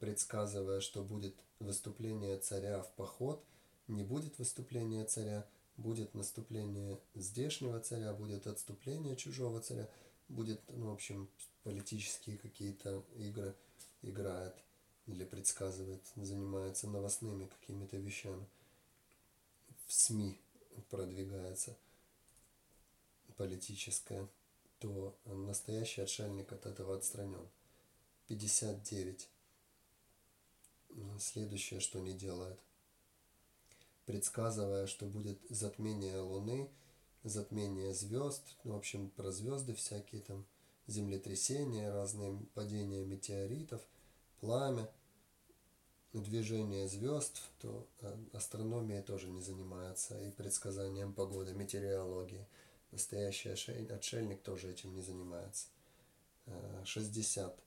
предсказывая, 0.00 0.80
что 0.80 1.02
будет 1.02 1.34
выступление 1.58 2.38
царя 2.38 2.82
в 2.82 2.90
поход, 2.92 3.44
не 3.86 4.02
будет 4.02 4.38
выступления 4.38 5.04
царя, 5.04 5.46
будет 5.76 6.14
наступление 6.14 6.98
здешнего 7.14 7.80
царя, 7.80 8.12
будет 8.12 8.46
отступление 8.46 9.16
чужого 9.16 9.60
царя, 9.60 9.88
будет, 10.28 10.60
ну, 10.68 10.90
в 10.90 10.92
общем, 10.92 11.28
политические 11.62 12.38
какие-то 12.38 13.04
игры 13.16 13.54
играет 14.02 14.54
или 15.06 15.24
предсказывает, 15.24 16.02
занимается 16.16 16.88
новостными 16.88 17.46
какими-то 17.46 17.96
вещами. 17.96 18.46
В 19.86 19.92
СМИ 19.92 20.40
продвигается 20.90 21.76
политическое, 23.36 24.28
то 24.78 25.16
настоящий 25.24 26.00
отшельник 26.02 26.52
от 26.52 26.66
этого 26.66 26.96
отстранен. 26.96 27.48
59. 28.28 29.28
Следующее, 31.18 31.80
что 31.80 32.00
не 32.00 32.14
делает. 32.14 32.58
Предсказывая, 34.06 34.86
что 34.86 35.06
будет 35.06 35.38
затмение 35.48 36.20
Луны, 36.20 36.70
затмение 37.24 37.92
звезд, 37.94 38.56
ну, 38.64 38.74
в 38.74 38.78
общем, 38.78 39.10
про 39.10 39.30
звезды 39.32 39.74
всякие 39.74 40.20
там, 40.22 40.46
землетрясения, 40.86 41.92
разные 41.92 42.38
падения 42.54 43.04
метеоритов, 43.04 43.82
пламя, 44.40 44.88
движение 46.12 46.86
звезд, 46.86 47.40
то 47.60 47.88
э, 48.00 48.16
астрономией 48.32 49.02
тоже 49.02 49.28
не 49.28 49.40
занимается 49.40 50.20
и 50.20 50.30
предсказанием 50.30 51.12
погоды, 51.12 51.54
метеорологией. 51.54 52.46
Настоящий 52.92 53.48
отшельник 53.48 54.42
тоже 54.42 54.70
этим 54.70 54.94
не 54.94 55.02
занимается. 55.02 55.66
60. 56.84 57.58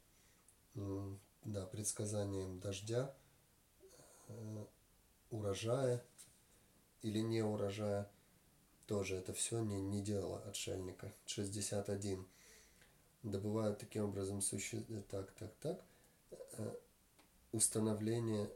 Э, 0.75 1.15
да, 1.43 1.65
предсказанием 1.65 2.59
дождя, 2.59 3.13
э, 4.27 4.65
урожая 5.31 6.03
или 7.01 7.19
не 7.19 7.41
урожая. 7.41 8.09
Тоже 8.87 9.17
это 9.17 9.33
все 9.33 9.59
не, 9.59 9.81
не 9.81 10.01
дело 10.01 10.41
отшельника. 10.47 11.13
61. 11.25 12.25
Добывают 13.21 13.79
таким 13.79 14.05
образом 14.05 14.41
суще... 14.41 14.83
Так, 15.09 15.29
так, 15.31 15.53
так. 15.61 15.83
Э, 16.53 16.73
установление 17.51 18.49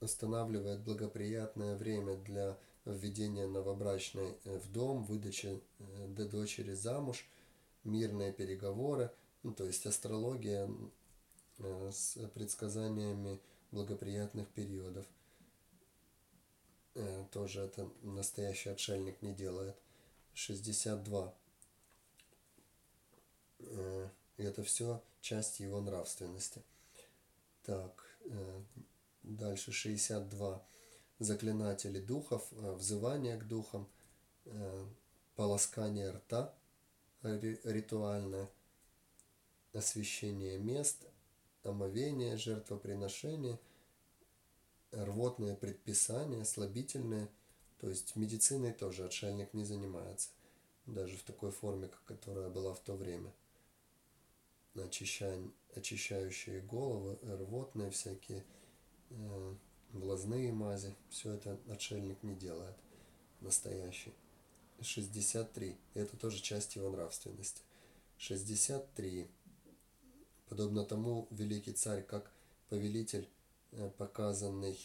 устанавливает 0.00 0.80
благоприятное 0.82 1.76
время 1.76 2.16
для 2.16 2.56
введение 2.84 3.48
новобрачной 3.48 4.38
э, 4.44 4.58
в 4.58 4.70
дом, 4.70 5.02
выдача 5.02 5.48
э, 5.48 6.06
до 6.08 6.28
дочери 6.28 6.74
замуж, 6.74 7.26
мирные 7.82 8.32
переговоры, 8.32 9.10
ну, 9.42 9.52
то 9.52 9.64
есть 9.64 9.84
астрология 9.86 10.70
с 11.90 12.16
предсказаниями 12.34 13.40
благоприятных 13.72 14.48
периодов. 14.48 15.06
Тоже 17.30 17.62
это 17.62 17.90
настоящий 18.02 18.70
отшельник 18.70 19.22
не 19.22 19.32
делает. 19.32 19.76
62. 20.34 21.34
И 23.58 24.42
это 24.42 24.62
все 24.62 25.02
часть 25.20 25.60
его 25.60 25.80
нравственности. 25.80 26.62
Так, 27.64 28.04
дальше 29.22 29.72
62 29.72 30.62
заклинатели 31.22 32.00
духов, 32.00 32.46
э, 32.52 32.72
взывание 32.72 33.36
к 33.36 33.44
духам, 33.44 33.88
э, 34.44 34.86
полоскание 35.36 36.10
рта 36.10 36.54
ритуальное, 37.22 38.50
освещение 39.72 40.58
мест, 40.58 41.06
омовение, 41.62 42.36
жертвоприношение, 42.36 43.60
рвотные 44.92 45.56
предписания, 45.56 46.44
слабительные, 46.44 47.28
то 47.80 47.88
есть 47.88 48.14
медициной 48.16 48.72
тоже 48.72 49.04
отшельник 49.04 49.52
не 49.54 49.64
занимается, 49.64 50.30
даже 50.86 51.16
в 51.16 51.22
такой 51.22 51.50
форме, 51.50 51.90
которая 52.06 52.48
была 52.48 52.74
в 52.74 52.80
то 52.80 52.94
время. 52.94 53.32
Очищающие, 54.74 55.50
очищающие 55.74 56.60
головы, 56.60 57.18
рвотные 57.22 57.90
всякие, 57.90 58.44
э, 59.10 59.54
глазные 59.92 60.52
мази. 60.52 60.94
Все 61.10 61.32
это 61.32 61.58
отшельник 61.68 62.22
не 62.22 62.34
делает. 62.34 62.76
Настоящий. 63.40 64.14
63. 64.80 65.76
Это 65.94 66.16
тоже 66.16 66.40
часть 66.40 66.76
его 66.76 66.88
нравственности. 66.90 67.62
63. 68.18 69.28
Подобно 70.48 70.84
тому 70.84 71.28
великий 71.30 71.72
царь, 71.72 72.02
как 72.02 72.30
повелитель 72.68 73.28
показанный. 73.98 74.78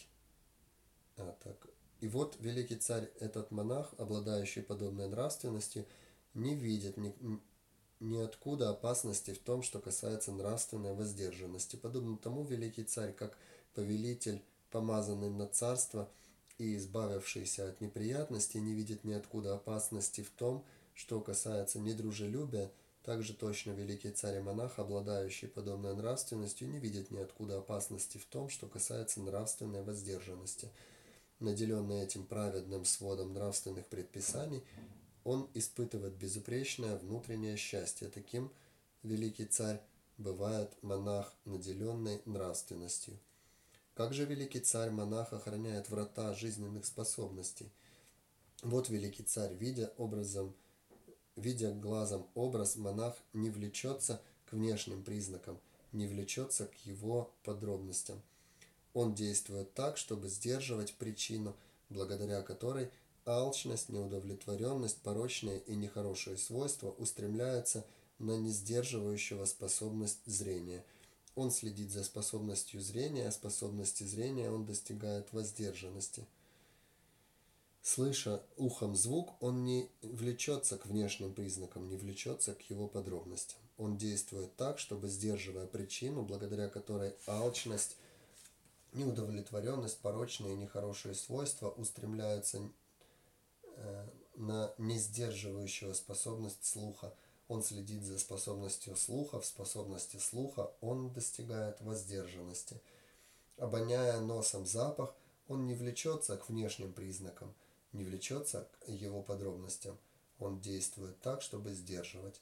А, 1.16 1.36
так. 1.42 1.68
И 2.00 2.08
вот 2.08 2.36
великий 2.40 2.76
царь, 2.76 3.10
этот 3.18 3.50
монах, 3.50 3.92
обладающий 3.98 4.62
подобной 4.62 5.08
нравственностью, 5.08 5.84
не 6.34 6.54
видит 6.54 6.96
ни, 6.96 7.12
ниоткуда 8.00 8.70
опасности 8.70 9.32
в 9.32 9.38
том, 9.38 9.62
что 9.62 9.80
касается 9.80 10.32
нравственной 10.32 10.94
воздержанности. 10.94 11.76
Подобно 11.76 12.16
тому 12.16 12.44
великий 12.44 12.84
царь, 12.84 13.12
как 13.12 13.36
повелитель 13.74 14.42
помазанный 14.70 15.30
на 15.30 15.48
царство 15.48 16.08
и 16.58 16.76
избавившийся 16.76 17.68
от 17.68 17.80
неприятностей, 17.80 18.60
не 18.60 18.74
видит 18.74 19.04
ниоткуда 19.04 19.54
опасности 19.54 20.22
в 20.22 20.30
том, 20.30 20.64
что 20.94 21.20
касается 21.20 21.78
недружелюбия, 21.78 22.70
также 23.08 23.32
точно 23.32 23.70
великий 23.70 24.10
царь 24.10 24.36
и 24.36 24.40
монах, 24.40 24.78
обладающий 24.78 25.48
подобной 25.48 25.94
нравственностью, 25.94 26.68
не 26.68 26.78
видит 26.78 27.10
ниоткуда 27.10 27.56
опасности 27.56 28.18
в 28.18 28.26
том, 28.26 28.50
что 28.50 28.66
касается 28.66 29.22
нравственной 29.22 29.82
воздержанности. 29.82 30.68
Наделенный 31.40 32.02
этим 32.02 32.26
праведным 32.26 32.84
сводом 32.84 33.32
нравственных 33.32 33.86
предписаний, 33.86 34.62
он 35.24 35.48
испытывает 35.54 36.16
безупречное 36.16 36.98
внутреннее 36.98 37.56
счастье. 37.56 38.08
Таким 38.08 38.52
великий 39.02 39.46
царь 39.46 39.80
бывает 40.18 40.70
монах, 40.82 41.32
наделенный 41.46 42.20
нравственностью. 42.26 43.18
Как 43.94 44.12
же 44.12 44.26
великий 44.26 44.60
царь-монах 44.60 45.32
охраняет 45.32 45.88
врата 45.88 46.34
жизненных 46.34 46.84
способностей? 46.84 47.72
Вот 48.62 48.90
великий 48.90 49.22
царь, 49.22 49.54
видя 49.54 49.94
образом, 49.96 50.54
видя 51.38 51.72
глазом 51.72 52.26
образ, 52.34 52.76
монах 52.76 53.16
не 53.32 53.50
влечется 53.50 54.20
к 54.46 54.52
внешним 54.52 55.02
признакам, 55.02 55.58
не 55.92 56.06
влечется 56.06 56.66
к 56.66 56.74
его 56.86 57.30
подробностям. 57.44 58.20
Он 58.94 59.14
действует 59.14 59.74
так, 59.74 59.96
чтобы 59.96 60.28
сдерживать 60.28 60.94
причину, 60.94 61.56
благодаря 61.88 62.42
которой 62.42 62.90
алчность, 63.26 63.90
неудовлетворенность, 63.90 64.98
порочные 64.98 65.60
и 65.60 65.74
нехорошие 65.74 66.36
свойства 66.36 66.90
устремляются 66.98 67.84
на 68.18 68.36
несдерживающего 68.36 69.44
способность 69.44 70.24
зрения. 70.26 70.84
Он 71.34 71.50
следит 71.50 71.90
за 71.90 72.02
способностью 72.02 72.80
зрения, 72.80 73.28
а 73.28 73.32
способности 73.32 74.02
зрения 74.02 74.50
он 74.50 74.66
достигает 74.66 75.32
воздержанности. 75.32 76.26
Слыша 77.88 78.42
ухом 78.58 78.94
звук, 78.94 79.42
он 79.42 79.64
не 79.64 79.88
влечется 80.02 80.76
к 80.76 80.84
внешним 80.84 81.32
признакам, 81.32 81.88
не 81.88 81.96
влечется 81.96 82.52
к 82.52 82.60
его 82.68 82.86
подробностям. 82.86 83.58
Он 83.78 83.96
действует 83.96 84.54
так, 84.56 84.78
чтобы, 84.78 85.08
сдерживая 85.08 85.66
причину, 85.66 86.22
благодаря 86.22 86.68
которой 86.68 87.14
алчность, 87.26 87.96
неудовлетворенность, 88.92 90.00
порочные 90.00 90.52
и 90.52 90.58
нехорошие 90.58 91.14
свойства 91.14 91.70
устремляются 91.70 92.60
э, 93.64 94.06
на 94.36 94.70
несдерживающего 94.76 95.94
способность 95.94 96.66
слуха. 96.66 97.14
Он 97.48 97.62
следит 97.62 98.02
за 98.02 98.18
способностью 98.18 98.96
слуха, 98.96 99.40
в 99.40 99.46
способности 99.46 100.18
слуха 100.18 100.72
он 100.82 101.10
достигает 101.14 101.80
воздержанности. 101.80 102.82
Обоняя 103.56 104.20
носом 104.20 104.66
запах, 104.66 105.14
он 105.48 105.66
не 105.66 105.74
влечется 105.74 106.36
к 106.36 106.50
внешним 106.50 106.92
признакам, 106.92 107.54
не 107.92 108.04
влечется 108.04 108.68
к 108.80 108.88
его 108.88 109.22
подробностям. 109.22 109.98
Он 110.38 110.60
действует 110.60 111.20
так, 111.20 111.42
чтобы 111.42 111.74
сдерживать. 111.74 112.40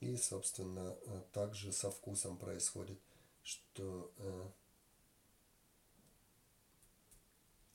И, 0.00 0.16
собственно, 0.16 0.96
э, 1.06 1.22
также 1.32 1.72
со 1.72 1.90
вкусом 1.90 2.36
происходит, 2.36 2.98
что 3.42 4.12
э, 4.18 4.48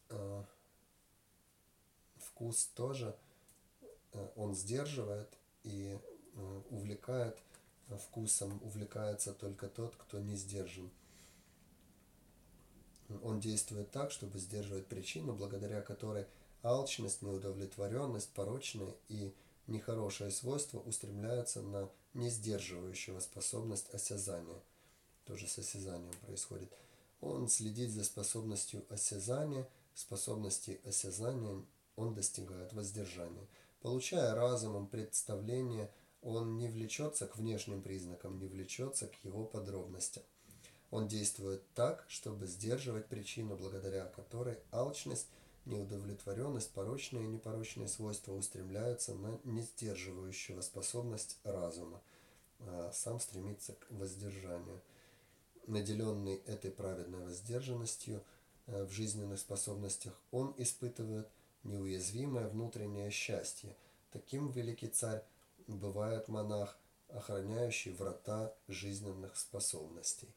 э, 0.09 0.43
вкус 2.17 2.65
тоже 2.75 3.17
э, 4.11 4.29
он 4.35 4.53
сдерживает 4.53 5.29
и 5.63 5.97
э, 6.35 6.61
увлекает 6.69 7.37
вкусом 7.97 8.59
увлекается 8.63 9.33
только 9.33 9.67
тот, 9.67 9.95
кто 9.95 10.19
не 10.19 10.35
сдержан. 10.35 10.89
Он 13.23 13.39
действует 13.39 13.91
так, 13.91 14.11
чтобы 14.11 14.39
сдерживать 14.39 14.87
причину, 14.87 15.33
благодаря 15.33 15.81
которой 15.81 16.25
алчность, 16.63 17.21
неудовлетворенность, 17.21 18.29
порочные 18.29 18.95
и 19.09 19.33
нехорошие 19.67 20.31
свойства 20.31 20.79
устремляются 20.79 21.61
на 21.61 21.89
не 22.13 22.29
сдерживающего 22.29 23.19
способность 23.19 23.93
осязания. 23.93 24.61
Тоже 25.25 25.47
с 25.47 25.57
осязанием 25.59 26.13
происходит. 26.25 26.71
Он 27.21 27.47
следит 27.47 27.91
за 27.91 28.03
способностью 28.03 28.83
осязания, 28.89 29.67
способности 29.93 30.81
осязания 30.85 31.63
он 31.95 32.13
достигает 32.13 32.73
воздержания. 32.73 33.47
Получая 33.81 34.33
разумом 34.35 34.87
представление, 34.87 35.91
он 36.21 36.57
не 36.57 36.67
влечется 36.67 37.27
к 37.27 37.37
внешним 37.37 37.81
признакам, 37.81 38.39
не 38.39 38.47
влечется 38.47 39.07
к 39.07 39.23
его 39.23 39.45
подробностям. 39.45 40.23
Он 40.89 41.07
действует 41.07 41.63
так, 41.73 42.03
чтобы 42.09 42.47
сдерживать 42.47 43.07
причину, 43.07 43.55
благодаря 43.55 44.05
которой 44.05 44.59
алчность– 44.71 45.27
неудовлетворенность, 45.65 46.71
порочные 46.71 47.25
и 47.25 47.27
непорочные 47.27 47.87
свойства 47.87 48.33
устремляются 48.33 49.13
на 49.13 49.39
несдерживающего 49.43 50.61
способность 50.61 51.37
разума, 51.43 52.01
а 52.59 52.91
сам 52.93 53.19
стремится 53.19 53.73
к 53.73 53.87
воздержанию. 53.89 54.81
Наделенный 55.67 56.37
этой 56.47 56.71
праведной 56.71 57.19
воздержанностью 57.19 58.23
э, 58.65 58.83
в 58.83 58.91
жизненных 58.91 59.39
способностях, 59.39 60.19
он 60.31 60.53
испытывает 60.57 61.29
неуязвимое 61.63 62.47
внутреннее 62.47 63.11
счастье. 63.11 63.75
Таким 64.11 64.49
великий 64.49 64.87
царь 64.87 65.23
бывает 65.67 66.27
монах, 66.27 66.77
охраняющий 67.09 67.91
врата 67.91 68.53
жизненных 68.67 69.37
способностей. 69.37 70.29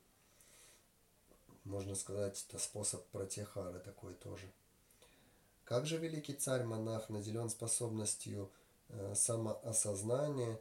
Можно 1.64 1.94
сказать, 1.94 2.44
это 2.46 2.58
способ 2.58 3.06
протехары 3.06 3.80
такой 3.80 4.14
тоже. 4.14 4.46
Как 5.64 5.86
же 5.86 5.96
великий 5.96 6.34
царь-монах 6.34 7.08
наделен 7.08 7.48
способностью 7.48 8.50
э, 8.88 9.14
самоосознания 9.14 10.60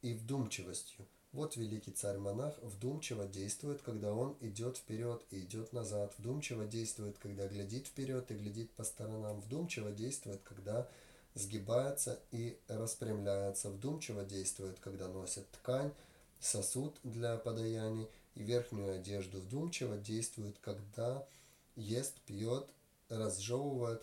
и 0.00 0.14
вдумчивостью? 0.14 1.06
Вот 1.32 1.56
великий 1.56 1.90
царь-монах 1.90 2.54
вдумчиво 2.62 3.26
действует, 3.26 3.82
когда 3.82 4.14
он 4.14 4.34
идет 4.40 4.78
вперед 4.78 5.22
и 5.30 5.40
идет 5.40 5.74
назад. 5.74 6.14
Вдумчиво 6.16 6.64
действует, 6.64 7.18
когда 7.18 7.46
глядит 7.46 7.86
вперед 7.88 8.30
и 8.30 8.34
глядит 8.34 8.70
по 8.70 8.84
сторонам. 8.84 9.40
Вдумчиво 9.42 9.92
действует, 9.92 10.40
когда 10.42 10.88
сгибается 11.34 12.18
и 12.30 12.58
распрямляется. 12.68 13.68
Вдумчиво 13.68 14.24
действует, 14.24 14.78
когда 14.78 15.08
носит 15.08 15.50
ткань, 15.50 15.92
сосуд 16.40 16.96
для 17.02 17.36
подаяний 17.36 18.08
и 18.34 18.42
верхнюю 18.42 18.94
одежду. 18.94 19.38
Вдумчиво 19.38 19.98
действует, 19.98 20.56
когда 20.62 21.26
ест, 21.74 22.18
пьет 22.22 22.66
разжевывает, 23.08 24.02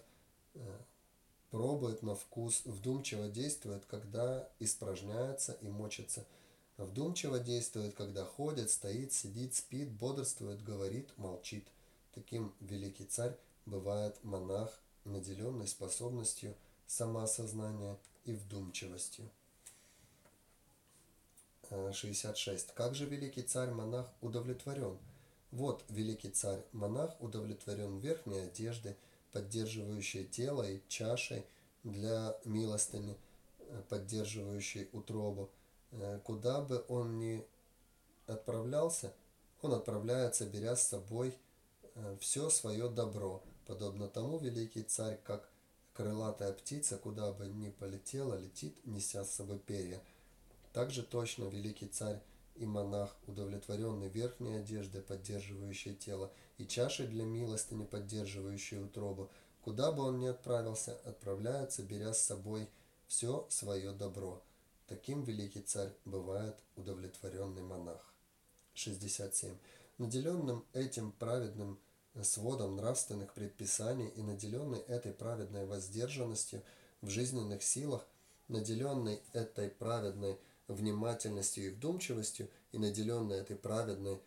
э, 0.56 0.80
пробует 1.51 2.01
на 2.01 2.16
вкус, 2.16 2.64
вдумчиво 2.66 3.28
действует, 3.28 3.86
когда 3.86 4.49
испражняется 4.60 5.54
и 5.62 5.68
мочится. 5.68 6.26
Вдумчиво 6.78 7.39
действует, 7.39 7.93
когда 7.93 8.26
ходит, 8.26 8.72
стоит, 8.72 9.14
сидит, 9.14 9.54
спит, 9.54 9.91
бодрствует, 9.91 10.64
говорит, 10.64 11.16
молчит. 11.18 11.68
Таким 12.14 12.54
великий 12.60 13.06
царь 13.06 13.38
бывает 13.66 14.24
монах, 14.24 14.80
наделенный 15.06 15.68
способностью 15.68 16.56
самоосознания 16.88 17.99
и 18.26 18.34
вдумчивостью. 18.34 19.30
66. 21.70 22.70
Э, 22.70 22.74
как 22.76 22.95
же 22.95 23.06
великий 23.06 23.41
царь-монах 23.41 24.08
удовлетворен– 24.22 24.97
вот 25.54 25.84
великий 25.89 26.30
царь-монах 26.30 27.16
удовлетворен 27.22 27.99
верхней 27.99 28.39
одеждой, 28.39 28.95
поддерживающей 29.32 30.26
тело 30.26 30.64
и 30.64 30.82
чашей 30.88 31.45
для 31.84 32.36
милостыни, 32.43 33.16
э, 33.60 33.84
поддерживающей 33.88 34.89
утробу. 34.93 35.51
Э, 35.91 36.20
куда 36.24 36.62
бы 36.62 36.84
он 36.88 37.20
ни 37.20 37.45
отправлялся, 38.26 39.14
он 39.62 39.74
отправляется, 39.74 40.47
беря 40.47 40.76
с 40.76 40.88
собой 40.88 41.38
э, 41.93 42.18
все 42.20 42.49
свое 42.49 42.89
добро, 42.89 43.43
подобно 43.68 44.08
тому 44.08 44.39
великий 44.39 44.82
царь, 44.82 45.20
как 45.24 45.49
крылатая 45.93 46.51
птица, 46.54 46.97
куда 46.97 47.32
бы 47.32 47.45
ни 47.45 47.70
полетела, 47.70 48.39
летит, 48.39 48.76
неся 48.86 49.24
с 49.24 49.36
собой 49.36 49.60
перья. 49.60 50.01
Также 50.74 51.04
точно 51.04 51.45
великий 51.45 51.88
царь 51.88 52.20
и 52.56 52.66
монах, 52.66 53.16
удовлетворенный 53.28 54.10
верхней 54.10 54.58
одеждой, 54.58 55.01
поддерживающей 55.01 55.95
тело, 55.95 56.32
и 56.58 56.66
чашей 56.66 57.08
для 57.08 57.26
милостыни, 57.26 57.86
поддерживающей 57.86 58.80
утробу, 58.80 59.32
куда 59.62 59.91
бы 59.91 60.04
он 60.04 60.20
ни 60.20 60.28
отправился, 60.28 60.95
отправляется, 61.06 61.84
беря 61.84 62.14
с 62.14 62.22
собой 62.22 62.70
все 63.08 63.45
свое 63.49 63.91
добро. 63.91 64.41
Таким 64.88 65.24
великий 65.24 65.62
царь 65.62 65.93
бывает 66.06 66.56
удовлетворенный 66.76 67.64
монах. 67.64 68.14
67. 68.74 69.56
Наделенным 69.97 70.66
этим 70.74 71.12
праведным 71.12 71.80
сводом 72.22 72.76
нравственных 72.76 73.34
предписаний 73.34 74.10
и 74.10 74.22
наделенный 74.22 74.80
этой 74.80 75.14
праведной 75.14 75.66
воздержанностью 75.66 76.62
в 77.01 77.10
жизненных 77.10 77.64
силах, 77.64 78.06
наделенный 78.47 79.22
этой 79.34 79.70
праведной 79.70 80.38
внимательностью 80.68 81.66
и 81.66 81.70
вдумчивостью 81.70 82.49
и 82.72 82.78
наделенный 82.78 83.38
этой 83.38 83.55
праведной 83.55 84.20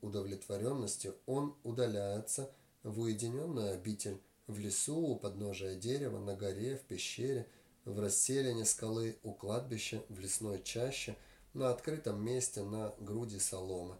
удовлетворенностью, 0.00 1.16
он 1.26 1.54
удаляется 1.64 2.50
в 2.82 3.00
уединенную 3.00 3.74
обитель, 3.74 4.20
в 4.46 4.58
лесу, 4.58 4.96
у 4.96 5.16
подножия 5.16 5.74
дерева, 5.74 6.18
на 6.18 6.34
горе, 6.34 6.76
в 6.76 6.82
пещере, 6.82 7.46
в 7.84 7.98
расселине 8.00 8.64
скалы, 8.64 9.18
у 9.22 9.32
кладбища, 9.32 10.02
в 10.08 10.18
лесной 10.18 10.62
чаще, 10.62 11.16
на 11.54 11.70
открытом 11.70 12.24
месте, 12.24 12.62
на 12.62 12.94
груди 12.98 13.38
соломы. 13.38 13.96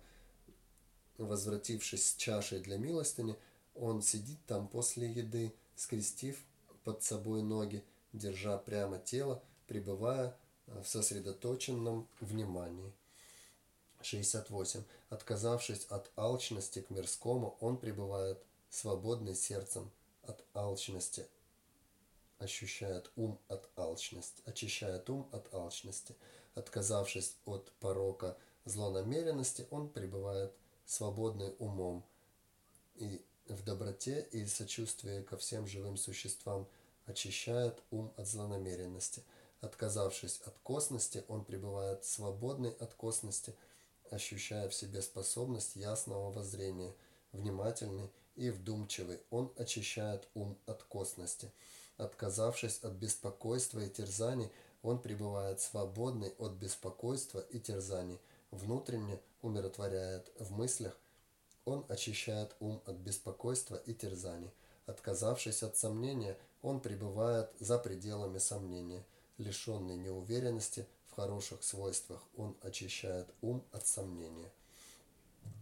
Возвратившись 1.18 2.10
с 2.10 2.14
чашей 2.14 2.60
для 2.60 2.78
милостыни, 2.78 3.36
он 3.74 4.02
сидит 4.02 4.38
там 4.46 4.68
после 4.68 5.10
еды, 5.10 5.52
скрестив 5.74 6.38
под 6.84 7.02
собой 7.02 7.42
ноги, 7.42 7.84
держа 8.12 8.56
прямо 8.58 8.98
тело, 8.98 9.42
пребывая 9.66 10.36
в 10.68 10.84
сосредоточенном 10.84 12.08
внимании. 12.20 12.92
68. 14.02 14.84
Отказавшись 15.10 15.86
от 15.86 16.10
алчности 16.16 16.80
к 16.80 16.90
мирскому, 16.90 17.56
он 17.60 17.76
пребывает 17.78 18.42
свободный 18.70 19.34
сердцем 19.34 19.90
от 20.22 20.44
алчности, 20.54 21.26
ощущает 22.38 23.10
ум 23.16 23.38
от 23.48 23.68
алчности, 23.76 24.42
очищает 24.44 25.10
ум 25.10 25.28
от 25.32 25.52
алчности. 25.52 26.14
Отказавшись 26.54 27.36
от 27.44 27.70
порока 27.80 28.36
злонамеренности, 28.64 29.66
он 29.70 29.88
пребывает 29.88 30.52
свободный 30.84 31.54
умом 31.58 32.04
и 32.96 33.24
в 33.46 33.64
доброте 33.64 34.28
и 34.32 34.44
сочувствии 34.46 35.22
ко 35.22 35.36
всем 35.36 35.66
живым 35.66 35.96
существам 35.96 36.66
очищает 37.06 37.82
ум 37.90 38.12
от 38.16 38.26
злонамеренности. 38.26 39.22
Отказавшись 39.60 40.40
от 40.44 40.58
косности, 40.58 41.24
он 41.28 41.44
пребывает 41.44 42.04
свободный 42.04 42.70
от 42.70 42.94
косности, 42.94 43.54
ощущая 44.10 44.68
в 44.68 44.74
себе 44.74 45.02
способность 45.02 45.76
ясного 45.76 46.30
воззрения, 46.30 46.94
внимательный 47.32 48.10
и 48.36 48.50
вдумчивый. 48.50 49.20
Он 49.30 49.52
очищает 49.56 50.28
ум 50.34 50.56
от 50.66 50.84
косности. 50.84 51.52
Отказавшись 51.96 52.78
от 52.78 52.92
беспокойства 52.92 53.80
и 53.80 53.90
терзаний, 53.90 54.50
он 54.82 55.02
пребывает 55.02 55.60
свободный 55.60 56.34
от 56.38 56.52
беспокойства 56.52 57.40
и 57.40 57.58
терзаний, 57.58 58.20
внутренне 58.52 59.20
умиротворяет 59.42 60.30
в 60.38 60.52
мыслях, 60.52 60.96
он 61.68 61.84
очищает 61.88 62.54
ум 62.60 62.80
от 62.86 62.96
беспокойства 62.96 63.76
и 63.76 63.92
терзаний. 63.92 64.50
Отказавшись 64.86 65.62
от 65.62 65.76
сомнения, 65.76 66.38
он 66.62 66.80
пребывает 66.80 67.50
за 67.60 67.78
пределами 67.78 68.38
сомнения. 68.38 69.04
Лишенный 69.38 69.96
неуверенности 69.96 70.86
в 71.06 71.14
хороших 71.14 71.62
свойствах, 71.62 72.22
он 72.36 72.56
очищает 72.62 73.28
ум 73.40 73.64
от 73.72 73.86
сомнения. 73.86 74.52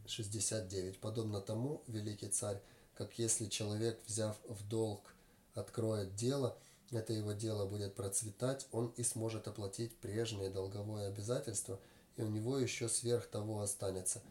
69. 0.07 0.99
Подобно 0.99 1.41
тому, 1.41 1.83
великий 1.87 2.29
царь, 2.29 2.61
как 2.95 3.19
если 3.19 3.47
человек, 3.47 4.01
взяв 4.07 4.37
в 4.45 4.67
долг, 4.69 5.15
откроет 5.55 6.15
дело, 6.15 6.57
это 6.91 7.13
его 7.13 7.33
дело 7.33 7.67
будет 7.67 7.95
процветать, 7.95 8.67
он 8.73 8.93
и 8.97 9.03
сможет 9.03 9.49
оплатить 9.49 9.97
прежнее 9.97 10.51
долговое 10.51 11.09
обязательство, 11.09 11.81
и 12.17 12.23
у 12.23 12.29
него 12.29 12.59
еще 12.59 12.89
сверх 12.89 13.27
того 13.27 13.61
останется, 13.61 14.23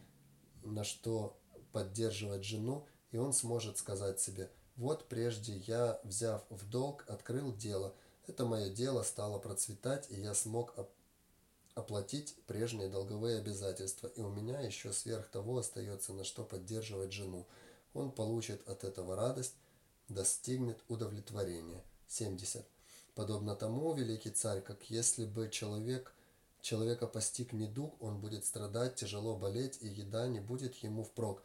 на 0.62 0.82
что 0.82 1.38
поддерживать 1.72 2.44
жену, 2.44 2.86
и 3.10 3.18
он 3.18 3.32
сможет 3.32 3.78
сказать 3.78 4.20
себе, 4.20 4.50
вот 4.76 5.08
прежде 5.08 5.56
я, 5.58 6.00
взяв 6.04 6.44
в 6.50 6.68
долг, 6.68 7.04
открыл 7.08 7.54
дело, 7.54 7.94
это 8.26 8.44
мое 8.44 8.68
дело 8.70 9.02
стало 9.02 9.38
процветать, 9.38 10.06
и 10.10 10.20
я 10.20 10.34
смог 10.34 10.74
оплатить 11.74 12.34
прежние 12.46 12.88
долговые 12.88 13.38
обязательства, 13.38 14.08
и 14.08 14.20
у 14.20 14.30
меня 14.30 14.60
еще 14.60 14.92
сверх 14.92 15.28
того 15.28 15.58
остается 15.58 16.12
на 16.12 16.24
что 16.24 16.42
поддерживать 16.44 17.12
жену. 17.12 17.46
Он 17.94 18.10
получит 18.10 18.66
от 18.68 18.84
этого 18.84 19.14
радость, 19.14 19.54
достигнет 20.08 20.78
удовлетворения. 20.88 21.82
70. 22.08 22.64
Подобно 23.14 23.56
тому, 23.56 23.94
великий 23.94 24.30
царь, 24.30 24.60
как 24.60 24.90
если 24.90 25.24
бы 25.24 25.48
человек, 25.50 26.14
человека 26.60 27.06
постиг 27.06 27.52
недуг, 27.52 27.94
он 28.02 28.20
будет 28.20 28.44
страдать, 28.44 28.96
тяжело 28.96 29.36
болеть, 29.36 29.78
и 29.80 29.88
еда 29.88 30.28
не 30.28 30.40
будет 30.40 30.74
ему 30.76 31.04
впрок, 31.04 31.42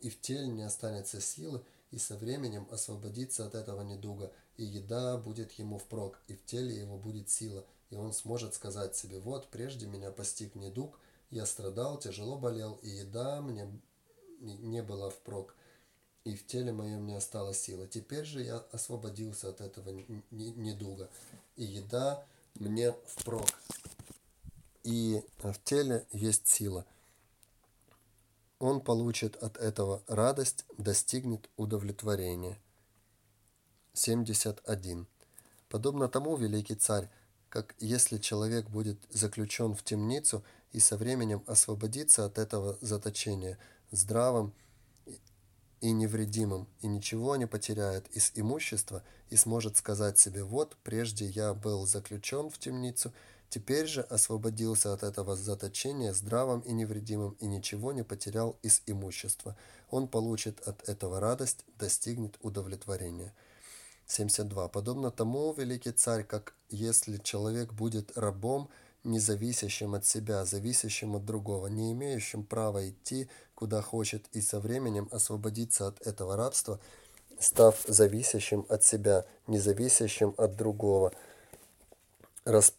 и 0.00 0.10
в 0.10 0.20
теле 0.20 0.46
не 0.46 0.62
останется 0.62 1.20
силы, 1.20 1.62
и 1.90 1.98
со 1.98 2.16
временем 2.16 2.66
освободиться 2.70 3.46
от 3.46 3.54
этого 3.54 3.82
недуга, 3.82 4.32
и 4.56 4.64
еда 4.64 5.16
будет 5.16 5.52
ему 5.52 5.78
впрок, 5.78 6.18
и 6.28 6.34
в 6.34 6.44
теле 6.44 6.74
его 6.74 6.96
будет 6.98 7.30
сила, 7.30 7.64
и 7.90 7.96
он 7.96 8.12
сможет 8.12 8.54
сказать 8.54 8.96
себе, 8.96 9.18
вот, 9.20 9.48
прежде 9.48 9.86
меня 9.86 10.10
постиг 10.10 10.54
недуг, 10.54 10.98
я 11.30 11.46
страдал, 11.46 11.98
тяжело 11.98 12.38
болел, 12.38 12.78
и 12.82 12.88
еда 12.88 13.40
мне 13.40 13.68
не 14.40 14.82
была 14.82 15.10
впрок, 15.10 15.54
и 16.24 16.34
в 16.34 16.46
теле 16.46 16.72
моем 16.72 17.06
не 17.06 17.14
осталось 17.14 17.60
силы. 17.60 17.86
Теперь 17.86 18.24
же 18.24 18.42
я 18.42 18.58
освободился 18.72 19.48
от 19.48 19.60
этого 19.60 19.90
недуга, 20.30 21.08
и 21.56 21.64
еда 21.64 22.24
мне 22.54 22.92
впрок, 23.06 23.46
и 24.82 25.22
в 25.38 25.54
теле 25.64 26.06
есть 26.12 26.48
сила. 26.48 26.84
Он 28.58 28.80
получит 28.80 29.36
от 29.36 29.58
этого 29.58 30.02
радость, 30.06 30.64
достигнет 30.78 31.50
удовлетворения. 31.56 32.58
71. 33.92 35.06
Подобно 35.68 36.08
тому, 36.08 36.36
великий 36.36 36.74
царь, 36.74 37.10
как 37.48 37.74
если 37.78 38.18
человек 38.18 38.68
будет 38.68 38.98
заключен 39.10 39.74
в 39.74 39.82
темницу 39.82 40.42
и 40.72 40.80
со 40.80 40.96
временем 40.96 41.42
освободится 41.46 42.24
от 42.24 42.38
этого 42.38 42.78
заточения 42.80 43.58
здравым, 43.90 44.54
и 45.80 45.92
невредимым, 45.92 46.66
и 46.80 46.86
ничего 46.86 47.36
не 47.36 47.46
потеряет 47.46 48.08
из 48.08 48.32
имущества, 48.34 49.02
и 49.28 49.36
сможет 49.36 49.76
сказать 49.76 50.18
себе, 50.18 50.42
вот, 50.42 50.76
прежде 50.82 51.26
я 51.26 51.54
был 51.54 51.86
заключен 51.86 52.50
в 52.50 52.58
темницу, 52.58 53.12
теперь 53.48 53.86
же 53.86 54.02
освободился 54.02 54.92
от 54.92 55.02
этого 55.02 55.36
заточения 55.36 56.12
здравым 56.12 56.60
и 56.60 56.72
невредимым, 56.72 57.36
и 57.40 57.46
ничего 57.46 57.92
не 57.92 58.04
потерял 58.04 58.56
из 58.62 58.82
имущества. 58.86 59.56
Он 59.90 60.08
получит 60.08 60.60
от 60.66 60.88
этого 60.88 61.20
радость, 61.20 61.64
достигнет 61.78 62.36
удовлетворения. 62.40 63.32
72. 64.06 64.68
Подобно 64.68 65.10
тому, 65.10 65.52
великий 65.52 65.92
царь, 65.92 66.24
как 66.24 66.54
если 66.70 67.18
человек 67.18 67.72
будет 67.72 68.16
рабом, 68.16 68.68
независящим 69.04 69.94
от 69.94 70.04
себя, 70.04 70.44
зависящим 70.44 71.16
от 71.16 71.24
другого, 71.24 71.68
не 71.68 71.92
имеющим 71.92 72.44
права 72.44 72.88
идти, 72.88 73.28
куда 73.54 73.82
хочет, 73.82 74.26
и 74.32 74.40
со 74.40 74.60
временем 74.60 75.08
освободиться 75.10 75.86
от 75.86 76.06
этого 76.06 76.36
рабства, 76.36 76.80
став 77.38 77.80
зависящим 77.86 78.66
от 78.68 78.84
себя, 78.84 79.24
независящим 79.46 80.34
от 80.36 80.56
другого, 80.56 81.12
рас, 82.44 82.72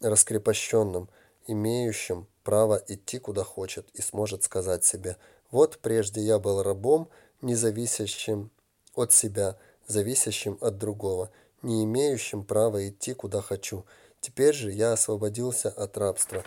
раскрепощенным, 0.00 1.08
имеющим 1.46 2.26
право 2.42 2.82
идти 2.88 3.18
куда 3.18 3.44
хочет 3.44 3.86
и 3.94 4.02
сможет 4.02 4.42
сказать 4.42 4.84
себе, 4.84 5.16
вот 5.50 5.78
прежде 5.78 6.20
я 6.20 6.38
был 6.38 6.62
рабом, 6.62 7.08
независящим 7.42 8.50
от 8.94 9.12
себя, 9.12 9.56
зависящим 9.86 10.58
от 10.60 10.78
другого, 10.78 11.30
не 11.62 11.84
имеющим 11.84 12.44
права 12.44 12.88
идти 12.88 13.14
куда 13.14 13.40
хочу, 13.40 13.84
Теперь 14.24 14.54
же 14.54 14.72
я 14.72 14.94
освободился 14.94 15.68
от 15.68 15.98
рабства, 15.98 16.44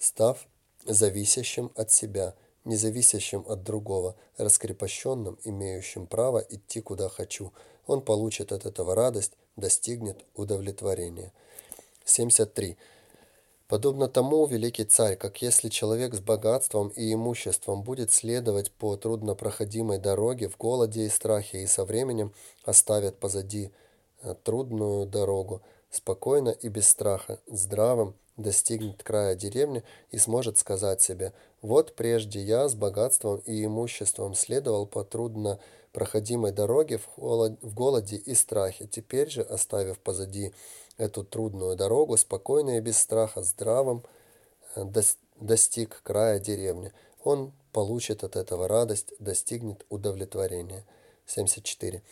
став 0.00 0.48
зависящим 0.84 1.70
от 1.76 1.92
себя, 1.92 2.34
независящим 2.64 3.44
от 3.46 3.62
другого, 3.62 4.16
раскрепощенным, 4.36 5.38
имеющим 5.44 6.08
право 6.08 6.44
идти 6.50 6.80
куда 6.80 7.08
хочу. 7.08 7.52
Он 7.86 8.00
получит 8.00 8.50
от 8.50 8.66
этого 8.66 8.96
радость, 8.96 9.34
достигнет 9.54 10.24
удовлетворения. 10.34 11.32
73. 12.04 12.76
Подобно 13.68 14.08
тому, 14.08 14.46
великий 14.46 14.84
царь, 14.84 15.16
как 15.16 15.42
если 15.42 15.68
человек 15.68 16.14
с 16.14 16.20
богатством 16.20 16.88
и 16.88 17.12
имуществом 17.12 17.82
будет 17.82 18.10
следовать 18.10 18.72
по 18.72 18.96
труднопроходимой 18.96 19.98
дороге 19.98 20.48
в 20.48 20.56
голоде 20.56 21.06
и 21.06 21.08
страхе 21.08 21.62
и 21.62 21.66
со 21.66 21.84
временем 21.84 22.32
оставит 22.64 23.16
позади 23.18 23.70
э, 24.22 24.34
трудную 24.42 25.06
дорогу, 25.06 25.62
спокойно 25.88 26.48
и 26.48 26.68
без 26.68 26.88
страха, 26.88 27.38
здравым, 27.46 28.16
достигнет 28.36 29.02
края 29.02 29.34
деревни 29.34 29.84
и 30.10 30.18
сможет 30.18 30.58
сказать 30.58 31.00
себе 31.00 31.32
«Вот 31.62 31.94
прежде 31.94 32.40
я 32.40 32.68
с 32.68 32.74
богатством 32.74 33.40
и 33.46 33.64
имуществом 33.64 34.34
следовал 34.34 34.86
по 34.86 35.04
трудно 35.04 35.60
проходимой 35.92 36.52
дороге 36.52 36.98
в, 36.98 37.06
холод... 37.06 37.58
в 37.62 37.74
голоде 37.74 38.16
и 38.16 38.34
страхе, 38.34 38.86
теперь 38.86 39.28
же, 39.30 39.42
оставив 39.42 39.98
позади 39.98 40.52
эту 41.00 41.24
трудную 41.24 41.76
дорогу, 41.76 42.16
спокойно 42.16 42.78
и 42.78 42.80
без 42.80 42.98
страха, 42.98 43.42
здравым, 43.42 44.04
э, 44.74 44.84
достиг 45.36 46.00
края 46.02 46.38
деревни. 46.38 46.92
Он 47.24 47.52
получит 47.72 48.24
от 48.24 48.36
этого 48.36 48.68
радость, 48.68 49.12
достигнет 49.18 49.84
удовлетворения. 49.88 50.84
74. 51.26 52.02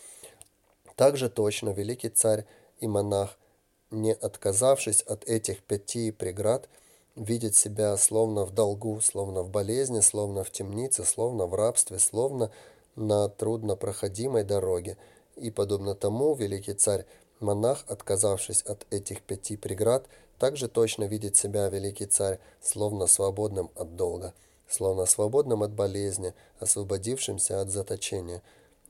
Также 0.95 1.29
точно 1.29 1.69
великий 1.69 2.09
царь 2.09 2.45
и 2.79 2.87
монах– 2.87 3.37
не 3.91 4.13
отказавшись 4.13 5.01
от 5.01 5.23
этих 5.23 5.63
пяти 5.63 6.11
преград, 6.11 6.69
видит 7.15 7.55
себя 7.55 7.97
словно 7.97 8.45
в 8.45 8.51
долгу, 8.51 9.01
словно 9.01 9.41
в 9.41 9.49
болезни, 9.49 9.99
словно 9.99 10.43
в 10.43 10.51
темнице, 10.51 11.03
словно 11.03 11.45
в 11.47 11.55
рабстве, 11.55 11.99
словно 11.99 12.51
на 12.95 13.29
труднопроходимой 13.29 14.43
дороге. 14.43 14.97
И, 15.35 15.51
подобно 15.51 15.95
тому, 15.95 16.35
великий 16.35 16.73
царь, 16.73 17.05
монах, 17.41 17.83
отказавшись 17.87 18.61
от 18.61 18.85
этих 18.89 19.21
пяти 19.21 19.57
преград, 19.57 20.05
также 20.37 20.67
точно 20.67 21.03
видит 21.03 21.35
себя, 21.35 21.69
великий 21.69 22.05
царь, 22.05 22.39
словно 22.61 23.07
свободным 23.07 23.69
от 23.75 23.95
долга, 23.95 24.33
словно 24.67 25.05
свободным 25.05 25.63
от 25.63 25.71
болезни, 25.71 26.33
освободившимся 26.59 27.61
от 27.61 27.69
заточения, 27.69 28.41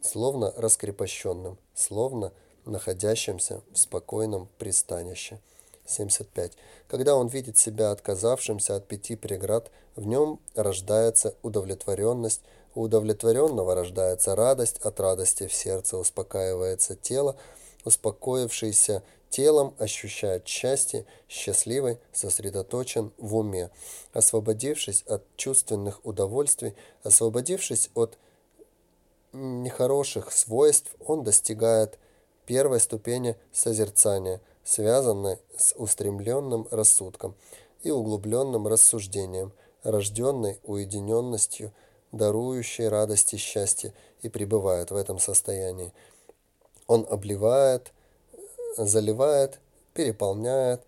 словно 0.02 0.54
раскрепощенным, 0.56 1.58
словно 1.74 2.32
находящимся 2.66 3.62
в 3.74 3.78
спокойном 3.78 4.48
пристанище. 4.58 5.40
75. 5.86 6.54
Когда 6.88 7.16
он 7.16 7.28
видит 7.28 7.58
себя 7.58 7.92
отказавшимся 7.92 8.76
от 8.76 8.88
пяти 8.88 9.16
преград, 9.16 9.72
в 9.96 10.06
нем 10.06 10.40
рождается 10.56 11.34
удовлетворенность, 11.42 12.42
у 12.76 12.84
удовлетворенного 12.84 13.74
рождается 13.74 14.36
радость, 14.36 14.78
от 14.80 15.00
радости 15.00 15.48
в 15.48 15.54
сердце 15.54 15.98
успокаивается 15.98 16.96
тело, 16.96 17.36
успокоившийся 17.86 19.04
телом, 19.30 19.76
ощущает 19.78 20.48
счастье, 20.48 21.06
счастливый, 21.28 22.00
сосредоточен 22.12 23.12
в 23.18 23.36
уме. 23.36 23.70
Освободившись 24.14 25.04
от 25.04 25.24
чувственных 25.38 26.06
удовольствий, 26.06 26.76
освободившись 27.04 27.90
от 27.94 28.18
нехороших 29.34 30.32
свойств, 30.32 30.96
он 31.06 31.24
достигает 31.24 32.00
первой 32.46 32.80
ступени 32.80 33.36
созерцания, 33.52 34.42
связанной 34.64 35.38
с 35.58 35.76
устремленным 35.76 36.68
рассудком 36.72 37.36
и 37.84 37.92
углубленным 37.92 38.68
рассуждением, 38.68 39.54
рожденной 39.84 40.60
уединенностью, 40.64 41.72
дарующей 42.12 42.88
радость 42.88 43.34
и 43.34 43.38
счастье, 43.38 43.94
и 44.22 44.30
пребывает 44.30 44.92
в 44.92 44.96
этом 44.96 45.20
состоянии. 45.20 45.94
Он 46.90 47.06
обливает, 47.08 47.94
заливает, 48.76 49.60
переполняет, 49.94 50.82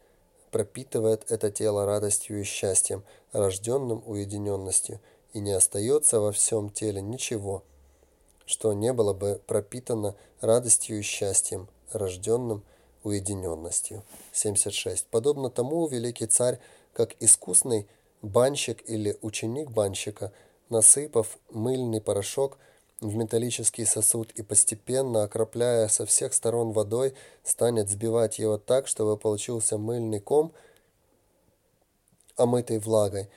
пропитывает 0.49 1.31
это 1.31 1.51
тело 1.51 1.85
радостью 1.85 2.41
и 2.41 2.43
счастьем, 2.43 3.03
рожденным 3.33 4.01
уединенностью, 4.07 4.99
и 5.33 5.39
не 5.39 5.51
остается 5.51 6.19
во 6.19 6.31
всем 6.31 6.71
теле 6.71 7.03
ничего, 7.03 7.61
что 8.47 8.73
не 8.73 8.93
было 8.93 9.13
бы 9.13 9.41
пропитано 9.45 10.15
радостью 10.39 10.97
и 10.97 11.03
счастьем, 11.03 11.67
рожденным 11.91 12.63
уединенностью. 13.03 14.01
76. 14.31 15.05
Подобно 15.05 15.51
тому 15.51 15.85
великий 15.85 16.25
царь, 16.25 16.57
как 16.93 17.15
искусный 17.19 17.87
банщик 18.23 18.81
или 18.89 19.19
ученик 19.21 19.69
банщика, 19.69 20.31
насыпав 20.69 21.37
мыльный 21.51 22.01
порошок– 22.01 22.57
в 23.01 23.15
металлический 23.15 23.83
сосуд 23.83 24.31
и 24.31 24.43
постепенно, 24.43 25.23
окропляя 25.23 25.87
со 25.87 26.05
всех 26.05 26.33
сторон 26.33 26.71
водой, 26.71 27.15
станет 27.43 27.89
сбивать 27.89 28.37
его 28.37 28.57
так, 28.57 28.87
чтобы 28.87 29.17
получился 29.17 29.79
мыльный 29.79 30.19
ком, 30.19 30.53
омытый 32.37 32.77
влагой, 32.77 33.29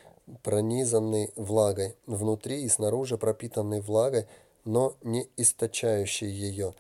пронизанный 0.43 1.33
влагой, 1.35 1.97
внутри 2.07 2.63
и 2.63 2.69
снаружи 2.69 3.17
пропитанный 3.17 3.81
влагой, 3.81 4.27
но 4.65 4.95
не 5.03 5.29
источающий 5.39 6.31
ее. 6.31 6.75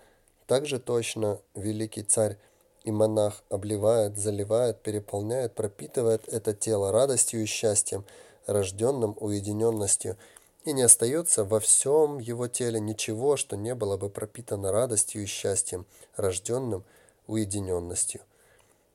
Также 0.47 0.78
точно 0.78 1.41
великий 1.55 2.03
царь 2.03 2.37
и 2.85 2.93
монах 2.93 3.43
обливает, 3.49 4.18
заливает, 4.18 4.82
переполняет, 4.82 5.55
пропитывает 5.55 6.28
это 6.28 6.53
тело 6.53 6.93
радостью 6.93 7.43
и 7.43 7.47
счастьем, 7.47 8.05
рожденным 8.47 9.16
уединенностью– 9.18 10.18
и 10.64 10.72
не 10.72 10.82
остается 10.82 11.44
во 11.44 11.60
всем 11.60 12.18
его 12.18 12.48
теле 12.48 12.80
ничего, 12.80 13.36
что 13.36 13.56
не 13.56 13.74
было 13.74 13.96
бы 13.96 14.08
пропитано 14.08 14.72
радостью 14.72 15.22
и 15.22 15.26
счастьем, 15.26 15.86
рожденным 16.16 16.84
уединенностью. 17.26 18.22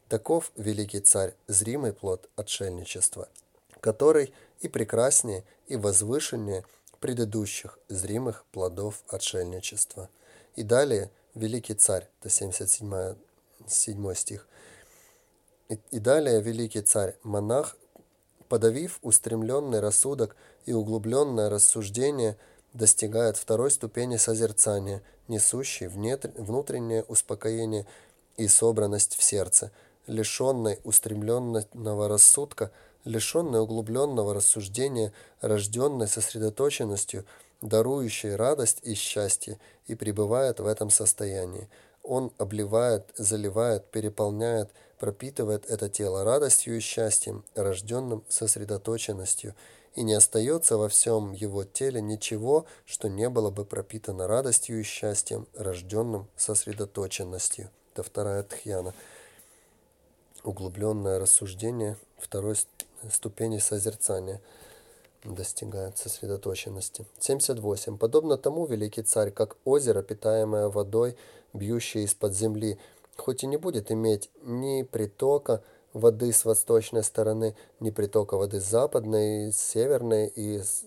Таков 0.07 0.51
великий 0.55 0.99
царь, 0.99 1.35
зримый 1.47 1.93
плод 1.93 2.27
отшельничества, 2.35 3.29
который 3.79 4.33
и 4.61 4.67
прекраснее, 4.67 5.43
и 5.67 5.75
возвышеннее 5.75 6.65
предыдущих 6.99 7.77
зримых 7.87 8.43
плодов 8.51 9.03
отшельничества. 9.07 10.09
И 10.55 10.63
далее 10.63 11.11
великий 11.35 11.75
царь, 11.75 12.09
это 12.19 12.29
77 12.29 13.15
7 13.67 14.13
стих, 14.15 14.47
и, 15.69 15.79
и 15.91 15.99
далее 15.99 16.41
великий 16.41 16.81
царь, 16.81 17.15
монах, 17.21 17.77
подавив 18.49 18.99
устремленный 19.01 19.79
рассудок 19.79 20.35
и 20.65 20.73
углубленное 20.73 21.49
рассуждение 21.49 22.35
достигает 22.73 23.37
второй 23.37 23.71
ступени 23.71 24.17
созерцания, 24.17 25.01
несущей 25.27 25.87
внутреннее 25.87 27.03
успокоение 27.03 27.85
и 28.37 28.47
собранность 28.47 29.15
в 29.15 29.23
сердце, 29.23 29.71
лишенной 30.07 30.79
устремленного 30.83 32.07
рассудка, 32.07 32.71
лишенной 33.05 33.61
углубленного 33.61 34.33
рассуждения, 34.33 35.13
рожденной 35.41 36.07
сосредоточенностью, 36.07 37.25
дарующей 37.61 38.35
радость 38.35 38.79
и 38.83 38.95
счастье, 38.95 39.59
и 39.85 39.95
пребывает 39.95 40.59
в 40.59 40.65
этом 40.65 40.89
состоянии. 40.89 41.69
Он 42.01 42.31
обливает, 42.37 43.11
заливает, 43.15 43.85
переполняет, 43.91 44.71
пропитывает 44.99 45.65
это 45.69 45.89
тело 45.89 46.23
радостью 46.23 46.77
и 46.77 46.79
счастьем, 46.79 47.43
рожденным 47.55 48.23
сосредоточенностью, 48.29 49.55
и 49.95 50.03
не 50.03 50.13
остается 50.13 50.77
во 50.77 50.87
всем 50.89 51.31
его 51.31 51.63
теле 51.63 52.01
ничего, 52.01 52.65
что 52.85 53.09
не 53.09 53.29
было 53.29 53.49
бы 53.49 53.65
пропитано 53.65 54.27
радостью 54.27 54.79
и 54.79 54.83
счастьем, 54.83 55.47
рожденным 55.55 56.27
сосредоточенностью. 56.35 57.71
Это 57.93 58.03
вторая 58.03 58.43
тхьяна. 58.43 58.93
Углубленное 60.43 61.19
рассуждение 61.19 61.97
второй 62.17 62.55
ступени 63.11 63.57
созерцания 63.57 64.41
достигает 65.23 65.97
сосредоточенности. 65.97 67.05
78. 67.19 67.97
Подобно 67.97 68.37
тому, 68.37 68.65
великий 68.65 69.01
царь, 69.01 69.31
как 69.31 69.57
озеро, 69.65 70.01
питаемое 70.01 70.69
водой, 70.69 71.17
бьющее 71.53 72.03
из-под 72.03 72.33
земли, 72.33 72.77
хоть 73.19 73.43
и 73.43 73.47
не 73.47 73.57
будет 73.57 73.91
иметь 73.91 74.29
ни 74.43 74.83
притока, 74.83 75.63
воды 75.93 76.31
с 76.31 76.45
восточной 76.45 77.03
стороны, 77.03 77.55
ни 77.79 77.89
притока 77.89 78.37
воды 78.37 78.59
с 78.59 78.65
западной, 78.65 79.51
с 79.51 79.59
северной 79.59 80.27
и 80.27 80.59
с, 80.59 80.83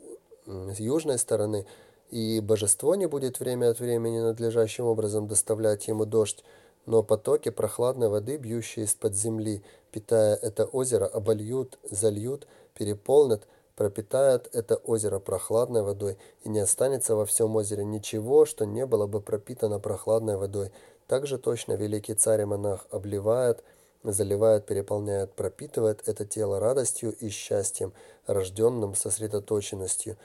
с 0.47 0.81
южной 0.81 1.19
стороны, 1.19 1.67
и 2.11 2.41
божество 2.41 2.95
не 2.95 3.07
будет 3.07 3.41
время 3.41 3.71
от 3.71 3.81
времени 3.81 4.21
надлежащим 4.21 4.85
образом 4.85 5.27
доставлять 5.27 5.89
ему 5.89 6.05
дождь, 6.05 6.45
но 6.87 7.03
потоки 7.03 7.49
прохладной 7.49 8.09
воды, 8.09 8.37
бьющие 8.37 8.85
из-под 8.85 9.15
земли, 9.15 9.63
питая 9.91 10.35
это 10.35 10.65
озеро, 10.65 11.07
обольют, 11.07 11.79
зальют, 11.91 12.47
переполнят, 12.75 13.47
пропитают 13.77 14.49
это 14.53 14.77
озеро 14.77 15.19
прохладной 15.19 15.83
водой, 15.83 16.19
и 16.43 16.49
не 16.49 16.61
останется 16.61 17.17
во 17.17 17.25
всем 17.25 17.57
озере 17.57 17.85
ничего, 17.85 18.45
что 18.45 18.67
не 18.67 18.85
было 18.85 19.07
бы 19.07 19.21
пропитано 19.21 19.79
прохладной 19.79 20.37
водой. 20.37 20.71
Также 21.13 21.37
точно 21.37 21.75
великий 21.75 22.15
царь 22.15 22.41
и 22.41 22.45
монах 22.47 22.87
обливает, 22.91 23.63
заливает, 24.03 24.65
переполняет, 24.65 25.35
пропитывает 25.35 26.09
это 26.09 26.25
тело 26.25 26.59
радостью 26.59 27.13
и 27.13 27.29
счастьем, 27.29 27.93
рожденным 28.27 28.95
сосредоточенностью, 28.95 30.17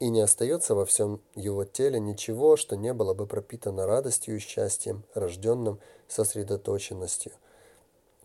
и 0.00 0.08
не 0.08 0.20
остается 0.20 0.74
во 0.74 0.86
всем 0.86 1.20
его 1.36 1.64
теле 1.64 2.00
ничего, 2.00 2.56
что 2.56 2.74
не 2.74 2.92
было 2.92 3.14
бы 3.14 3.28
пропитано 3.28 3.86
радостью 3.86 4.34
и 4.34 4.40
счастьем, 4.40 5.04
рожденным 5.14 5.78
сосредоточенностью. 6.08 7.30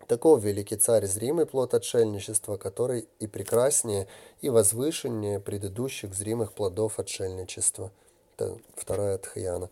Таков 0.08 0.42
великий 0.42 0.78
царь, 0.78 1.06
зримый 1.06 1.46
плод 1.46 1.76
отшельничества, 1.76 2.58
который 2.58 3.08
и 3.20 3.28
прекраснее, 3.28 4.08
и 4.42 4.50
возвышеннее 4.50 5.40
предыдущих 5.40 6.16
зримых 6.16 6.54
плодов 6.54 6.98
отшельничества. 6.98 7.92
Это 8.36 8.58
вторая 8.76 9.20
Тхаяна. 9.20 9.70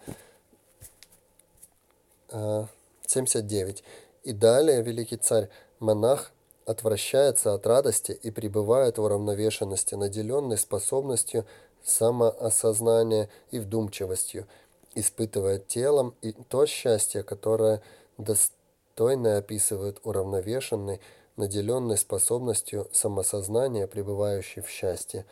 79. 2.30 3.84
И 4.24 4.34
далее 4.34 4.82
великий 4.82 5.18
царь, 5.18 5.50
монах, 5.80 6.32
отвращается 6.66 7.54
от 7.54 7.66
радости 7.66 8.12
и 8.12 8.30
пребывает 8.30 8.98
в 8.98 9.04
уравновешенности, 9.04 9.96
наделенной 9.96 10.58
способностью 10.58 11.46
самоосознания 11.84 13.30
и 13.52 13.60
вдумчивостью, 13.60 14.46
испытывая 14.94 15.60
телом 15.60 16.14
и 16.22 16.34
то 16.34 16.66
счастье, 16.66 17.24
которое 17.24 17.82
достойно 18.18 19.38
описывает 19.38 20.00
уравновешенный, 20.04 21.00
наделенный 21.38 21.98
способностью 21.98 22.90
самосознания, 22.92 23.88
пребывающий 23.88 24.62
в 24.62 24.68
счастье. 24.68 25.26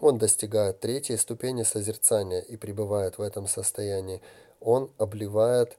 Он 0.00 0.18
достигает 0.18 0.80
третьей 0.80 1.18
ступени 1.18 1.62
созерцания 1.62 2.40
и 2.40 2.56
пребывает 2.56 3.18
в 3.18 3.22
этом 3.22 3.46
состоянии. 3.46 4.22
Он 4.60 4.90
обливает, 4.98 5.78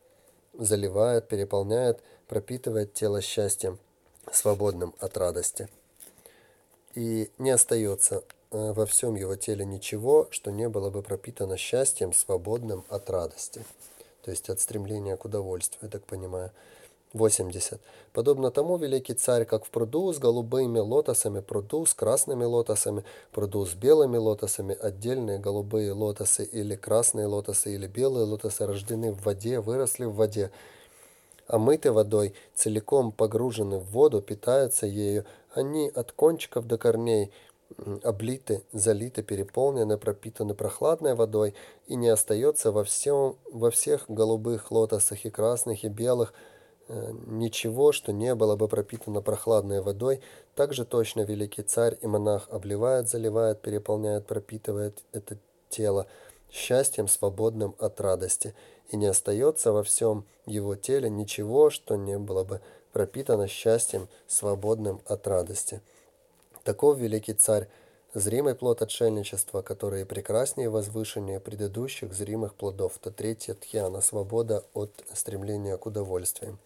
заливает, 0.54 1.28
переполняет 1.28 2.02
пропитывает 2.32 2.94
тело 2.94 3.20
счастьем, 3.20 3.78
свободным 4.32 4.96
от 5.00 5.18
радости. 5.18 5.68
И 6.96 7.30
не 7.38 7.50
остается 7.50 8.24
э, 8.52 8.72
во 8.72 8.86
всем 8.86 9.16
его 9.16 9.36
теле 9.36 9.66
ничего, 9.66 10.30
что 10.32 10.50
не 10.50 10.70
было 10.70 10.90
бы 10.90 11.02
пропитано 11.02 11.58
счастьем, 11.58 12.14
свободным 12.14 12.86
от 12.88 13.10
радости. 13.10 13.66
То 14.24 14.32
есть 14.32 14.50
от 14.50 14.62
стремления 14.62 15.18
к 15.18 15.26
удовольствию, 15.26 15.82
я 15.84 15.90
так 15.90 16.06
понимаю. 16.06 16.52
80. 17.14 17.80
Подобно 18.14 18.52
тому 18.52 18.78
великий 18.78 19.14
царь, 19.14 19.46
как 19.46 19.66
в 19.66 19.70
пруду 19.70 20.12
с 20.14 20.20
голубыми 20.20 20.80
лотосами, 20.80 21.42
пруду 21.42 21.86
с 21.86 21.94
красными 21.94 22.44
лотосами, 22.44 23.04
пруду 23.32 23.66
с 23.66 23.74
белыми 23.74 24.18
лотосами, 24.18 24.78
отдельные 24.80 25.40
голубые 25.40 25.92
лотосы 25.92 26.44
или 26.44 26.76
красные 26.76 27.26
лотосы 27.26 27.74
или 27.76 27.88
белые 27.88 28.26
лотосы 28.26 28.66
рождены 28.66 29.12
в 29.12 29.24
воде, 29.24 29.60
выросли 29.60 30.06
в 30.06 30.16
воде, 30.16 30.52
омыты 31.48 31.92
водой, 31.92 32.34
целиком 32.56 33.12
погружены 33.12 33.80
в 33.80 33.92
воду, 33.92 34.22
питаются 34.22 34.88
ею, 34.88 35.26
они 35.54 35.92
от 35.94 36.12
кончиков 36.14 36.66
до 36.66 36.78
корней 36.78 37.32
облиты, 38.04 38.64
залиты, 38.74 39.24
переполнены, 39.24 39.98
пропитаны 39.98 40.54
прохладной 40.54 41.16
водой, 41.16 41.54
и 41.88 41.96
не 41.96 42.10
остается 42.10 42.72
во, 42.72 42.84
всем, 42.84 43.38
во 43.52 43.72
всех 43.72 44.06
голубых 44.08 44.72
лотосах 44.72 45.26
и 45.26 45.30
красных, 45.30 45.84
и 45.84 45.90
белых 45.90 46.34
э, 46.34 46.51
ничего, 46.88 47.92
что 47.92 48.12
не 48.12 48.36
было 48.36 48.56
бы 48.56 48.68
пропитано 48.68 49.22
прохладной 49.22 49.82
водой, 49.82 50.22
так 50.56 50.74
же 50.74 50.86
точно 50.86 51.22
великий 51.22 51.64
царь 51.64 51.98
и 52.02 52.08
монах 52.08 52.48
обливает, 52.50 53.10
заливает, 53.10 53.62
переполняет, 53.62 54.26
пропитывает 54.26 55.00
это 55.14 55.38
тело 55.70 56.08
счастьем, 56.52 57.08
свободным 57.08 57.76
от 57.80 58.02
радости, 58.02 58.54
и 58.90 58.98
не 58.98 59.06
остается 59.06 59.72
во 59.72 59.84
всем 59.84 60.26
его 60.46 60.76
теле 60.76 61.10
ничего, 61.10 61.70
что 61.70 61.96
не 61.96 62.18
было 62.18 62.44
бы 62.44 62.60
пропитано 62.92 63.48
счастьем, 63.48 64.10
свободным 64.28 65.02
от 65.06 65.26
радости. 65.28 65.82
Таков 66.64 66.98
великий 66.98 67.34
царь, 67.34 67.70
зримый 68.14 68.56
плод 68.56 68.82
отшельничества, 68.82 69.62
который 69.62 70.06
прекраснее 70.06 70.66
и 70.66 70.70
возвышеннее 70.70 71.40
предыдущих 71.40 72.14
зримых 72.14 72.56
плодов. 72.56 72.98
Это 73.00 73.12
третья 73.12 73.54
тхьяна, 73.54 74.02
свобода 74.02 74.66
от 74.74 74.92
стремления 75.14 75.78
к 75.78 75.86
удовольствиям. 75.86 76.60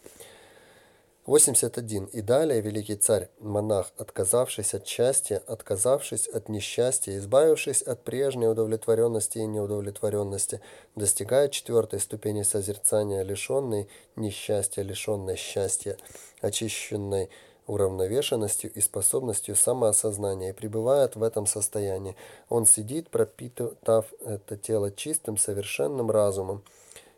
81. 1.26 2.06
И 2.06 2.22
далее 2.22 2.62
великий 2.62 2.96
царь, 2.96 3.30
монах, 3.40 3.92
отказавшись 3.98 4.76
от 4.76 4.86
счастья, 4.86 5.42
отказавшись 5.48 6.28
от 6.28 6.50
несчастья, 6.50 7.18
избавившись 7.18 7.82
от 7.82 8.04
прежней 8.04 8.48
удовлетворенности 8.48 9.40
и 9.40 9.48
неудовлетворенности, 9.48 10.62
достигает 10.96 11.52
четвертой 11.52 12.00
ступени 12.00 12.44
созерцания, 12.44 13.24
лишенной 13.24 13.90
несчастья, 14.16 14.84
лишенной 14.84 15.36
счастья, 15.36 15.98
очищенной 16.42 17.32
уравновешенностью 17.68 18.72
и 18.72 18.82
способностью 18.82 19.56
самоосознания 19.56 20.50
и 20.50 20.54
пребывает 20.54 21.16
в 21.16 21.24
этом 21.24 21.46
состоянии. 21.46 22.16
Он 22.50 22.66
сидит, 22.66 23.10
пропитав 23.10 24.06
это 24.26 24.58
тело 24.58 24.92
чистым, 24.92 25.38
совершенным 25.38 26.12
разумом, 26.12 26.64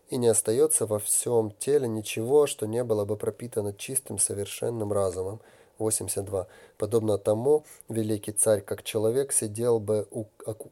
и 0.10 0.18
не 0.18 0.28
остается 0.28 0.86
во 0.86 1.00
всем 1.00 1.52
теле 1.60 1.88
ничего, 1.88 2.48
что 2.48 2.66
не 2.66 2.84
было 2.84 3.04
бы 3.04 3.18
пропитано 3.18 3.74
чистым, 3.74 4.20
совершенным 4.20 4.94
разумом. 4.94 5.42
82. 5.80 6.48
Подобно 6.78 7.18
тому, 7.18 7.64
великий 7.88 8.32
царь, 8.32 8.62
как 8.62 8.84
человек, 8.84 9.32
сидел 9.32 9.80
бы 9.80 10.08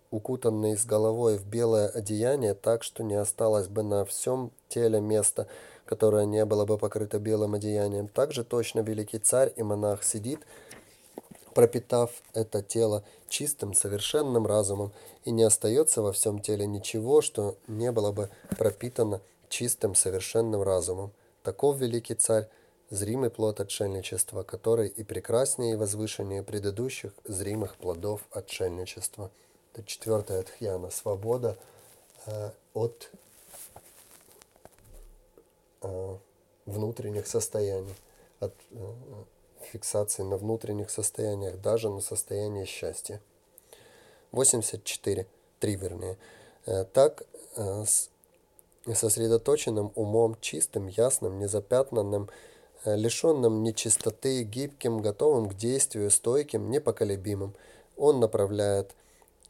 укутанный 0.09 0.75
с 0.75 0.85
головой 0.85 1.37
в 1.37 1.45
белое 1.45 1.89
одеяние, 1.89 2.55
так 2.55 2.83
что 2.83 3.03
не 3.03 3.13
осталось 3.13 3.67
бы 3.67 3.83
на 3.83 4.03
всем 4.05 4.51
теле 4.67 4.99
места, 4.99 5.47
которое 5.85 6.25
не 6.25 6.45
было 6.45 6.65
бы 6.65 6.77
покрыто 6.77 7.19
белым 7.19 7.53
одеянием. 7.53 8.07
Также 8.07 8.43
точно 8.43 8.79
великий 8.79 9.19
царь 9.19 9.53
и 9.55 9.63
монах 9.63 10.03
сидит, 10.03 10.39
пропитав 11.53 12.11
это 12.33 12.61
тело 12.61 13.03
чистым, 13.29 13.73
совершенным 13.73 14.45
разумом, 14.45 14.91
и 15.23 15.31
не 15.31 15.43
остается 15.43 16.01
во 16.01 16.11
всем 16.11 16.39
теле 16.39 16.65
ничего, 16.67 17.21
что 17.21 17.57
не 17.67 17.91
было 17.91 18.11
бы 18.11 18.29
пропитано 18.57 19.21
чистым, 19.49 19.95
совершенным 19.95 20.61
разумом. 20.61 21.11
Таков 21.43 21.77
великий 21.77 22.15
царь, 22.15 22.47
зримый 22.89 23.29
плод 23.29 23.59
отшельничества, 23.59 24.43
который 24.43 24.87
и 24.87 25.03
прекраснее 25.03 25.73
и 25.73 25.75
возвышеннее 25.75 26.43
предыдущих 26.43 27.13
зримых 27.23 27.75
плодов 27.77 28.21
отшельничества. 28.31 29.31
Это 29.73 29.83
четвертая 29.85 30.43
тхьяна, 30.43 30.89
свобода 30.89 31.57
э, 32.25 32.51
от 32.73 33.09
внутренних 36.65 37.27
состояний, 37.27 37.95
от 38.39 38.53
э, 38.71 38.77
фиксации 39.71 40.23
на 40.23 40.37
внутренних 40.37 40.89
состояниях, 40.89 41.61
даже 41.61 41.89
на 41.89 42.01
состоянии 42.01 42.65
счастья. 42.65 43.21
84. 44.31 45.27
3 45.59 45.75
вернее. 45.75 46.17
Э, 46.65 46.85
так, 46.85 47.23
с 47.55 48.09
сосредоточенным 48.93 49.91
умом, 49.95 50.35
чистым, 50.41 50.87
ясным, 50.87 51.39
незапятнанным, 51.39 52.29
лишенным 52.83 53.63
нечистоты, 53.63 54.43
гибким, 54.43 55.01
готовым 55.01 55.49
к 55.49 55.55
действию, 55.55 56.11
стойким, 56.11 56.69
непоколебимым, 56.69 57.55
он 57.97 58.19
направляет 58.19 58.91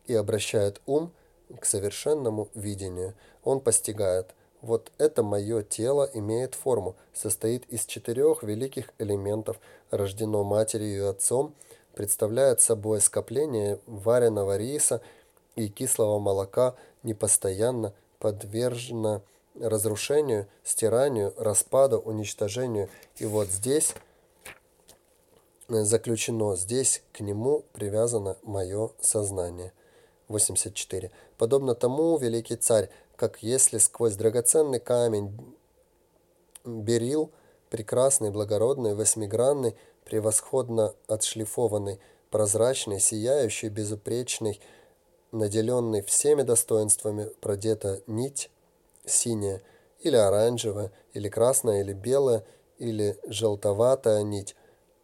и 0.06 0.14
обращает 0.14 0.80
ум 0.86 1.12
к 1.60 1.66
совершенному 1.66 2.48
видению. 2.53 3.16
Он 3.44 3.60
постигает– 3.60 4.28
вот 4.66 4.92
это 4.98 5.22
мое 5.22 5.62
тело 5.62 6.10
имеет 6.16 6.56
форму, 6.56 6.96
состоит 7.14 7.66
из 7.68 7.86
четырех 7.86 8.42
великих 8.42 8.90
элементов, 8.98 9.60
рождено 9.92 10.44
матерью 10.44 11.04
и 11.04 11.08
отцом, 11.08 11.54
представляет 11.94 12.62
собой 12.62 13.00
скопление 13.00 13.80
вареного 13.86 14.58
риса 14.58 15.02
и 15.56 15.70
кислого 15.70 16.18
молока, 16.18 16.74
непостоянно 17.04 17.94
подвержено 18.18 19.22
разрушению, 19.60 20.48
стиранию, 20.64 21.36
распаду, 21.38 22.00
уничтожению. 22.00 22.90
И 23.18 23.26
вот 23.26 23.50
здесь 23.50 23.94
заключено, 25.70 26.56
здесь 26.56 27.04
к 27.14 27.20
нему 27.20 27.66
привязано 27.74 28.36
мое 28.42 28.90
сознание. 29.00 29.74
84. 30.28 31.12
Подобно 31.38 31.76
тому, 31.76 32.18
великий 32.18 32.56
царь, 32.56 32.90
как 33.16 33.42
если 33.42 33.78
сквозь 33.78 34.16
драгоценный 34.16 34.80
камень 34.80 35.32
берил, 36.66 37.32
прекрасный, 37.70 38.32
благородный, 38.32 38.96
восьмигранный, 38.96 39.76
превосходно 40.04 40.94
отшлифованный, 41.08 42.00
прозрачный, 42.30 43.00
сияющий, 43.00 43.70
безупречный, 43.70 44.60
наделенный 45.32 46.02
всеми 46.02 46.44
достоинствами, 46.44 47.30
продета 47.42 48.00
нить 48.08 48.50
синяя, 49.06 49.62
или 50.00 50.16
оранжевая, 50.16 50.92
или 51.14 51.30
красная, 51.30 51.82
или 51.82 51.94
белая, 51.94 52.44
или 52.78 53.18
желтоватая 53.28 54.22
нить, 54.24 54.56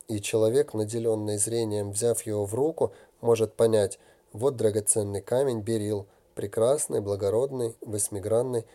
и 0.07 0.19
человек, 0.19 0.73
наделенный 0.73 1.37
зрением, 1.37 1.91
взяв 1.91 2.21
его 2.23 2.45
в 2.45 2.53
руку, 2.53 2.91
может 3.21 3.53
понять, 3.53 3.99
вот 4.33 4.55
драгоценный 4.57 5.21
камень 5.21 5.61
берил– 5.61 6.07
прекрасный, 6.41 7.01
благородный, 7.01 7.75
восьмигранный, 7.81 8.65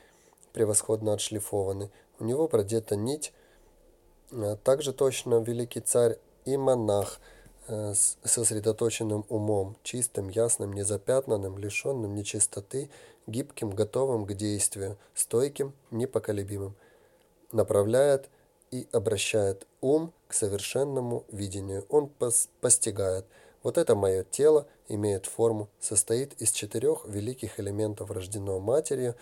превосходно 0.53 1.15
отшлифованный. 1.15 1.91
У 2.21 2.25
него 2.25 2.47
продета 2.47 2.95
нить, 2.95 3.33
а 4.31 4.55
также 4.55 4.93
точно 4.93 5.41
великий 5.43 5.81
царь 5.81 6.17
и 6.45 6.57
монах 6.57 7.19
э, 7.67 7.93
с 7.93 8.19
сосредоточенным 8.23 9.25
умом, 9.29 9.77
чистым, 9.83 10.29
ясным, 10.29 10.75
незапятнанным, 10.75 11.59
лишенным 11.59 12.15
нечистоты, 12.15 12.89
гибким, 13.27 13.71
готовым 13.71 14.27
к 14.27 14.35
действию, 14.35 14.97
стойким, 15.13 15.73
непоколебимым. 15.91 16.77
Направляет 17.51 18.31
и 18.71 18.87
обращает 18.93 19.67
ум 19.81 20.13
к 20.29 20.35
совершенному 20.35 21.25
видению. 21.33 21.85
Он 21.89 22.13
постигает– 22.61 23.27
вот 23.67 23.79
это 23.79 23.97
мое 23.97 24.23
тело 24.23 24.69
имеет 24.89 25.27
форму, 25.27 25.69
состоит 25.81 26.35
из 26.41 26.53
четырех 26.53 27.05
великих 27.07 27.61
элементов, 27.61 28.11
рождено 28.11 28.59
матерью, 28.59 29.15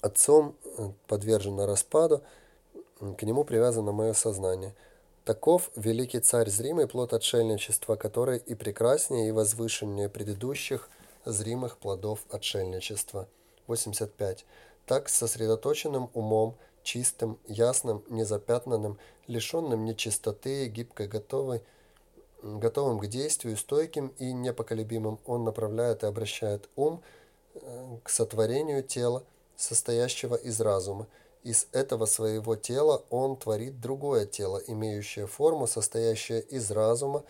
отцом 0.00 0.54
э, 0.64 0.90
подвержено 1.06 1.66
распаду, 1.66 2.22
к 3.00 3.22
нему 3.22 3.44
привязано 3.44 3.92
мое 3.92 4.12
сознание. 4.12 4.74
Таков 5.24 5.70
великий 5.74 6.20
царь 6.20 6.48
зримый 6.48 6.86
плод 6.86 7.12
отшельничества, 7.12 7.96
который 7.96 8.38
и 8.38 8.54
прекраснее, 8.54 9.28
и 9.28 9.32
возвышеннее 9.32 10.08
предыдущих 10.08 10.88
зримых 11.24 11.78
плодов 11.78 12.20
отшельничества. 12.30 13.28
85. 13.66 14.44
Так 14.86 15.08
сосредоточенным 15.08 16.10
умом, 16.14 16.54
чистым, 16.84 17.38
ясным, 17.48 18.04
незапятнанным, 18.08 18.98
лишенным 19.26 19.84
нечистоты, 19.84 20.68
гибкой, 20.68 21.08
готовой, 21.08 21.62
готовым 22.58 22.98
к 22.98 23.06
действию, 23.06 23.56
стойким 23.56 24.08
и 24.18 24.32
непоколебимым, 24.32 25.18
он 25.26 25.44
направляет 25.44 26.02
и 26.02 26.06
обращает 26.06 26.68
ум 26.76 27.02
э, 27.54 27.98
к 28.02 28.08
сотворению 28.08 28.82
тела, 28.82 29.24
состоящего 29.56 30.34
из 30.34 30.60
разума. 30.60 31.06
Из 31.42 31.68
этого 31.72 32.06
своего 32.06 32.56
тела 32.56 33.02
он 33.10 33.36
творит 33.36 33.80
другое 33.80 34.26
тело, 34.26 34.60
имеющее 34.66 35.26
форму, 35.26 35.66
состоящее 35.66 36.40
из 36.42 36.70
разума, 36.70 37.24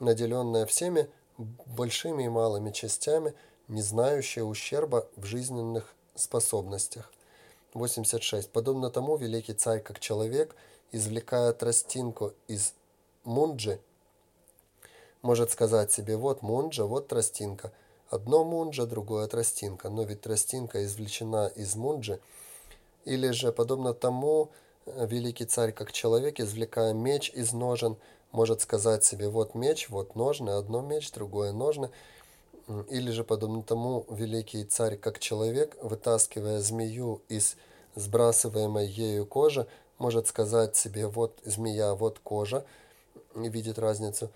наделенное 0.00 0.66
всеми 0.66 1.08
большими 1.38 2.24
и 2.24 2.28
малыми 2.28 2.70
частями, 2.70 3.34
не 3.68 3.82
знающее 3.82 4.44
ущерба 4.44 5.06
в 5.16 5.24
жизненных 5.24 5.94
способностях. 6.14 7.10
86. 7.74 8.50
Подобно 8.50 8.90
тому, 8.90 9.16
великий 9.16 9.52
царь, 9.52 9.80
как 9.80 9.98
человек, 10.00 10.54
извлекая 10.92 11.52
тростинку 11.52 12.32
из 12.46 12.72
мунджи, 13.24 13.80
может 15.24 15.50
сказать 15.50 15.90
себе, 15.90 16.18
вот 16.18 16.42
мунджа, 16.42 16.84
вот 16.84 17.08
тростинка. 17.08 17.72
Одно 18.10 18.44
мунджа, 18.44 18.84
другое 18.84 19.26
тростинка. 19.26 19.88
Но 19.88 20.02
ведь 20.02 20.20
тростинка 20.20 20.84
извлечена 20.84 21.46
из 21.56 21.74
мунджи. 21.76 22.20
Или 23.06 23.30
же, 23.30 23.50
подобно 23.50 23.94
тому, 23.94 24.50
э, 24.84 25.06
великий 25.06 25.46
царь, 25.46 25.72
как 25.72 25.92
человек, 25.92 26.40
извлекая 26.40 26.92
меч 26.92 27.30
из 27.30 27.54
ножен, 27.54 27.96
может 28.32 28.60
сказать 28.60 29.02
себе, 29.02 29.30
вот 29.30 29.54
меч, 29.54 29.88
вот 29.88 30.14
ножны, 30.14 30.50
одно 30.50 30.82
меч, 30.82 31.10
другое 31.10 31.52
ножны. 31.52 31.88
Или 32.90 33.10
же, 33.10 33.24
подобно 33.24 33.62
тому, 33.62 34.04
великий 34.10 34.64
царь, 34.64 34.98
как 34.98 35.18
человек, 35.20 35.74
вытаскивая 35.82 36.60
змею 36.60 37.22
из 37.30 37.56
сбрасываемой 37.94 38.86
ею 38.86 39.24
кожи, 39.24 39.66
может 39.96 40.28
сказать 40.28 40.76
себе, 40.76 41.06
вот 41.06 41.40
змея, 41.44 41.94
вот 41.94 42.18
кожа, 42.18 42.66
и 43.34 43.48
видит 43.48 43.78
разницу. 43.78 44.30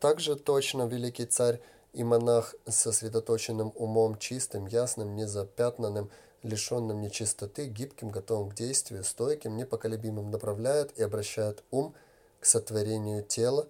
Также 0.00 0.36
точно 0.36 0.86
великий 0.86 1.26
царь 1.26 1.60
и 1.92 2.04
монах 2.04 2.54
с 2.66 2.76
сосредоточенным 2.76 3.72
умом, 3.74 4.18
чистым, 4.18 4.66
ясным, 4.66 5.16
незапятнанным, 5.16 6.10
лишенным 6.42 7.00
нечистоты, 7.00 7.66
гибким, 7.66 8.10
готовым 8.10 8.50
к 8.50 8.54
действию, 8.54 9.04
стойким, 9.04 9.56
непоколебимым 9.56 10.30
направляет 10.30 10.98
и 10.98 11.02
обращает 11.02 11.62
ум 11.70 11.94
к 12.40 12.46
сотворению 12.46 13.22
тела, 13.22 13.66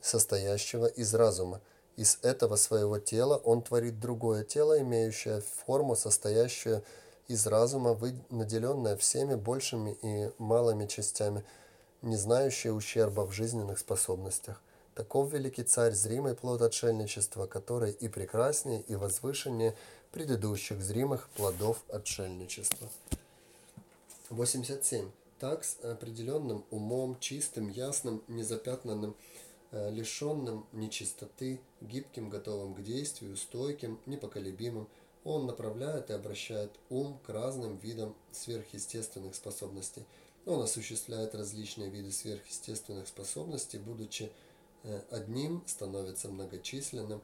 состоящего 0.00 0.86
из 0.86 1.14
разума. 1.14 1.60
Из 1.96 2.18
этого 2.22 2.56
своего 2.56 2.98
тела 2.98 3.36
он 3.36 3.62
творит 3.62 4.00
другое 4.00 4.44
тело, 4.44 4.80
имеющее 4.80 5.40
форму, 5.66 5.96
состоящую 5.96 6.82
из 7.28 7.46
разума, 7.46 7.98
наделенное 8.30 8.96
всеми 8.96 9.34
большими 9.34 9.96
и 10.02 10.30
малыми 10.38 10.86
частями, 10.86 11.44
не 12.02 12.16
знающее 12.16 12.72
ущерба 12.72 13.22
в 13.22 13.32
жизненных 13.32 13.78
способностях. 13.78 14.60
Таков 14.94 15.32
великий 15.32 15.64
царь, 15.64 15.92
зримый 15.92 16.36
плод 16.36 16.62
отшельничества, 16.62 17.46
который 17.46 17.90
и 17.90 18.08
прекраснее, 18.08 18.80
и 18.82 18.94
возвышеннее 18.94 19.74
предыдущих 20.12 20.80
зримых 20.80 21.28
плодов 21.30 21.82
отшельничества. 21.88 22.88
87. 24.30 25.10
Так, 25.40 25.64
с 25.64 25.78
определенным 25.82 26.64
умом, 26.70 27.18
чистым, 27.18 27.68
ясным, 27.70 28.22
незапятнанным, 28.28 29.16
э, 29.72 29.90
лишенным 29.90 30.64
нечистоты, 30.72 31.60
гибким, 31.80 32.30
готовым 32.30 32.74
к 32.74 32.82
действию, 32.82 33.36
стойким, 33.36 33.98
непоколебимым, 34.06 34.86
он 35.24 35.46
направляет 35.46 36.10
и 36.10 36.12
обращает 36.12 36.70
ум 36.88 37.18
к 37.26 37.30
разным 37.30 37.78
видам 37.78 38.14
сверхъестественных 38.30 39.34
способностей. 39.34 40.04
Он 40.46 40.62
осуществляет 40.62 41.34
различные 41.34 41.90
виды 41.90 42.12
сверхъестественных 42.12 43.08
способностей, 43.08 43.78
будучи 43.78 44.30
одним 45.10 45.62
становится 45.66 46.28
многочисленным, 46.28 47.22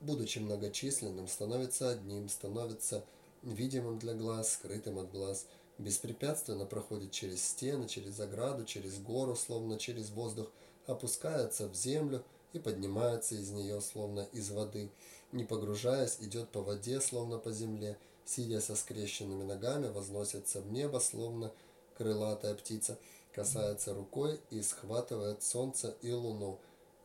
будучи 0.00 0.38
многочисленным, 0.38 1.28
становится 1.28 1.90
одним, 1.90 2.28
становится 2.28 3.04
видимым 3.42 3.98
для 3.98 4.14
глаз, 4.14 4.52
скрытым 4.52 4.98
от 4.98 5.10
глаз, 5.10 5.46
беспрепятственно 5.78 6.64
проходит 6.64 7.10
через 7.10 7.42
стены, 7.44 7.88
через 7.88 8.18
ограду, 8.20 8.64
через 8.64 8.98
гору, 8.98 9.36
словно 9.36 9.78
через 9.78 10.10
воздух, 10.10 10.50
опускается 10.86 11.68
в 11.68 11.74
землю 11.74 12.24
и 12.52 12.58
поднимается 12.58 13.34
из 13.34 13.50
нее, 13.50 13.80
словно 13.80 14.28
из 14.32 14.50
воды, 14.50 14.90
не 15.32 15.44
погружаясь, 15.44 16.18
идет 16.20 16.48
по 16.50 16.62
воде, 16.62 17.00
словно 17.00 17.38
по 17.38 17.52
земле, 17.52 17.98
сидя 18.24 18.60
со 18.60 18.76
скрещенными 18.76 19.44
ногами, 19.44 19.88
возносится 19.88 20.60
в 20.60 20.70
небо, 20.70 20.98
словно 20.98 21.52
крылатая 21.96 22.54
птица, 22.54 22.98
касается 23.32 23.94
рукой 23.94 24.40
и 24.50 24.62
схватывает 24.62 25.42
солнце 25.42 25.94
и 26.00 26.10
луну, 26.10 26.58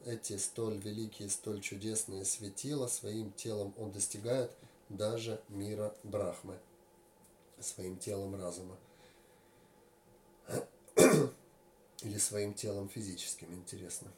эти 0.06 0.38
столь 0.38 0.78
великие, 0.78 1.30
столь 1.30 1.62
чудесные 1.62 2.26
светила, 2.26 2.88
своим 2.88 3.32
телом 3.34 3.74
он 3.78 3.92
достигает 3.92 4.52
даже 4.90 5.42
мира 5.50 5.96
Брахмы, 6.04 6.58
своим 7.60 7.98
телом 7.98 8.36
разума. 8.36 8.78
Или 12.02 12.18
своим 12.18 12.54
телом 12.54 12.90
физическим, 12.90 13.54
интересно. 13.54 14.12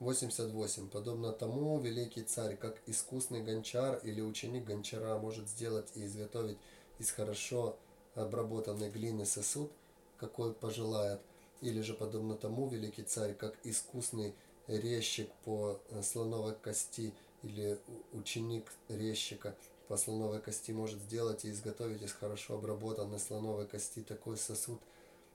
88. 0.00 0.88
Подобно 0.88 1.30
тому, 1.32 1.78
великий 1.78 2.22
царь, 2.22 2.56
как 2.56 2.80
искусный 2.86 3.42
гончар 3.42 4.00
или 4.02 4.22
ученик 4.22 4.64
гончара 4.64 5.18
может 5.18 5.46
сделать 5.46 5.90
и 5.94 6.06
изготовить 6.06 6.56
из 6.98 7.10
хорошо 7.10 7.76
обработанной 8.14 8.90
глины 8.90 9.26
сосуд, 9.26 9.70
какой 10.16 10.54
пожелает, 10.54 11.20
или 11.60 11.80
же, 11.80 11.94
подобно 11.94 12.36
тому, 12.36 12.68
великий 12.68 13.02
царь, 13.02 13.34
как 13.34 13.54
искусный 13.64 14.34
резчик 14.66 15.30
по 15.44 15.80
э, 15.90 16.02
слоновой 16.02 16.54
кости 16.54 17.12
или 17.42 17.78
ученик 18.12 18.72
резчика 18.88 19.56
по 19.88 19.96
слоновой 19.96 20.40
кости 20.40 20.70
может 20.70 21.00
сделать 21.00 21.44
и 21.44 21.50
изготовить 21.50 22.02
из 22.02 22.12
хорошо 22.12 22.54
обработанной 22.54 23.18
слоновой 23.18 23.66
кости 23.66 24.02
такой 24.02 24.36
сосуд 24.36 24.80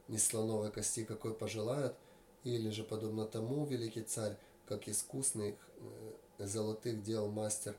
из 0.07 0.25
слоновой 0.25 0.71
кости, 0.71 1.03
какой 1.03 1.33
пожелает, 1.33 1.95
или 2.43 2.69
же, 2.69 2.83
подобно 2.83 3.25
тому, 3.25 3.65
великий 3.65 4.03
царь, 4.03 4.37
как 4.67 4.87
искусный 4.87 5.57
э, 6.39 6.45
золотых 6.45 7.03
дел 7.03 7.29
мастер, 7.29 7.75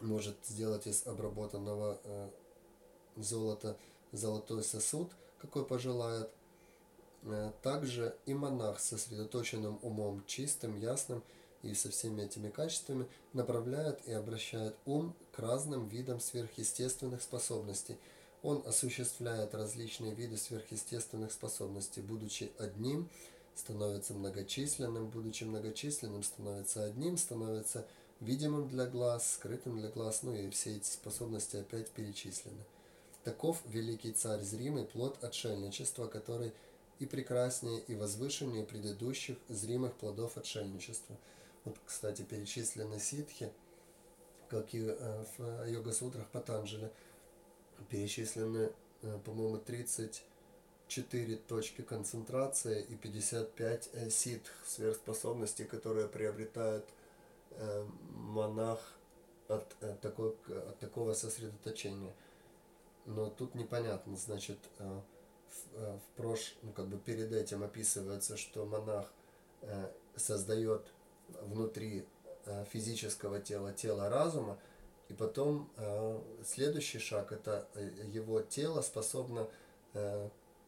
может 0.00 0.36
сделать 0.44 0.86
из 0.86 1.06
обработанного 1.06 2.00
э, 2.04 2.30
золота 3.16 3.76
золотой 4.12 4.64
сосуд, 4.64 5.10
какой 5.38 5.64
пожелает, 5.64 6.30
также 7.62 8.14
и 8.26 8.34
монах 8.34 8.80
с 8.80 8.88
сосредоточенным 8.88 9.78
умом, 9.82 10.22
чистым, 10.26 10.78
ясным 10.78 11.22
и 11.62 11.74
со 11.74 11.90
всеми 11.90 12.22
этими 12.22 12.48
качествами 12.48 13.06
направляет 13.32 14.00
и 14.06 14.12
обращает 14.12 14.74
ум 14.86 15.14
к 15.32 15.38
разным 15.38 15.88
видам 15.88 16.20
сверхъестественных 16.20 17.22
способностей. 17.22 17.96
Он 18.42 18.62
осуществляет 18.66 19.54
различные 19.54 20.14
виды 20.14 20.38
сверхъестественных 20.38 21.30
способностей, 21.30 22.00
будучи 22.00 22.50
одним, 22.58 23.10
становится 23.54 24.14
многочисленным, 24.14 25.08
будучи 25.08 25.44
многочисленным, 25.44 26.22
становится 26.22 26.84
одним, 26.84 27.18
становится 27.18 27.86
видимым 28.20 28.68
для 28.68 28.86
глаз, 28.86 29.34
скрытым 29.34 29.78
для 29.78 29.90
глаз, 29.90 30.22
ну 30.22 30.34
и 30.34 30.48
все 30.48 30.76
эти 30.76 30.86
способности 30.86 31.56
опять 31.56 31.90
перечислены. 31.90 32.64
Таков 33.24 33.60
великий 33.66 34.12
царь 34.12 34.40
зримый 34.40 34.86
плод 34.86 35.22
отшельничества, 35.22 36.06
который– 36.06 36.54
и 37.00 37.06
прекраснее, 37.06 37.80
и 37.80 37.96
возвышеннее 37.96 38.62
предыдущих 38.62 39.38
зримых 39.48 39.94
плодов 39.94 40.36
отшельничества. 40.36 41.16
Вот, 41.64 41.76
кстати, 41.84 42.22
перечислены 42.22 43.00
ситхи, 43.00 43.50
как 44.48 44.74
и 44.74 44.84
э, 44.86 45.24
в 45.38 45.66
йога-сутрах 45.66 46.28
Патанджали, 46.28 46.92
перечислены, 47.88 48.70
э, 49.02 49.18
по-моему, 49.24 49.56
34 49.56 51.36
точки 51.36 51.80
концентрации 51.80 52.82
и 52.82 52.96
55 52.96 53.90
э, 53.94 54.10
ситх, 54.10 54.50
сверхспособностей, 54.66 55.64
которые 55.64 56.06
приобретает 56.06 56.84
монах 58.12 58.94
от, 59.48 59.76
такой, 60.00 60.30
от 60.30 60.78
такого 60.78 61.14
сосредоточения. 61.14 62.14
Но 63.06 63.28
тут 63.28 63.56
непонятно, 63.56 64.16
значит, 64.16 64.58
Э, 65.74 65.98
в 65.98 66.16
прош, 66.16 66.56
ну, 66.62 66.72
как 66.72 66.88
бы 66.88 66.98
перед 66.98 67.32
этим 67.32 67.62
описывается, 67.62 68.36
что 68.36 68.66
монах 68.66 69.12
э, 69.62 69.90
создает 70.16 70.86
внутри 71.42 72.06
э, 72.46 72.64
физического 72.70 73.40
тела 73.40 73.72
тело 73.72 74.08
разума, 74.08 74.58
и 75.08 75.12
потом 75.12 75.68
следующий 76.44 77.00
шаг 77.00 77.32
это 77.32 77.66
его 78.12 78.42
тело 78.42 78.80
способно 78.80 79.48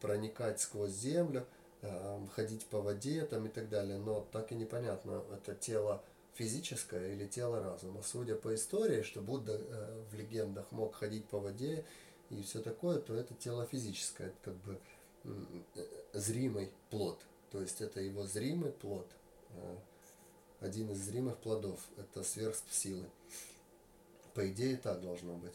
проникать 0.01 0.59
сквозь 0.59 0.91
землю, 0.91 1.47
ходить 2.35 2.65
по 2.65 2.81
воде 2.81 3.25
там 3.25 3.45
и 3.45 3.49
так 3.49 3.69
далее, 3.69 3.99
но 3.99 4.27
так 4.33 4.51
и 4.51 4.55
непонятно, 4.55 5.23
это 5.33 5.55
тело 5.55 6.03
физическое 6.33 7.13
или 7.13 7.25
тело 7.25 7.63
разума. 7.63 8.01
Судя 8.03 8.35
по 8.35 8.53
истории, 8.53 9.03
что 9.03 9.21
Будда 9.21 9.61
в 10.11 10.13
легендах 10.13 10.69
мог 10.71 10.95
ходить 10.95 11.23
по 11.29 11.39
воде 11.39 11.85
и 12.29 12.41
все 12.41 12.61
такое, 12.61 12.99
то 12.99 13.13
это 13.13 13.33
тело 13.35 13.65
физическое, 13.65 14.27
это 14.27 14.37
как 14.43 14.55
бы 14.55 14.79
зримый 16.13 16.71
плод. 16.89 17.19
То 17.51 17.61
есть 17.61 17.81
это 17.81 17.99
его 17.99 18.25
зримый 18.25 18.71
плод, 18.71 19.07
э, 19.51 19.77
один 20.59 20.89
из 20.91 21.03
зримых 21.03 21.37
плодов, 21.37 21.79
это 21.97 22.23
сверхсилы. 22.23 23.05
По 24.33 24.49
идее 24.49 24.77
так 24.77 25.01
должно 25.01 25.35
быть. 25.35 25.53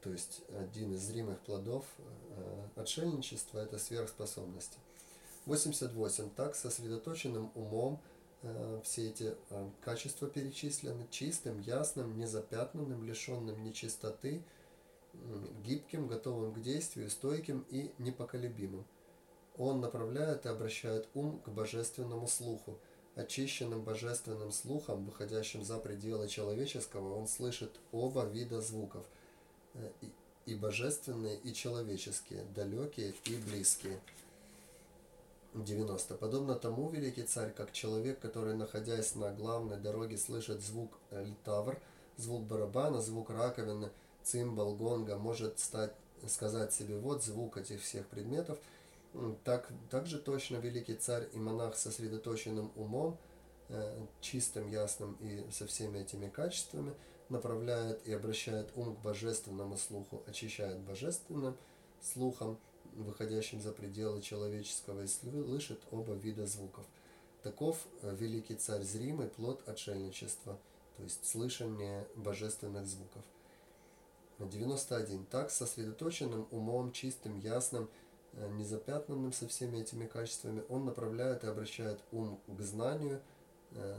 То 0.00 0.10
есть 0.10 0.42
один 0.58 0.94
из 0.94 1.02
зримых 1.02 1.38
плодов 1.40 1.84
э, 1.98 2.68
отшельничества 2.76 3.58
это 3.58 3.78
сверхспособности. 3.78 4.78
88. 5.44 6.30
Так 6.30 6.54
сосредоточенным 6.54 7.50
умом 7.54 8.00
э, 8.42 8.80
все 8.84 9.10
эти 9.10 9.36
качества 9.82 10.28
перечислены 10.28 11.06
чистым, 11.10 11.60
ясным, 11.60 12.16
незапятнанным, 12.16 13.04
лишенным 13.04 13.62
нечистоты, 13.62 14.42
гибким, 15.64 16.06
готовым 16.06 16.52
к 16.52 16.60
действию, 16.60 17.10
стойким 17.10 17.64
и 17.70 17.92
непоколебимым. 17.98 18.84
Он 19.56 19.80
направляет 19.80 20.46
и 20.46 20.48
обращает 20.48 21.08
ум 21.14 21.40
к 21.40 21.48
божественному 21.48 22.26
слуху. 22.26 22.78
Очищенным 23.14 23.82
божественным 23.82 24.52
слухом, 24.52 25.06
выходящим 25.06 25.64
за 25.64 25.78
пределы 25.78 26.28
человеческого, 26.28 27.14
он 27.14 27.26
слышит 27.26 27.70
оба 27.90 28.26
вида 28.26 28.60
звуков, 28.60 29.06
и 30.44 30.54
божественные, 30.54 31.38
и 31.38 31.54
человеческие, 31.54 32.44
далекие 32.54 33.14
и 33.24 33.36
близкие. 33.36 33.98
90. 35.54 36.14
Подобно 36.14 36.54
тому, 36.54 36.90
великий 36.90 37.22
царь, 37.22 37.50
как 37.50 37.72
человек, 37.72 38.20
который, 38.20 38.54
находясь 38.54 39.14
на 39.14 39.32
главной 39.32 39.78
дороге, 39.78 40.18
слышит 40.18 40.60
звук 40.60 40.98
э, 41.10 41.24
литавр, 41.24 41.80
звук 42.16 42.42
барабана, 42.42 43.00
звук 43.00 43.30
раковины, 43.30 43.90
цимбал, 44.26 44.74
гонга, 44.74 45.16
может 45.16 45.58
стать, 45.58 45.94
сказать 46.26 46.72
себе, 46.72 46.98
вот 46.98 47.22
звук 47.22 47.56
этих 47.56 47.82
всех 47.82 48.06
предметов, 48.08 48.58
М, 49.16 49.38
так, 49.44 49.70
также 49.90 50.18
точно 50.18 50.56
великий 50.56 50.94
царь 50.94 51.26
и 51.32 51.38
монах 51.38 51.76
сосредоточенным 51.76 52.70
умом, 52.76 53.16
э, 53.68 54.06
чистым, 54.20 54.68
ясным 54.68 55.14
и 55.20 55.50
со 55.50 55.66
всеми 55.66 56.00
этими 56.00 56.28
качествами, 56.28 56.94
направляет 57.30 58.06
и 58.06 58.12
обращает 58.12 58.70
ум 58.76 58.94
к 58.94 59.00
божественному 59.00 59.76
слуху, 59.78 60.22
очищает 60.26 60.78
божественным 60.80 61.56
слухом, 62.02 62.58
выходящим 62.94 63.60
за 63.60 63.72
пределы 63.72 64.20
человеческого, 64.20 65.02
и 65.02 65.06
слышит 65.06 65.80
оба 65.90 66.12
вида 66.12 66.46
звуков. 66.46 66.84
Таков 67.42 67.86
э, 68.02 68.14
великий 68.14 68.56
царь 68.56 68.82
зримый 68.82 69.28
плод 69.28 69.66
отшельничества, 69.66 70.58
то 70.96 71.02
есть 71.02 71.26
слышание 71.26 72.06
божественных 72.16 72.86
звуков. 72.86 73.22
91. 74.38 75.26
Так, 75.26 75.50
сосредоточенным 75.50 76.46
умом, 76.50 76.92
чистым, 76.92 77.38
ясным, 77.38 77.88
э, 78.32 78.48
незапятнанным 78.52 79.32
со 79.32 79.48
всеми 79.48 79.78
этими 79.78 80.06
качествами, 80.06 80.62
он 80.68 80.84
направляет 80.84 81.44
и 81.44 81.46
обращает 81.46 82.00
ум 82.12 82.40
к 82.46 82.60
знанию, 82.60 83.22
э, 83.72 83.98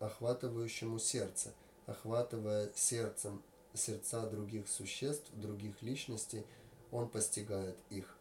охватывающему 0.00 0.98
сердце, 0.98 1.52
охватывая 1.86 2.70
сердцем 2.74 3.42
сердца 3.74 4.28
других 4.28 4.68
существ, 4.68 5.30
других 5.34 5.82
личностей, 5.82 6.44
он 6.90 7.08
постигает 7.08 7.76
их. 7.90 8.16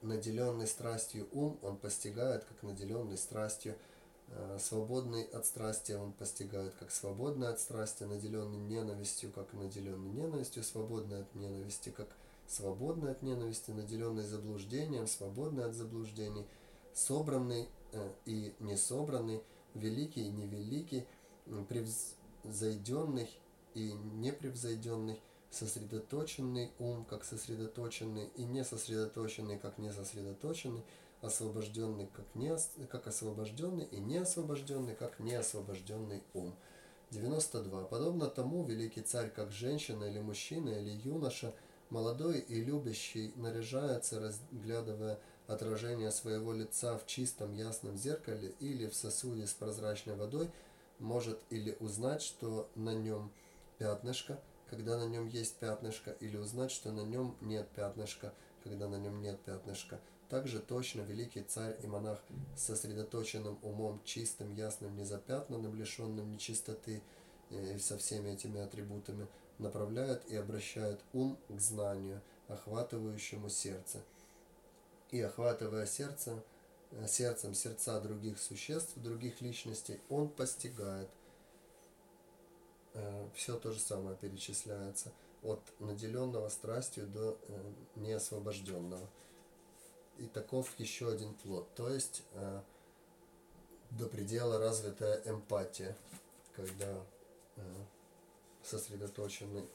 Наделенный 0.00 0.66
страстью 0.66 1.28
ум 1.32 1.58
он 1.62 1.76
постигает, 1.76 2.44
как 2.44 2.62
наделенный 2.62 3.18
страстью 3.18 3.76
свободный 4.58 5.24
от 5.24 5.46
страсти 5.46 5.92
он 5.92 6.12
постигает 6.12 6.74
как 6.74 6.90
свободный 6.90 7.48
от 7.48 7.60
страсти, 7.60 8.04
наделенный 8.04 8.58
ненавистью, 8.58 9.32
как 9.32 9.52
наделенный 9.52 10.10
ненавистью, 10.10 10.62
свободный 10.62 11.22
от 11.22 11.34
ненависти, 11.34 11.90
как 11.90 12.08
свободный 12.46 13.12
от 13.12 13.22
ненависти, 13.22 13.70
наделенный 13.70 14.24
заблуждением, 14.24 15.06
свободный 15.06 15.64
от 15.64 15.74
заблуждений, 15.74 16.46
собранный 16.94 17.68
э, 17.92 18.12
и 18.24 18.54
несобранный, 18.58 19.42
великий 19.74 20.26
и 20.26 20.30
невеликий, 20.30 21.06
превзойденный 21.68 23.30
и 23.74 23.92
непревзойденный, 23.92 25.20
сосредоточенный 25.50 26.72
ум, 26.78 27.04
как 27.04 27.24
сосредоточенный, 27.24 28.28
и 28.36 28.44
несосредоточенный, 28.44 29.58
как 29.58 29.78
несосредоточенный, 29.78 30.82
освобожденный 31.22 32.08
как, 32.14 32.26
не, 32.34 32.56
как 32.86 33.06
освобожденный 33.06 33.84
и 33.84 33.98
неосвобожденный 33.98 34.94
как 34.94 35.18
неосвобожденный 35.18 36.22
ум. 36.34 36.54
92. 37.10 37.84
Подобно 37.84 38.26
тому, 38.26 38.64
великий 38.64 39.00
царь, 39.00 39.30
как 39.30 39.50
женщина 39.50 40.04
или 40.04 40.20
мужчина 40.20 40.68
или 40.70 40.90
юноша, 40.90 41.54
молодой 41.90 42.38
и 42.38 42.62
любящий, 42.62 43.32
наряжается, 43.36 44.20
разглядывая 44.20 45.18
отражение 45.46 46.10
своего 46.10 46.52
лица 46.52 46.98
в 46.98 47.06
чистом 47.06 47.54
ясном 47.54 47.96
зеркале 47.96 48.54
или 48.60 48.86
в 48.86 48.94
сосуде 48.94 49.46
с 49.46 49.54
прозрачной 49.54 50.14
водой, 50.14 50.50
может 50.98 51.38
или 51.50 51.76
узнать, 51.80 52.22
что 52.22 52.68
на 52.74 52.94
нем 52.94 53.32
пятнышко, 53.78 54.38
когда 54.68 54.98
на 54.98 55.06
нем 55.06 55.26
есть 55.26 55.56
пятнышко, 55.56 56.10
или 56.20 56.36
узнать, 56.36 56.70
что 56.70 56.92
на 56.92 57.00
нем 57.00 57.36
нет 57.40 57.68
пятнышка, 57.70 58.34
когда 58.62 58.88
на 58.88 58.96
нем 58.96 59.22
нет 59.22 59.40
пятнышка. 59.40 59.98
Также 60.28 60.60
точно 60.60 61.00
великий 61.02 61.42
царь 61.42 61.76
и 61.82 61.86
монах 61.86 62.22
с 62.54 62.64
сосредоточенным 62.64 63.58
умом, 63.62 64.00
чистым, 64.04 64.54
ясным, 64.54 64.94
незапятнанным, 64.94 65.74
лишенным 65.74 66.30
нечистоты 66.30 67.02
э, 67.50 67.76
и 67.76 67.78
со 67.78 67.96
всеми 67.96 68.30
этими 68.30 68.60
атрибутами, 68.60 69.26
направляют 69.58 70.26
и 70.26 70.36
обращают 70.36 71.00
ум 71.14 71.38
к 71.48 71.58
знанию, 71.58 72.20
охватывающему 72.48 73.48
сердце. 73.48 74.02
И 75.10 75.20
охватывая 75.22 75.86
сердце, 75.86 76.42
э, 76.90 77.06
сердцем 77.08 77.54
сердца 77.54 77.98
других 77.98 78.38
существ, 78.38 78.98
других 78.98 79.40
личностей, 79.40 79.98
он 80.10 80.28
постигает. 80.28 81.08
Э, 82.92 83.28
Все 83.34 83.58
то 83.58 83.72
же 83.72 83.80
самое 83.80 84.14
перечисляется 84.18 85.10
от 85.42 85.62
наделенного 85.78 86.50
страстью 86.50 87.06
до 87.06 87.38
неосвобожденного 87.94 89.08
и 90.18 90.26
таков 90.26 90.78
еще 90.78 91.10
один 91.10 91.34
плод. 91.34 91.72
То 91.74 91.88
есть 91.88 92.22
э, 92.34 92.60
до 93.90 94.06
предела 94.06 94.58
развитая 94.58 95.22
эмпатия, 95.24 95.96
когда 96.54 97.04
э, 97.56 97.60
сосредоточенный 98.62 99.68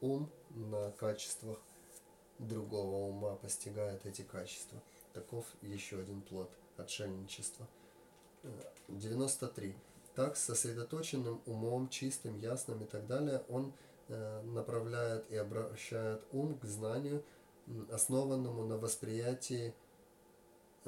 ум 0.00 0.30
на 0.50 0.92
качествах 0.92 1.58
другого 2.38 3.08
ума 3.08 3.34
постигает 3.36 4.06
эти 4.06 4.22
качества. 4.22 4.80
Таков 5.12 5.44
еще 5.62 5.98
один 5.98 6.22
плод 6.22 6.50
отшельничества. 6.76 7.66
93. 8.88 9.70
Э, 9.70 9.74
так, 10.14 10.36
сосредоточенным 10.36 11.40
умом, 11.46 11.88
чистым, 11.88 12.38
ясным 12.38 12.82
и 12.82 12.86
так 12.86 13.06
далее, 13.06 13.44
он 13.48 13.72
э, 14.08 14.42
направляет 14.42 15.30
и 15.30 15.36
обращает 15.36 16.22
ум 16.32 16.58
к 16.58 16.64
знанию, 16.64 17.22
основанному 17.90 18.64
на 18.64 18.78
восприятии 18.78 19.74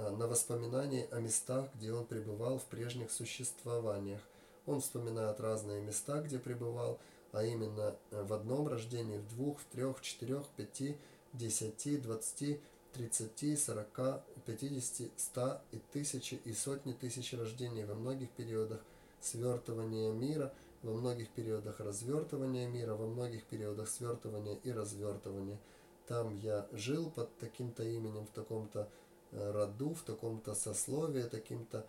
на 0.09 0.27
воспоминания 0.27 1.07
о 1.11 1.21
местах, 1.21 1.69
где 1.75 1.93
он 1.93 2.07
пребывал 2.07 2.59
в 2.59 2.65
прежних 2.65 3.11
существованиях. 3.11 4.21
Он 4.67 4.81
вспоминает 4.81 5.41
разные 5.41 5.83
места, 5.83 6.23
где 6.23 6.39
пребывал, 6.39 6.99
а 7.33 7.45
именно 7.45 7.95
э, 8.11 8.23
в 8.23 8.33
одном 8.33 8.69
рождении, 8.69 9.19
в 9.19 9.29
двух, 9.29 9.61
в 9.61 9.65
трех, 9.67 9.99
в 9.99 10.03
четырех, 10.03 10.47
пяти, 10.57 10.97
десяти, 11.33 11.99
двадцати, 11.99 12.61
тридцати, 12.93 13.57
сорока, 13.57 14.23
пятидесяти, 14.47 15.11
ста 15.17 15.63
и 15.71 15.79
тысячи 15.93 16.41
и 16.45 16.53
сотни 16.53 16.93
тысяч 16.93 17.35
рождений 17.35 17.85
во 17.85 17.95
многих 17.95 18.31
периодах 18.31 18.81
свертывания 19.21 20.13
мира, 20.13 20.53
во 20.83 20.93
многих 20.93 21.29
периодах 21.31 21.81
развертывания 21.81 22.67
мира, 22.69 22.95
во 22.95 23.07
многих 23.07 23.45
периодах 23.45 23.89
свертывания 23.89 24.57
и 24.65 24.73
развертывания. 24.73 25.59
Там 26.07 26.39
я 26.39 26.67
жил 26.73 27.11
под 27.11 27.37
таким-то 27.39 27.85
именем, 27.85 28.27
в 28.27 28.31
таком-то 28.31 28.81
Э, 28.81 29.00
роду, 29.33 29.95
в 29.95 30.03
таком-то 30.03 30.55
сословии, 30.55 31.23
таким-то 31.23 31.87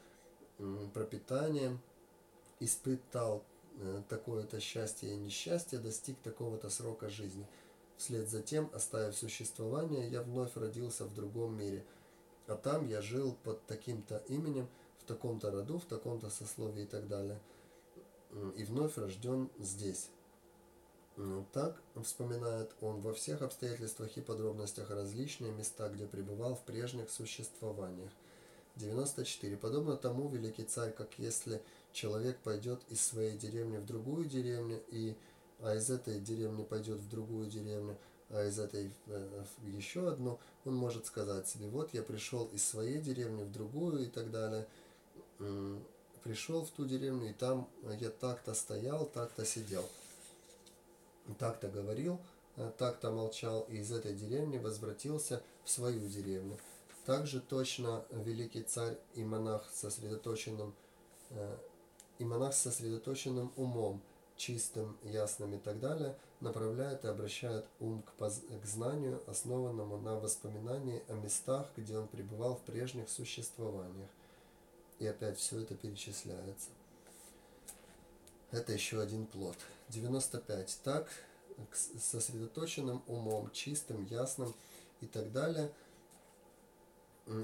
пропитанием, 0.94 1.80
испытал 2.60 3.44
э, 3.80 4.04
такое-то 4.08 4.60
счастье 4.60 5.14
и 5.14 5.18
несчастье, 5.18 5.80
достиг 5.80 6.18
такого-то 6.20 6.70
срока 6.70 7.10
жизни. 7.10 7.48
Вслед 7.98 8.30
за 8.30 8.42
тем, 8.42 8.70
оставив 8.74 9.16
существование, 9.16 10.08
я 10.08 10.22
вновь 10.22 10.56
родился 10.56 11.06
в 11.06 11.14
другом 11.14 11.58
мире. 11.58 11.84
А 12.48 12.56
там 12.56 12.88
я 12.88 13.02
жил 13.02 13.36
под 13.44 13.66
таким-то 13.66 14.18
именем, 14.28 14.68
в 15.00 15.06
таком-то 15.06 15.52
роду, 15.52 15.80
в 15.80 15.86
таком-то 15.86 16.30
сословии 16.30 16.84
и 16.84 16.88
так 16.88 17.08
далее. 17.08 17.40
И 18.56 18.64
вновь 18.64 18.98
рожден 18.98 19.50
здесь. 19.60 20.10
Ну, 21.18 21.46
так, 21.52 21.76
вспоминает 22.04 22.72
он, 22.80 23.02
во 23.02 23.14
всех 23.14 23.42
обстоятельствах 23.42 24.16
и 24.16 24.22
подробностях 24.22 24.90
различные 24.90 25.52
места, 25.52 25.90
где 25.90 26.08
пребывал 26.08 26.56
в 26.56 26.62
прежних 26.62 27.10
существованиях. 27.12 28.12
94. 28.78 29.58
Подобно 29.58 29.98
тому, 29.98 30.30
великий 30.30 30.64
царь, 30.64 30.94
как 30.94 31.10
если 31.20 31.62
человек 31.92 32.40
пойдет 32.40 32.80
из 32.90 33.06
своей 33.06 33.38
деревни 33.38 33.78
в 33.78 33.86
другую 33.86 34.26
деревню, 34.26 34.82
и, 34.88 35.16
а 35.60 35.76
из 35.76 35.90
этой 35.90 36.20
деревни 36.22 36.64
пойдет 36.64 37.00
в 37.00 37.10
другую 37.10 37.48
деревню, 37.48 37.98
а 38.30 38.46
из 38.46 38.58
этой 38.58 38.90
э, 39.08 39.44
в 39.58 39.68
еще 39.68 40.08
одну, 40.08 40.40
он 40.64 40.76
может 40.76 41.06
сказать 41.06 41.46
себе, 41.46 41.68
вот 41.68 41.94
я 41.94 42.04
пришел 42.04 42.46
из 42.54 42.64
своей 42.64 43.00
деревни 43.00 43.44
в 43.44 43.52
другую 43.52 44.04
и 44.04 44.08
так 44.08 44.32
далее, 44.32 44.66
пришел 46.24 46.64
в 46.64 46.70
ту 46.70 46.86
деревню, 46.86 47.32
и 47.32 47.34
там 47.34 47.68
я 48.00 48.10
так-то 48.10 48.54
стоял, 48.54 49.06
так-то 49.06 49.44
сидел 49.44 49.90
так-то 51.38 51.68
говорил, 51.68 52.20
э, 52.58 52.72
так-то 52.78 53.12
молчал 53.12 53.62
и 53.70 53.78
из 53.78 53.92
этой 53.92 54.14
деревни 54.14 54.58
возвратился 54.58 55.42
в 55.64 55.70
свою 55.70 56.08
деревню. 56.08 56.58
Также 57.06 57.42
точно 57.42 58.06
великий 58.12 58.62
царь 58.62 58.98
и 59.16 59.24
монах 59.24 59.70
сосредоточенным, 59.74 60.76
э, 61.32 61.58
и 62.20 62.26
монах 62.26 62.54
с 62.54 62.62
сосредоточенным 62.62 63.52
умом, 63.56 64.02
чистым, 64.38 64.98
ясным 65.04 65.56
и 65.56 65.58
так 65.58 65.80
далее, 65.80 66.16
направляет 66.40 67.06
и 67.06 67.08
обращает 67.08 67.66
ум 67.80 68.02
к, 68.02 68.12
поз- 68.14 68.44
к 68.62 68.66
знанию, 68.66 69.22
основанному 69.28 69.98
на 69.98 70.20
воспоминании 70.20 71.04
о 71.08 71.14
местах, 71.14 71.68
где 71.78 71.98
он 71.98 72.08
пребывал 72.08 72.56
в 72.56 72.62
прежних 72.62 73.10
существованиях. 73.10 74.10
И 75.00 75.08
опять 75.08 75.38
все 75.38 75.62
это 75.62 75.76
перечисляется. 75.76 76.70
Это 78.52 78.74
еще 78.74 79.02
один 79.02 79.26
плод. 79.26 79.56
95. 79.92 80.80
Так, 80.84 81.10
сосредоточенным 82.00 83.04
умом, 83.08 83.52
чистым, 83.52 84.06
ясным 84.06 84.54
и 85.02 85.06
так 85.06 85.32
далее, 85.32 85.72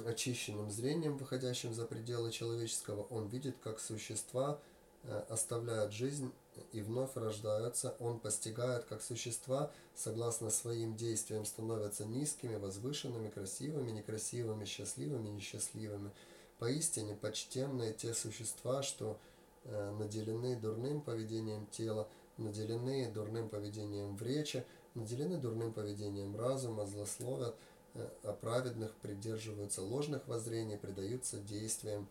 очищенным 0.06 0.72
зрением, 0.72 1.18
выходящим 1.18 1.74
за 1.74 1.86
пределы 1.86 2.32
человеческого, 2.32 3.04
он 3.04 3.28
видит, 3.28 3.58
как 3.64 3.80
существа 3.80 4.60
э, 5.04 5.24
оставляют 5.30 5.94
жизнь 5.94 6.32
и 6.72 6.82
вновь 6.82 7.16
рождаются. 7.16 7.96
Он 8.00 8.20
постигает, 8.20 8.86
как 8.86 9.02
существа, 9.02 9.72
согласно 9.96 10.50
своим 10.50 10.96
действиям, 10.96 11.46
становятся 11.46 12.06
низкими, 12.06 12.56
возвышенными, 12.56 13.30
красивыми, 13.30 13.92
некрасивыми, 13.92 14.66
счастливыми, 14.66 15.30
несчастливыми. 15.30 16.12
Поистине 16.60 17.16
почтенные 17.16 17.94
те 17.94 18.14
существа, 18.14 18.82
что 18.82 19.20
э, 19.64 19.92
наделены 19.92 20.56
дурным 20.56 21.02
поведением 21.02 21.68
тела, 21.68 22.08
наделены 22.38 23.12
дурным 23.12 23.50
поведением 23.50 24.16
в 24.16 24.22
речи, 24.22 24.66
наделены 24.96 25.38
дурным 25.38 25.74
поведением 25.74 26.36
разума, 26.38 26.86
злословят, 26.86 27.56
э, 27.94 28.10
а 28.24 28.34
праведных 28.34 28.96
придерживаются 28.96 29.82
ложных 29.82 30.28
воззрений, 30.28 30.78
предаются 30.78 31.38
действиям, 31.38 32.08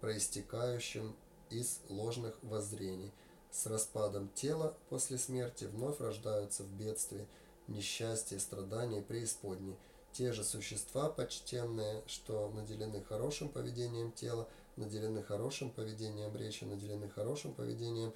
проистекающим 0.00 1.16
из 1.50 1.80
ложных 1.88 2.38
воззрений. 2.42 3.12
С 3.50 3.66
распадом 3.66 4.28
тела 4.34 4.76
после 4.90 5.18
смерти 5.18 5.64
вновь 5.64 6.00
рождаются 6.00 6.62
в 6.62 6.72
бедствии, 6.72 7.26
несчастье, 7.66 8.38
страдания, 8.38 9.02
преисподней. 9.02 9.76
Те 10.12 10.32
же 10.32 10.44
существа 10.44 11.08
почтенные, 11.08 12.02
что 12.06 12.50
наделены 12.50 13.02
хорошим 13.02 13.48
поведением 13.48 14.12
тела, 14.12 14.48
наделены 14.76 15.22
хорошим 15.22 15.70
поведением 15.70 16.34
речи, 16.36 16.64
наделены 16.64 17.08
хорошим 17.08 17.54
поведением 17.54 18.12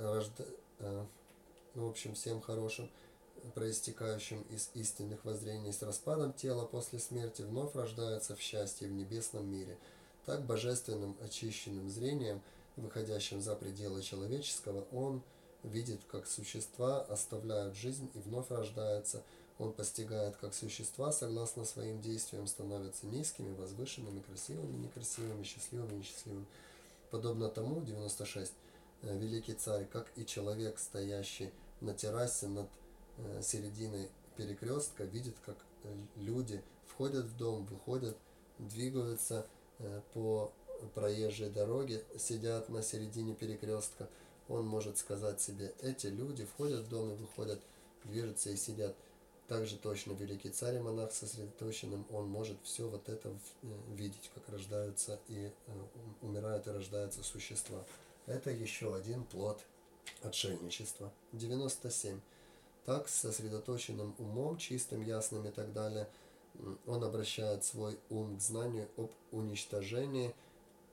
рожда... 0.00 0.46
Э, 0.78 1.04
ну, 1.74 1.86
в 1.86 1.90
общем, 1.90 2.14
всем 2.14 2.40
хорошим, 2.40 2.90
проистекающим 3.54 4.42
из 4.50 4.70
истинных 4.74 5.24
воззрений 5.24 5.72
с 5.72 5.82
распадом 5.82 6.32
тела 6.32 6.66
после 6.66 6.98
смерти, 6.98 7.42
вновь 7.42 7.74
рождаются 7.74 8.34
в 8.34 8.40
счастье 8.40 8.88
в 8.88 8.92
небесном 8.92 9.50
мире. 9.50 9.78
Так 10.26 10.44
божественным 10.44 11.16
очищенным 11.22 11.88
зрением, 11.88 12.42
выходящим 12.76 13.40
за 13.40 13.54
пределы 13.54 14.02
человеческого, 14.02 14.84
он 14.92 15.22
видит, 15.62 16.00
как 16.08 16.26
существа 16.26 17.02
оставляют 17.02 17.76
жизнь 17.76 18.10
и 18.14 18.18
вновь 18.18 18.50
рождаются. 18.50 19.22
Он 19.58 19.72
постигает, 19.72 20.36
как 20.36 20.54
существа, 20.54 21.12
согласно 21.12 21.64
своим 21.64 22.00
действиям, 22.00 22.46
становятся 22.46 23.06
низкими, 23.06 23.54
возвышенными, 23.54 24.20
красивыми, 24.20 24.76
некрасивыми, 24.76 25.44
счастливыми, 25.44 25.98
несчастливыми. 25.98 26.46
Подобно 27.10 27.48
тому, 27.48 27.80
96, 27.82 28.52
Э, 28.52 28.69
великий 29.02 29.54
царь, 29.54 29.86
как 29.86 30.10
и 30.16 30.26
человек, 30.26 30.78
стоящий 30.78 31.50
на 31.80 31.94
террасе 31.94 32.48
над 32.48 32.68
э, 33.18 33.40
серединой 33.42 34.08
перекрестка, 34.36 35.04
видит, 35.04 35.36
как 35.44 35.56
э, 35.84 35.94
люди 36.16 36.62
входят 36.86 37.24
в 37.26 37.36
дом, 37.36 37.64
выходят, 37.66 38.16
двигаются 38.58 39.46
по 40.12 40.52
проезжей 40.94 41.50
дороге, 41.50 42.02
сидят 42.18 42.68
на 42.68 42.82
середине 42.82 43.34
перекрестка. 43.34 44.08
Он 44.48 44.66
может 44.66 44.98
сказать 44.98 45.40
себе, 45.40 45.74
эти 45.80 46.08
люди 46.08 46.44
входят 46.44 46.80
в 46.80 46.88
дом 46.88 47.12
и 47.12 47.16
выходят, 47.16 47.60
движутся 48.04 48.50
и 48.50 48.56
сидят. 48.56 48.96
Также 49.48 49.76
точно 49.76 50.12
великий 50.12 50.50
царь 50.50 50.76
и 50.76 50.80
монах 50.80 51.12
сосредоточенным, 51.12 52.06
он 52.10 52.28
может 52.28 52.56
все 52.62 52.88
вот 52.88 53.08
это 53.08 53.32
видеть, 53.94 54.30
как 54.34 54.48
рождаются 54.48 55.18
и 55.28 55.50
умирают 56.22 56.66
и 56.66 56.70
рождаются 56.70 57.22
существа. 57.24 57.84
Это 58.30 58.50
еще 58.50 58.94
один 58.94 59.24
плод 59.24 59.60
отшельничества. 60.22 61.12
97. 61.32 62.20
Так, 62.86 63.08
с 63.08 63.14
сосредоточенным 63.16 64.14
умом, 64.18 64.56
чистым, 64.56 65.04
ясным 65.04 65.48
и 65.48 65.50
так 65.50 65.72
далее, 65.72 66.08
он 66.86 67.02
обращает 67.02 67.64
свой 67.64 67.98
ум 68.08 68.36
к 68.38 68.40
знанию 68.40 68.88
об 68.96 69.10
уничтожении 69.32 70.32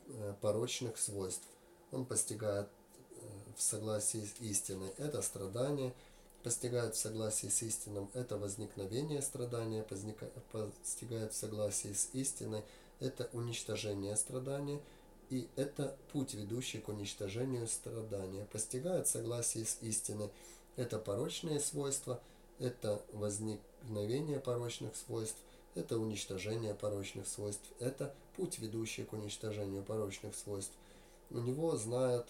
э, 0.07 0.34
порочных 0.41 0.97
свойств. 0.97 1.47
Он 1.91 2.05
постигает 2.05 2.68
э, 2.68 3.15
в 3.55 3.61
согласии 3.61 4.26
с 4.26 4.41
истиной 4.41 4.89
это 4.97 5.22
страдание, 5.22 5.93
постигает 6.41 6.95
в 6.95 6.97
согласии 6.97 7.47
с 7.49 7.61
истином 7.61 8.09
это 8.15 8.38
возникновение 8.38 9.22
страдания, 9.22 9.84
постигает 9.84 11.34
в 11.34 11.35
согласии 11.35 11.93
с 11.93 12.09
истиной 12.14 12.64
это 12.99 13.30
уничтожение 13.31 14.15
страдания– 14.15 14.81
и 15.30 15.49
это 15.56 15.98
путь, 16.12 16.34
ведущий 16.34 16.80
к 16.80 16.90
уничтожению 16.90 17.68
страдания. 17.68 18.45
Постигает 18.45 19.08
согласие 19.08 19.66
с 19.66 19.78
истиной. 19.82 20.30
Это 20.76 20.99
порочные 20.99 21.60
свойства, 21.60 22.22
это 22.60 23.02
возникновение 23.12 24.40
порочных 24.40 24.95
свойств, 24.95 25.38
это 25.76 25.98
уничтожение 25.98 26.74
порочных 26.74 27.28
свойств, 27.28 27.66
это 27.80 28.14
путь, 28.36 28.60
ведущий 28.60 29.04
к 29.04 29.14
уничтожению 29.14 29.84
порочных 29.84 30.36
свойств. 30.36 30.74
У 31.30 31.40
него 31.40 31.76
знают, 31.76 32.28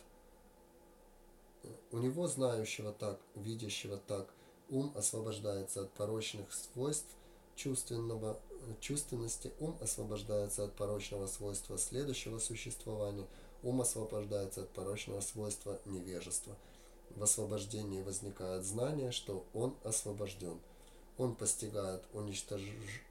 у 1.92 1.98
него 1.98 2.28
знающего 2.28 2.92
так, 2.94 3.20
видящего 3.36 3.98
так, 3.98 4.34
ум 4.70 4.92
освобождается 4.96 5.82
от 5.82 5.92
порочных 5.92 6.52
свойств 6.54 7.16
чувственного 7.56 8.40
чувственности 8.80 9.52
ум 9.60 9.78
освобождается 9.82 10.64
от 10.64 10.74
порочного 10.74 11.28
свойства 11.28 11.78
следующего 11.78 12.40
существования, 12.40 13.26
ум 13.64 13.82
освобождается 13.82 14.62
от 14.62 14.70
порочного 14.70 15.22
свойства 15.22 15.80
невежества. 15.86 16.56
В 17.12 17.24
освобождении 17.24 18.02
возникает 18.02 18.64
знание, 18.64 19.12
что 19.12 19.46
он 19.54 19.76
освобожден. 19.84 20.60
Он 21.18 21.36
постигает 21.36 22.04
уничтож... 22.14 22.62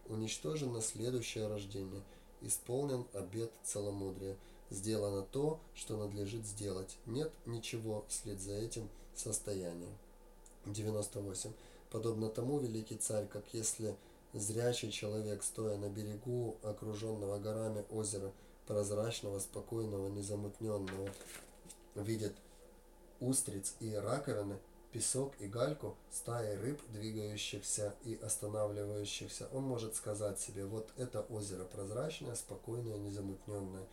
уничтожено 0.09 0.81
следующее 0.81 1.49
рождение, 1.49 2.03
исполнен 2.41 3.05
обет 3.13 3.51
целомудрия, 3.65 4.37
сделано 4.71 5.23
то, 5.23 5.59
что 5.75 5.97
надлежит 5.97 6.45
сделать. 6.47 6.97
Нет 7.07 7.33
ничего 7.47 8.05
вслед 8.09 8.41
за 8.41 8.53
этим 8.53 8.89
состоянием. 9.15 9.97
98. 10.67 11.53
Подобно 11.91 12.29
тому, 12.29 12.59
великий 12.59 12.97
царь, 12.97 13.27
как 13.27 13.45
если 13.53 13.97
Зрячий 14.37 14.91
человек, 14.91 15.43
стоя 15.43 15.79
на 15.79 15.89
берегу 15.89 16.59
окруженного 16.63 17.39
горами 17.39 17.87
озера, 17.91 18.31
прозрачного, 18.67 19.39
спокойного, 19.39 20.09
незамутненного, 20.09 21.09
видит 21.95 22.35
устриц 23.19 23.75
и 23.81 23.95
раковины, 23.95 24.59
песок 24.93 25.33
и 25.39 25.47
гальку, 25.47 25.97
стаи 26.13 26.55
рыб, 26.57 26.79
двигающихся 26.93 27.95
и 28.05 28.17
останавливающихся, 28.23 29.49
он 29.55 29.63
может 29.63 29.97
сказать 29.97 30.39
себе, 30.39 30.67
вот 30.67 30.91
это 30.99 31.23
озеро 31.23 31.65
прозрачное, 31.65 32.35
спокойное, 32.35 32.99
незамутненное. 32.99 33.87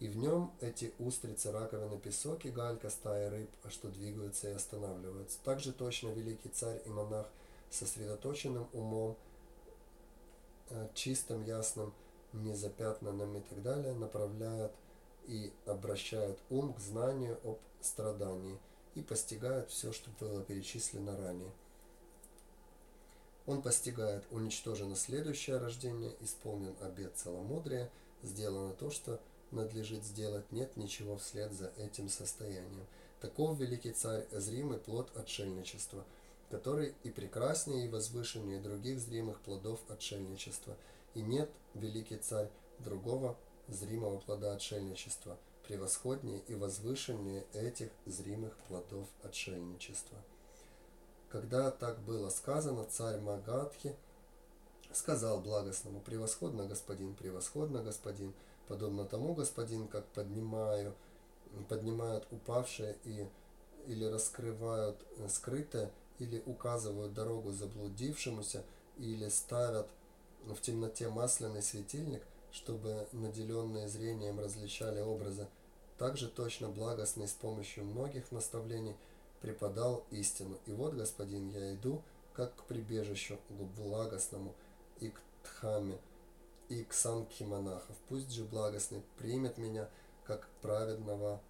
И 0.00 0.08
в 0.08 0.18
нем 0.18 0.52
эти 0.60 0.92
устрицы, 0.98 1.52
раковины, 1.52 1.98
песок 1.98 2.44
и 2.44 2.50
галька, 2.50 2.90
стаи 2.90 3.28
рыб, 3.28 3.50
что 3.70 3.88
двигаются 3.88 4.50
и 4.50 4.52
останавливаются. 4.52 5.38
Также 5.42 5.72
точно 5.72 6.08
великий 6.08 6.50
царь 6.50 6.82
и 6.84 6.90
монах 6.90 7.26
сосредоточенным 7.70 8.68
умом 8.74 9.16
Э, 10.70 10.88
чистым, 10.94 11.44
ясным, 11.44 11.94
незапятнанным 12.32 13.38
и 13.38 13.40
так 13.40 13.62
далее, 13.62 13.94
направляют 13.94 14.72
и 15.26 15.52
обращают 15.64 16.38
ум 16.50 16.74
к 16.74 16.80
знанию 16.80 17.38
об 17.44 17.58
страдании 17.80 18.58
и 18.96 19.02
постигают 19.02 19.70
все, 19.70 19.92
что 19.92 20.10
было 20.18 20.42
перечислено 20.42 21.16
ранее. 21.16 21.52
Он 23.46 23.62
постигает, 23.62 24.24
уничтожено 24.32 24.96
следующее 24.96 25.58
рождение, 25.58 26.12
исполнен 26.20 26.74
обет 26.80 27.16
целомудрия, 27.16 27.88
сделано 28.24 28.72
то, 28.72 28.90
что 28.90 29.20
надлежит 29.52 30.02
сделать, 30.02 30.50
нет 30.50 30.76
ничего 30.76 31.16
вслед 31.16 31.52
за 31.52 31.72
этим 31.76 32.08
состоянием. 32.08 32.86
Таков 33.20 33.56
великий 33.58 33.92
царь, 33.92 34.26
зримый 34.32 34.78
плод 34.78 35.16
отшельничества– 35.16 36.04
который 36.50 36.94
и 37.02 37.10
прекраснее, 37.10 37.86
и 37.86 37.88
возвышеннее 37.88 38.60
других 38.60 39.00
зримых 39.00 39.40
плодов 39.40 39.80
отшельничества, 39.88 40.76
и 41.14 41.22
нет, 41.22 41.50
великий 41.74 42.16
царь, 42.16 42.50
другого 42.78 43.36
зримого 43.68 44.18
плода 44.18 44.52
отшельничества, 44.52 45.38
превосходнее 45.66 46.40
и 46.46 46.54
возвышеннее 46.54 47.44
этих 47.52 47.90
зримых 48.04 48.56
плодов 48.68 49.08
отшельничества. 49.22 50.18
Когда 51.28 51.70
так 51.70 51.98
было 52.00 52.28
сказано, 52.30 52.84
царь 52.84 53.20
Магадхи 53.20 53.96
сказал 54.92 55.40
благостному, 55.40 56.00
превосходно, 56.00 56.66
господин, 56.66 57.14
превосходно, 57.14 57.82
господин, 57.82 58.32
подобно 58.68 59.04
тому, 59.04 59.34
господин, 59.34 59.88
как 59.88 60.06
поднимаю, 60.06 60.94
поднимают 61.68 62.26
упавшие 62.30 62.96
и 63.04 63.26
или 63.86 64.04
раскрывают 64.04 64.96
скрытое, 65.28 65.92
или 66.18 66.42
указывают 66.46 67.14
дорогу 67.14 67.52
заблудившемуся, 67.52 68.64
или 68.98 69.28
ставят 69.28 69.88
в 70.44 70.60
темноте 70.60 71.08
масляный 71.08 71.62
светильник, 71.62 72.22
чтобы 72.52 73.06
наделенные 73.12 73.88
зрением 73.88 74.38
различали 74.38 75.00
образы. 75.00 75.46
Также 75.98 76.28
точно 76.28 76.68
благостный 76.68 77.28
с 77.28 77.32
помощью 77.32 77.84
многих 77.84 78.30
наставлений 78.30 78.96
преподал 79.40 80.04
истину. 80.10 80.58
И 80.66 80.72
вот, 80.72 80.94
господин, 80.94 81.50
я 81.50 81.74
иду, 81.74 82.02
как 82.34 82.54
к 82.54 82.64
прибежищу, 82.64 83.38
к 83.48 83.52
благостному 83.52 84.54
и 85.00 85.08
к 85.10 85.20
Дхаме, 85.44 85.98
и 86.68 86.82
к 86.84 86.92
санке 86.92 87.44
монахов. 87.44 87.96
Пусть 88.08 88.30
же 88.30 88.44
благостный 88.44 89.02
примет 89.18 89.58
меня 89.58 89.88
как 90.24 90.48
праведного, 90.60 91.40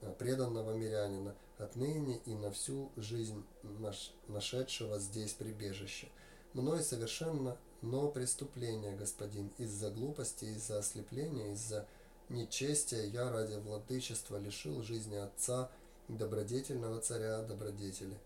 э, 0.00 0.12
преданного 0.18 0.72
мирянина, 0.72 1.34
отныне 1.62 2.20
и 2.26 2.34
на 2.34 2.50
всю 2.50 2.90
жизнь 2.96 3.44
наш, 3.62 4.12
нашедшего 4.28 4.98
здесь 4.98 5.32
прибежище. 5.32 6.08
Мной 6.54 6.82
совершенно 6.82 7.56
но 7.82 8.08
преступление, 8.08 8.94
господин, 8.94 9.50
из-за 9.58 9.90
глупости, 9.90 10.44
из-за 10.44 10.78
ослепления, 10.78 11.52
из-за 11.52 11.86
нечестия 12.28 13.04
я 13.04 13.30
ради 13.30 13.54
владычества 13.54 14.36
лишил 14.36 14.82
жизни 14.82 15.16
отца, 15.16 15.70
добродетельного 16.08 17.00
царя 17.00 17.42
добродетели. 17.42 18.16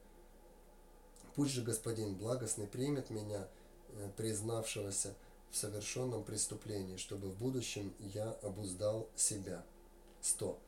Пусть 1.35 1.53
же 1.53 1.63
господин 1.63 2.15
благостный 2.15 2.67
примет 2.67 3.09
меня, 3.09 3.49
э, 3.89 4.11
признавшегося 4.17 5.15
в 5.51 5.57
совершенном 5.57 6.23
преступлении, 6.23 6.99
чтобы 6.99 7.31
в 7.31 7.39
будущем 7.39 7.95
я 8.01 8.31
обуздал 8.43 9.09
себя. 9.17 9.65
100. 10.21 10.59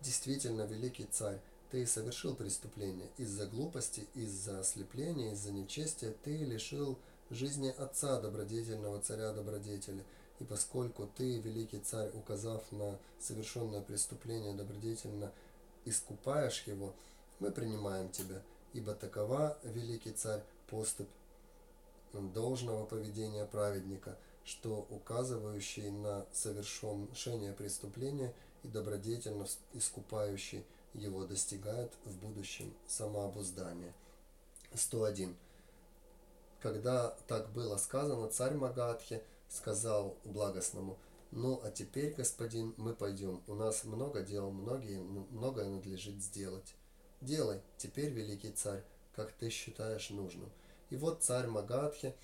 Действительно, 0.00 0.62
великий 0.62 1.04
царь, 1.04 1.40
ты 1.74 1.88
совершил 1.88 2.36
преступление. 2.36 3.08
Из-за 3.18 3.46
глупости, 3.46 4.06
из-за 4.14 4.60
ослепления, 4.60 5.32
из-за 5.32 5.50
нечестия 5.50 6.14
ты 6.22 6.36
лишил 6.36 6.96
жизни 7.30 7.74
отца 7.76 8.20
добродетельного 8.20 9.00
царя 9.00 9.32
добродетели. 9.32 10.04
И 10.38 10.44
поскольку 10.44 11.10
ты, 11.16 11.40
великий 11.40 11.80
царь, 11.80 12.12
указав 12.14 12.70
на 12.70 12.96
совершенное 13.18 13.80
преступление 13.80 14.54
добродетельно, 14.54 15.32
искупаешь 15.84 16.62
его, 16.68 16.94
мы 17.40 17.50
принимаем 17.50 18.08
тебя, 18.08 18.40
ибо 18.72 18.94
такова, 18.94 19.58
великий 19.64 20.12
царь, 20.12 20.44
поступь 20.70 21.10
должного 22.12 22.86
поведения 22.86 23.46
праведника, 23.46 24.16
что 24.44 24.86
указывающий 24.90 25.90
на 25.90 26.24
совершение 26.32 27.52
преступления 27.52 28.32
и 28.62 28.68
добродетельно 28.68 29.48
искупающий 29.72 30.64
его 30.94 31.24
достигает 31.24 31.92
в 32.04 32.16
будущем 32.18 32.72
самообуздания. 32.86 33.92
101. 34.74 35.36
Когда 36.60 37.10
так 37.28 37.50
было 37.52 37.76
сказано, 37.76 38.28
царь 38.28 38.54
Магадхи 38.54 39.22
сказал 39.48 40.16
благостному, 40.24 40.98
ну 41.30 41.60
а 41.64 41.70
теперь, 41.70 42.14
господин, 42.14 42.74
мы 42.76 42.94
пойдем, 42.94 43.42
у 43.46 43.54
нас 43.54 43.84
много 43.84 44.22
дел, 44.22 44.50
многие, 44.50 45.00
многое 45.00 45.68
надлежит 45.68 46.22
сделать. 46.22 46.74
Делай, 47.20 47.60
теперь, 47.76 48.10
великий 48.10 48.50
царь, 48.50 48.84
как 49.14 49.32
ты 49.32 49.50
считаешь 49.50 50.10
нужным. 50.10 50.50
И 50.90 50.96
вот 50.96 51.22
царь 51.22 51.46
Магадхи, 51.46 52.14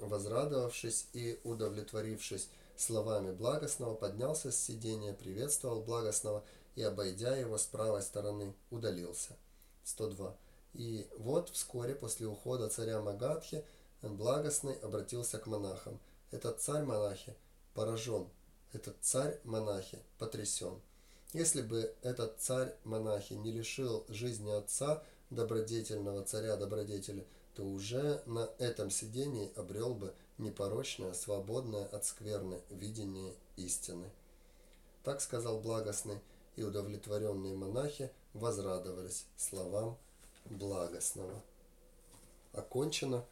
возрадовавшись 0.00 1.06
и 1.12 1.38
удовлетворившись 1.44 2.48
словами 2.76 3.32
благостного, 3.32 3.94
поднялся 3.94 4.50
с 4.50 4.58
сидения, 4.58 5.12
приветствовал 5.12 5.82
благостного 5.82 6.44
и, 6.76 6.82
обойдя 6.82 7.34
его 7.36 7.58
с 7.58 7.64
правой 7.64 8.02
стороны, 8.02 8.54
удалился. 8.70 9.36
102. 9.84 10.36
И 10.74 11.08
вот 11.18 11.48
вскоре 11.48 11.94
после 11.94 12.26
ухода 12.26 12.68
царя 12.68 13.00
Магадхи 13.00 13.64
благостный 14.02 14.74
обратился 14.74 15.38
к 15.38 15.46
монахам. 15.46 15.98
Этот 16.30 16.60
царь-монахи 16.60 17.34
поражен, 17.74 18.28
этот 18.72 18.96
царь-монахи 19.00 19.98
потрясен. 20.18 20.80
Если 21.32 21.62
бы 21.62 21.94
этот 22.02 22.38
царь-монахи 22.38 23.34
не 23.34 23.52
лишил 23.52 24.04
жизни 24.08 24.50
отца, 24.50 25.02
добродетельного 25.30 26.22
царя-добродетеля, 26.22 27.24
то 27.54 27.64
уже 27.64 28.22
на 28.26 28.50
этом 28.58 28.90
сидении 28.90 29.52
обрел 29.56 29.94
бы 29.94 30.14
непорочное, 30.38 31.14
свободное 31.14 31.86
от 31.86 32.04
скверны 32.04 32.60
видение 32.70 33.34
истины. 33.56 34.10
Так 35.02 35.20
сказал 35.20 35.60
благостный, 35.60 36.20
и 36.56 36.62
удовлетворенные 36.62 37.54
монахи 37.54 38.10
возрадовались 38.32 39.26
словам 39.36 39.96
благостного. 40.46 41.42
Окончена 42.52 43.24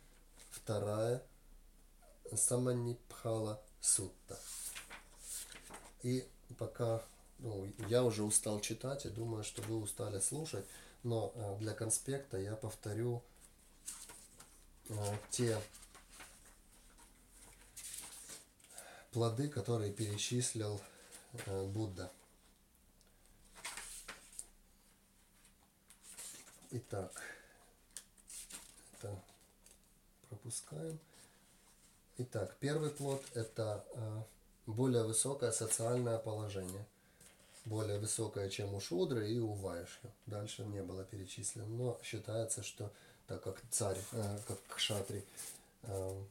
вторая 0.51 1.23
Саманипхала 2.35 3.61
Сутта. 3.81 4.39
И 6.03 6.27
пока 6.59 7.03
ну, 7.39 7.71
я 7.89 8.05
уже 8.05 8.23
устал 8.23 8.61
читать 8.61 9.07
и 9.07 9.11
думаю, 9.11 9.45
что 9.45 9.63
вы 9.63 9.77
устали 9.77 10.21
слушать, 10.21 10.65
но 11.03 11.33
э, 11.35 11.57
для 11.59 11.75
конспекта 11.75 12.39
я 12.39 12.57
повторю 12.57 13.23
э, 14.89 14.95
те 15.31 15.59
плоды, 19.13 19.49
которые 19.49 19.93
перечислил 19.93 20.81
э, 21.47 21.67
Будда. 21.67 22.11
Итак, 26.77 27.23
это 28.95 29.23
пропускаем. 30.29 30.99
Итак, 32.19 32.57
первый 32.59 32.91
плод 32.91 33.25
это 33.35 33.85
э, 33.95 34.23
более 34.67 35.05
высокое 35.05 35.53
социальное 35.53 36.19
положение. 36.19 36.85
Более 37.65 38.01
высокое, 38.01 38.51
чем 38.51 38.75
у 38.75 38.81
Шудры 38.81 39.31
и 39.31 39.39
у 39.39 39.53
Вайши. 39.53 40.11
Дальше 40.27 40.65
не 40.65 40.83
было 40.83 41.05
перечислено. 41.05 41.65
Но 41.65 42.01
считается, 42.03 42.65
что 42.65 42.91
так 43.29 43.41
как 43.45 43.63
царь, 43.71 44.01
э, 44.11 44.39
как 44.49 44.59
Кшатри, 44.75 45.25
э, 45.85 46.23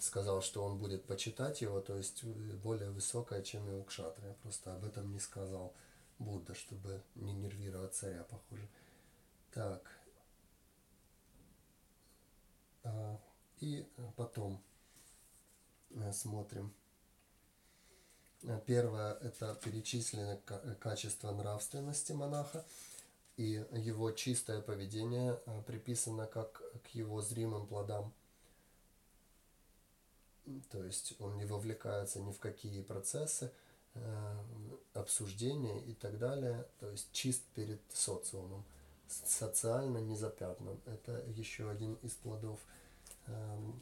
сказал, 0.00 0.42
что 0.42 0.64
он 0.64 0.78
будет 0.78 1.04
почитать 1.04 1.60
его, 1.60 1.80
то 1.80 1.94
есть 1.94 2.24
более 2.24 2.90
высокое, 2.90 3.40
чем 3.44 3.70
и 3.70 3.74
у 3.78 3.84
Кшатри. 3.84 4.26
Я 4.26 4.34
просто 4.42 4.74
об 4.74 4.84
этом 4.84 5.12
не 5.12 5.20
сказал 5.20 5.72
Будда, 6.18 6.56
чтобы 6.56 7.00
не 7.14 7.32
нервировать 7.34 7.94
царя, 7.94 8.24
похоже. 8.24 8.66
Так. 9.52 9.82
А, 12.84 13.18
и 13.60 13.86
потом 14.16 14.62
э, 15.90 16.12
смотрим. 16.12 16.72
Первое– 18.66 19.14
это 19.20 19.54
перечисленное 19.56 20.40
качество 20.80 21.30
нравственности 21.30 22.12
монаха, 22.12 22.64
и 23.36 23.64
его 23.72 24.12
чистое 24.12 24.62
поведение 24.62 25.38
э, 25.44 25.62
приписано 25.66 26.26
как 26.26 26.62
к 26.84 26.88
его 26.94 27.20
зримым 27.20 27.66
плодам. 27.66 28.12
То 30.70 30.82
есть 30.84 31.14
он 31.20 31.36
не 31.36 31.44
вовлекается 31.44 32.20
ни 32.20 32.32
в 32.32 32.38
какие 32.38 32.82
процессы, 32.82 33.52
э, 33.94 34.36
обсуждения 34.94 35.80
и 35.84 35.92
так 35.94 36.18
далее, 36.18 36.66
то 36.78 36.90
есть 36.90 37.12
чист 37.12 37.42
перед 37.54 37.80
социумом 37.92 38.64
социально 39.10 39.98
не 39.98 40.16
запятнан. 40.16 40.80
Это 40.86 41.24
еще 41.36 41.70
один 41.70 41.94
из 41.94 42.12
плодов 42.12 42.60
эм, 43.26 43.80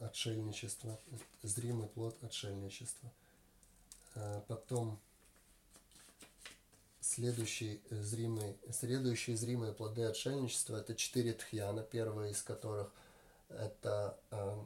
отшельничества, 0.00 0.98
зримый 1.42 1.88
плод 1.88 2.16
отшельничества. 2.22 3.12
Э, 4.14 4.42
потом 4.48 4.98
следующий 7.00 7.82
зримый, 7.90 8.56
следующие 8.72 9.36
зримые 9.36 9.72
плоды 9.72 10.04
отшельничества 10.04 10.76
это 10.76 10.94
четыре 10.94 11.34
тхьяна, 11.34 11.82
первая 11.82 12.30
из 12.30 12.42
которых 12.42 12.92
это 13.48 14.18
э, 14.30 14.64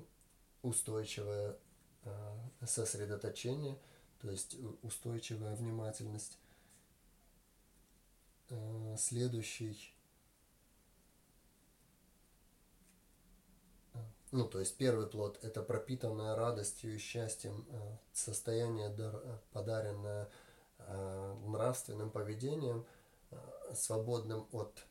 устойчивое 0.62 1.56
э, 2.04 2.36
сосредоточение– 2.66 3.76
то 4.20 4.30
есть 4.30 4.56
устойчивая 4.82 5.54
внимательность. 5.54 6.38
Э, 8.50 8.96
следующий, 8.98 9.94
э, 13.94 13.98
ну, 14.32 14.46
то 14.46 14.60
есть 14.60 14.76
первый 14.76 15.06
плод– 15.06 15.38
это 15.42 15.62
пропитанная 15.62 16.36
радостью 16.36 16.94
и 16.94 16.98
счастьем 16.98 17.66
э, 17.68 17.96
состояние, 18.12 18.94
подаренное 19.52 20.30
нравственным 21.46 22.10
поведением, 22.10 22.84
свободным 23.72 24.46
от 24.52 24.84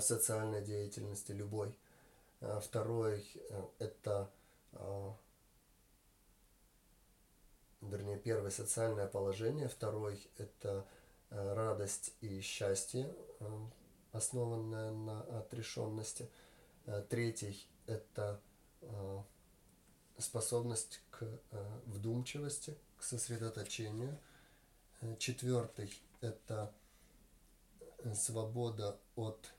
социальной 0.00 0.62
деятельности 0.62 1.32
любой. 1.32 1.76
Второй– 2.60 3.26
это 3.80 4.30
вернее, 7.90 8.18
первый 8.18 8.50
социальное 8.50 9.06
положение, 9.06 9.68
второй 9.68 10.26
это 10.38 10.86
э, 11.30 11.54
радость 11.54 12.12
и 12.20 12.40
счастье, 12.40 13.14
э, 13.40 13.66
основанное 14.12 14.92
на 14.92 15.20
отрешенности, 15.40 16.30
э, 16.86 17.04
третий 17.08 17.66
это 17.86 18.40
способность 20.18 21.00
к 21.10 21.26
вдумчивости, 21.86 22.76
к 22.98 23.02
сосредоточению, 23.02 24.18
четвертый 25.18 25.90
это 26.20 26.70
свобода 28.12 29.00
от 29.16 29.54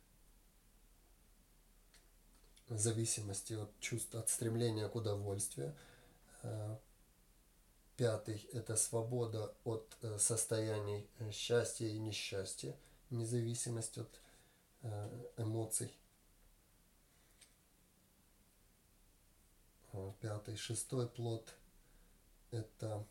зависимости 2.69 3.53
от 3.53 3.80
чувств, 3.80 4.14
от 4.14 4.30
стремления 4.30 4.88
к 4.88 4.95
удовольствию. 4.95 5.76
Э, 7.95 7.97
пятый– 7.97 8.38
это 8.53 8.76
свобода 8.76 9.53
от 9.63 9.97
э, 10.01 10.17
состояний 10.19 11.07
счастья 11.31 11.88
и 11.88 11.97
несчастья, 11.99 12.76
независимость 13.09 13.97
от 13.97 14.22
эмоций. 15.38 15.91
Пятый, 20.22 20.55
шестой 20.57 21.07
плод– 21.07 21.51
это 22.51 23.03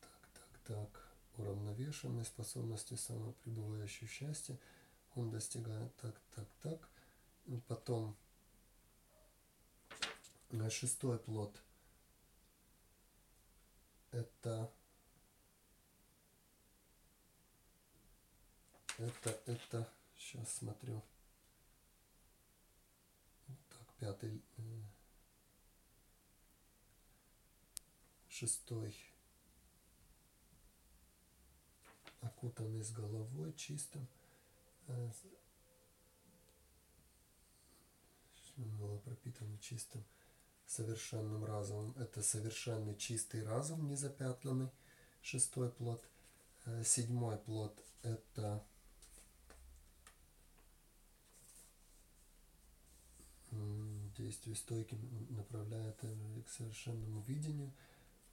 так, 0.00 0.28
так, 0.34 0.58
так, 0.66 1.14
уравновешенной 1.38 2.24
способности 2.24 2.94
самопребывающего 2.94 4.08
счастья– 4.08 4.58
он 5.14 5.30
достигает 5.30 5.94
так, 5.96 6.14
так, 6.34 6.48
так. 6.62 6.88
Потом 7.68 8.16
шестой 10.70 11.18
плод. 11.18 11.60
Это 14.10 14.72
это 18.98 19.30
это 19.46 19.92
сейчас 20.16 20.52
смотрю. 20.54 21.02
Так 23.46 23.94
пятый 23.98 24.42
э, 24.56 24.82
шестой. 28.28 28.96
Окутанный 32.20 32.82
с 32.82 32.90
головой 32.90 33.52
чистым 33.54 34.08
было 38.56 38.98
пропитано 38.98 39.58
чистым 39.58 40.04
совершенным 40.66 41.44
разумом. 41.44 41.94
Это 41.98 42.22
совершенный 42.22 42.96
чистый 42.96 43.44
разум, 43.44 43.86
незапятнанный. 43.88 44.70
Шестой 45.22 45.70
плод. 45.70 46.04
Э, 46.66 46.82
седьмой 46.84 47.38
плод– 47.38 47.78
это 48.02 48.64
действие 54.16 54.56
стойки 54.56 54.96
направляет 55.30 56.00
к 56.00 56.50
совершенному 56.50 57.20
видению. 57.22 57.72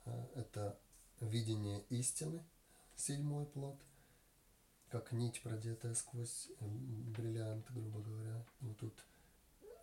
Э, 0.05 0.27
это 0.35 0.79
видение 1.19 1.83
истины, 1.89 2.43
седьмой 2.95 3.45
плод– 3.45 3.79
как 4.91 5.13
нить, 5.13 5.41
продетая 5.41 5.93
сквозь 5.93 6.49
бриллиант, 6.59 7.71
грубо 7.71 8.01
говоря. 8.01 8.45
Вот 8.59 8.77
тут 8.77 8.93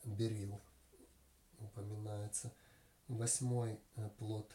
берил 0.05 0.61
упоминается. 1.61 2.53
Восьмой 3.09 3.81
э, 3.97 4.09
плод 4.19 4.51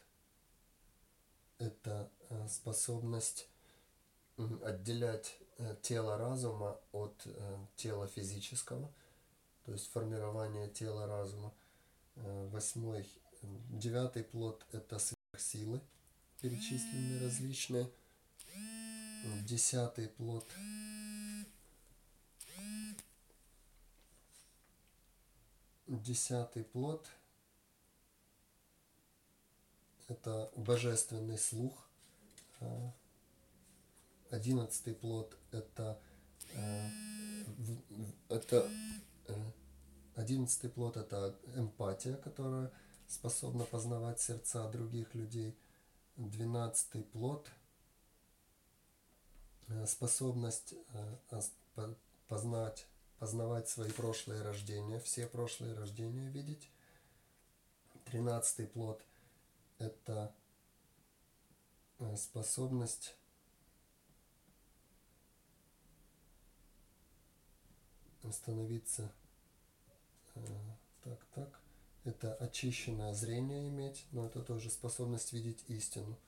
–это 1.57 2.09
э, 2.29 2.47
способность 2.47 3.47
отделять 4.63 5.37
э, 5.57 5.75
тело 5.81 6.17
разума 6.17 6.79
от 6.91 7.27
тела 7.75 8.07
физического, 8.07 8.91
то 9.65 9.71
есть 9.71 9.91
формирование 9.91 10.67
тела 10.69 11.07
разума. 11.07 11.53
Восьмой, 12.15 13.07
девятый 13.41 14.23
плод– 14.23 14.65
это 14.71 14.99
сверхсилы, 14.99 15.81
перечисленные 16.41 17.25
различные– 17.25 17.89
десятый 19.45 20.09
плод. 20.09 20.45
Десятый 25.87 26.63
плод– 26.63 27.09
это 30.07 30.51
божественный 30.55 31.37
слух. 31.37 31.87
А, 32.59 32.93
одиннадцатый 34.29 34.93
плод– 34.93 35.37
это, 35.51 35.99
а, 36.55 36.89
это 38.29 38.69
э, 39.27 39.51
одиннадцатый 40.15 40.69
плод– 40.69 40.97
это 40.97 41.37
эмпатия, 41.55 42.15
которая 42.15 42.71
способна 43.07 43.65
познавать 43.65 44.19
сердца 44.19 44.69
других 44.69 45.13
людей. 45.15 45.57
Двенадцатый 46.15 47.03
плод– 47.03 47.49
Э, 49.73 49.85
способность 49.87 50.73
э, 50.93 51.41
познать, 52.27 52.85
познавать 53.23 53.69
свои 53.69 53.89
прошлые 53.89 54.41
рождения, 54.41 54.99
все 54.99 55.27
прошлые 55.27 55.73
рождения 55.75 56.27
видеть. 56.27 56.69
Тринадцатый 58.03 58.67
плод– 58.67 59.01
это 59.79 60.35
э, 61.99 62.17
способность 62.17 63.15
становиться 68.29 69.09
так, 71.05 71.25
так. 71.33 71.61
Это 72.03 72.35
очищенное 72.35 73.13
зрение 73.13 73.69
иметь, 73.69 74.05
но 74.11 74.25
это 74.25 74.41
тоже 74.41 74.69
способность 74.69 75.31
видеть 75.31 75.63
истину. 75.69 76.19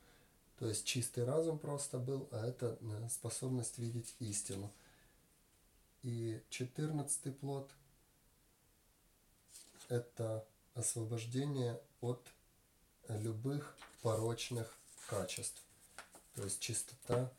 То 0.60 0.70
есть 0.70 0.86
чистый 0.86 1.26
разум 1.26 1.60
просто 1.60 2.00
был, 2.00 2.30
а 2.32 2.48
это 2.48 2.78
э, 2.80 3.10
способность 3.10 3.80
видеть 3.80 4.16
истину. 4.20 4.72
И 6.06 6.40
четырнадцатый 6.50 7.34
плод– 7.34 7.70
это 9.90 10.46
освобождение 10.76 11.82
от 12.00 12.22
любых 13.10 13.76
порочных 14.02 14.78
качеств. 15.10 15.62
То 16.36 16.44
есть 16.44 16.60
чистота, 16.60 17.32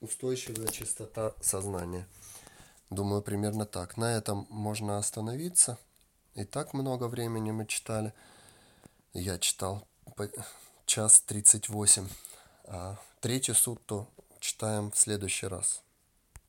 устойчивая 0.00 0.66
чистота 0.68 1.32
сознания. 1.40 2.06
Думаю, 2.90 3.22
примерно 3.22 3.64
так. 3.64 3.96
На 3.96 4.16
этом 4.16 4.46
можно 4.50 4.98
остановиться. 4.98 5.78
И 6.34 6.44
так 6.44 6.74
много 6.74 7.08
времени 7.08 7.52
мы 7.52 7.64
читали– 7.66 8.12
я 9.14 9.38
читал 9.38 9.86
час 10.86 11.20
38. 11.20 12.08
А 12.64 12.96
третью 13.20 13.54
сутту 13.54 14.08
читаем 14.42 14.90
в 14.90 14.98
следующий 14.98 15.46
раз. 15.46 15.84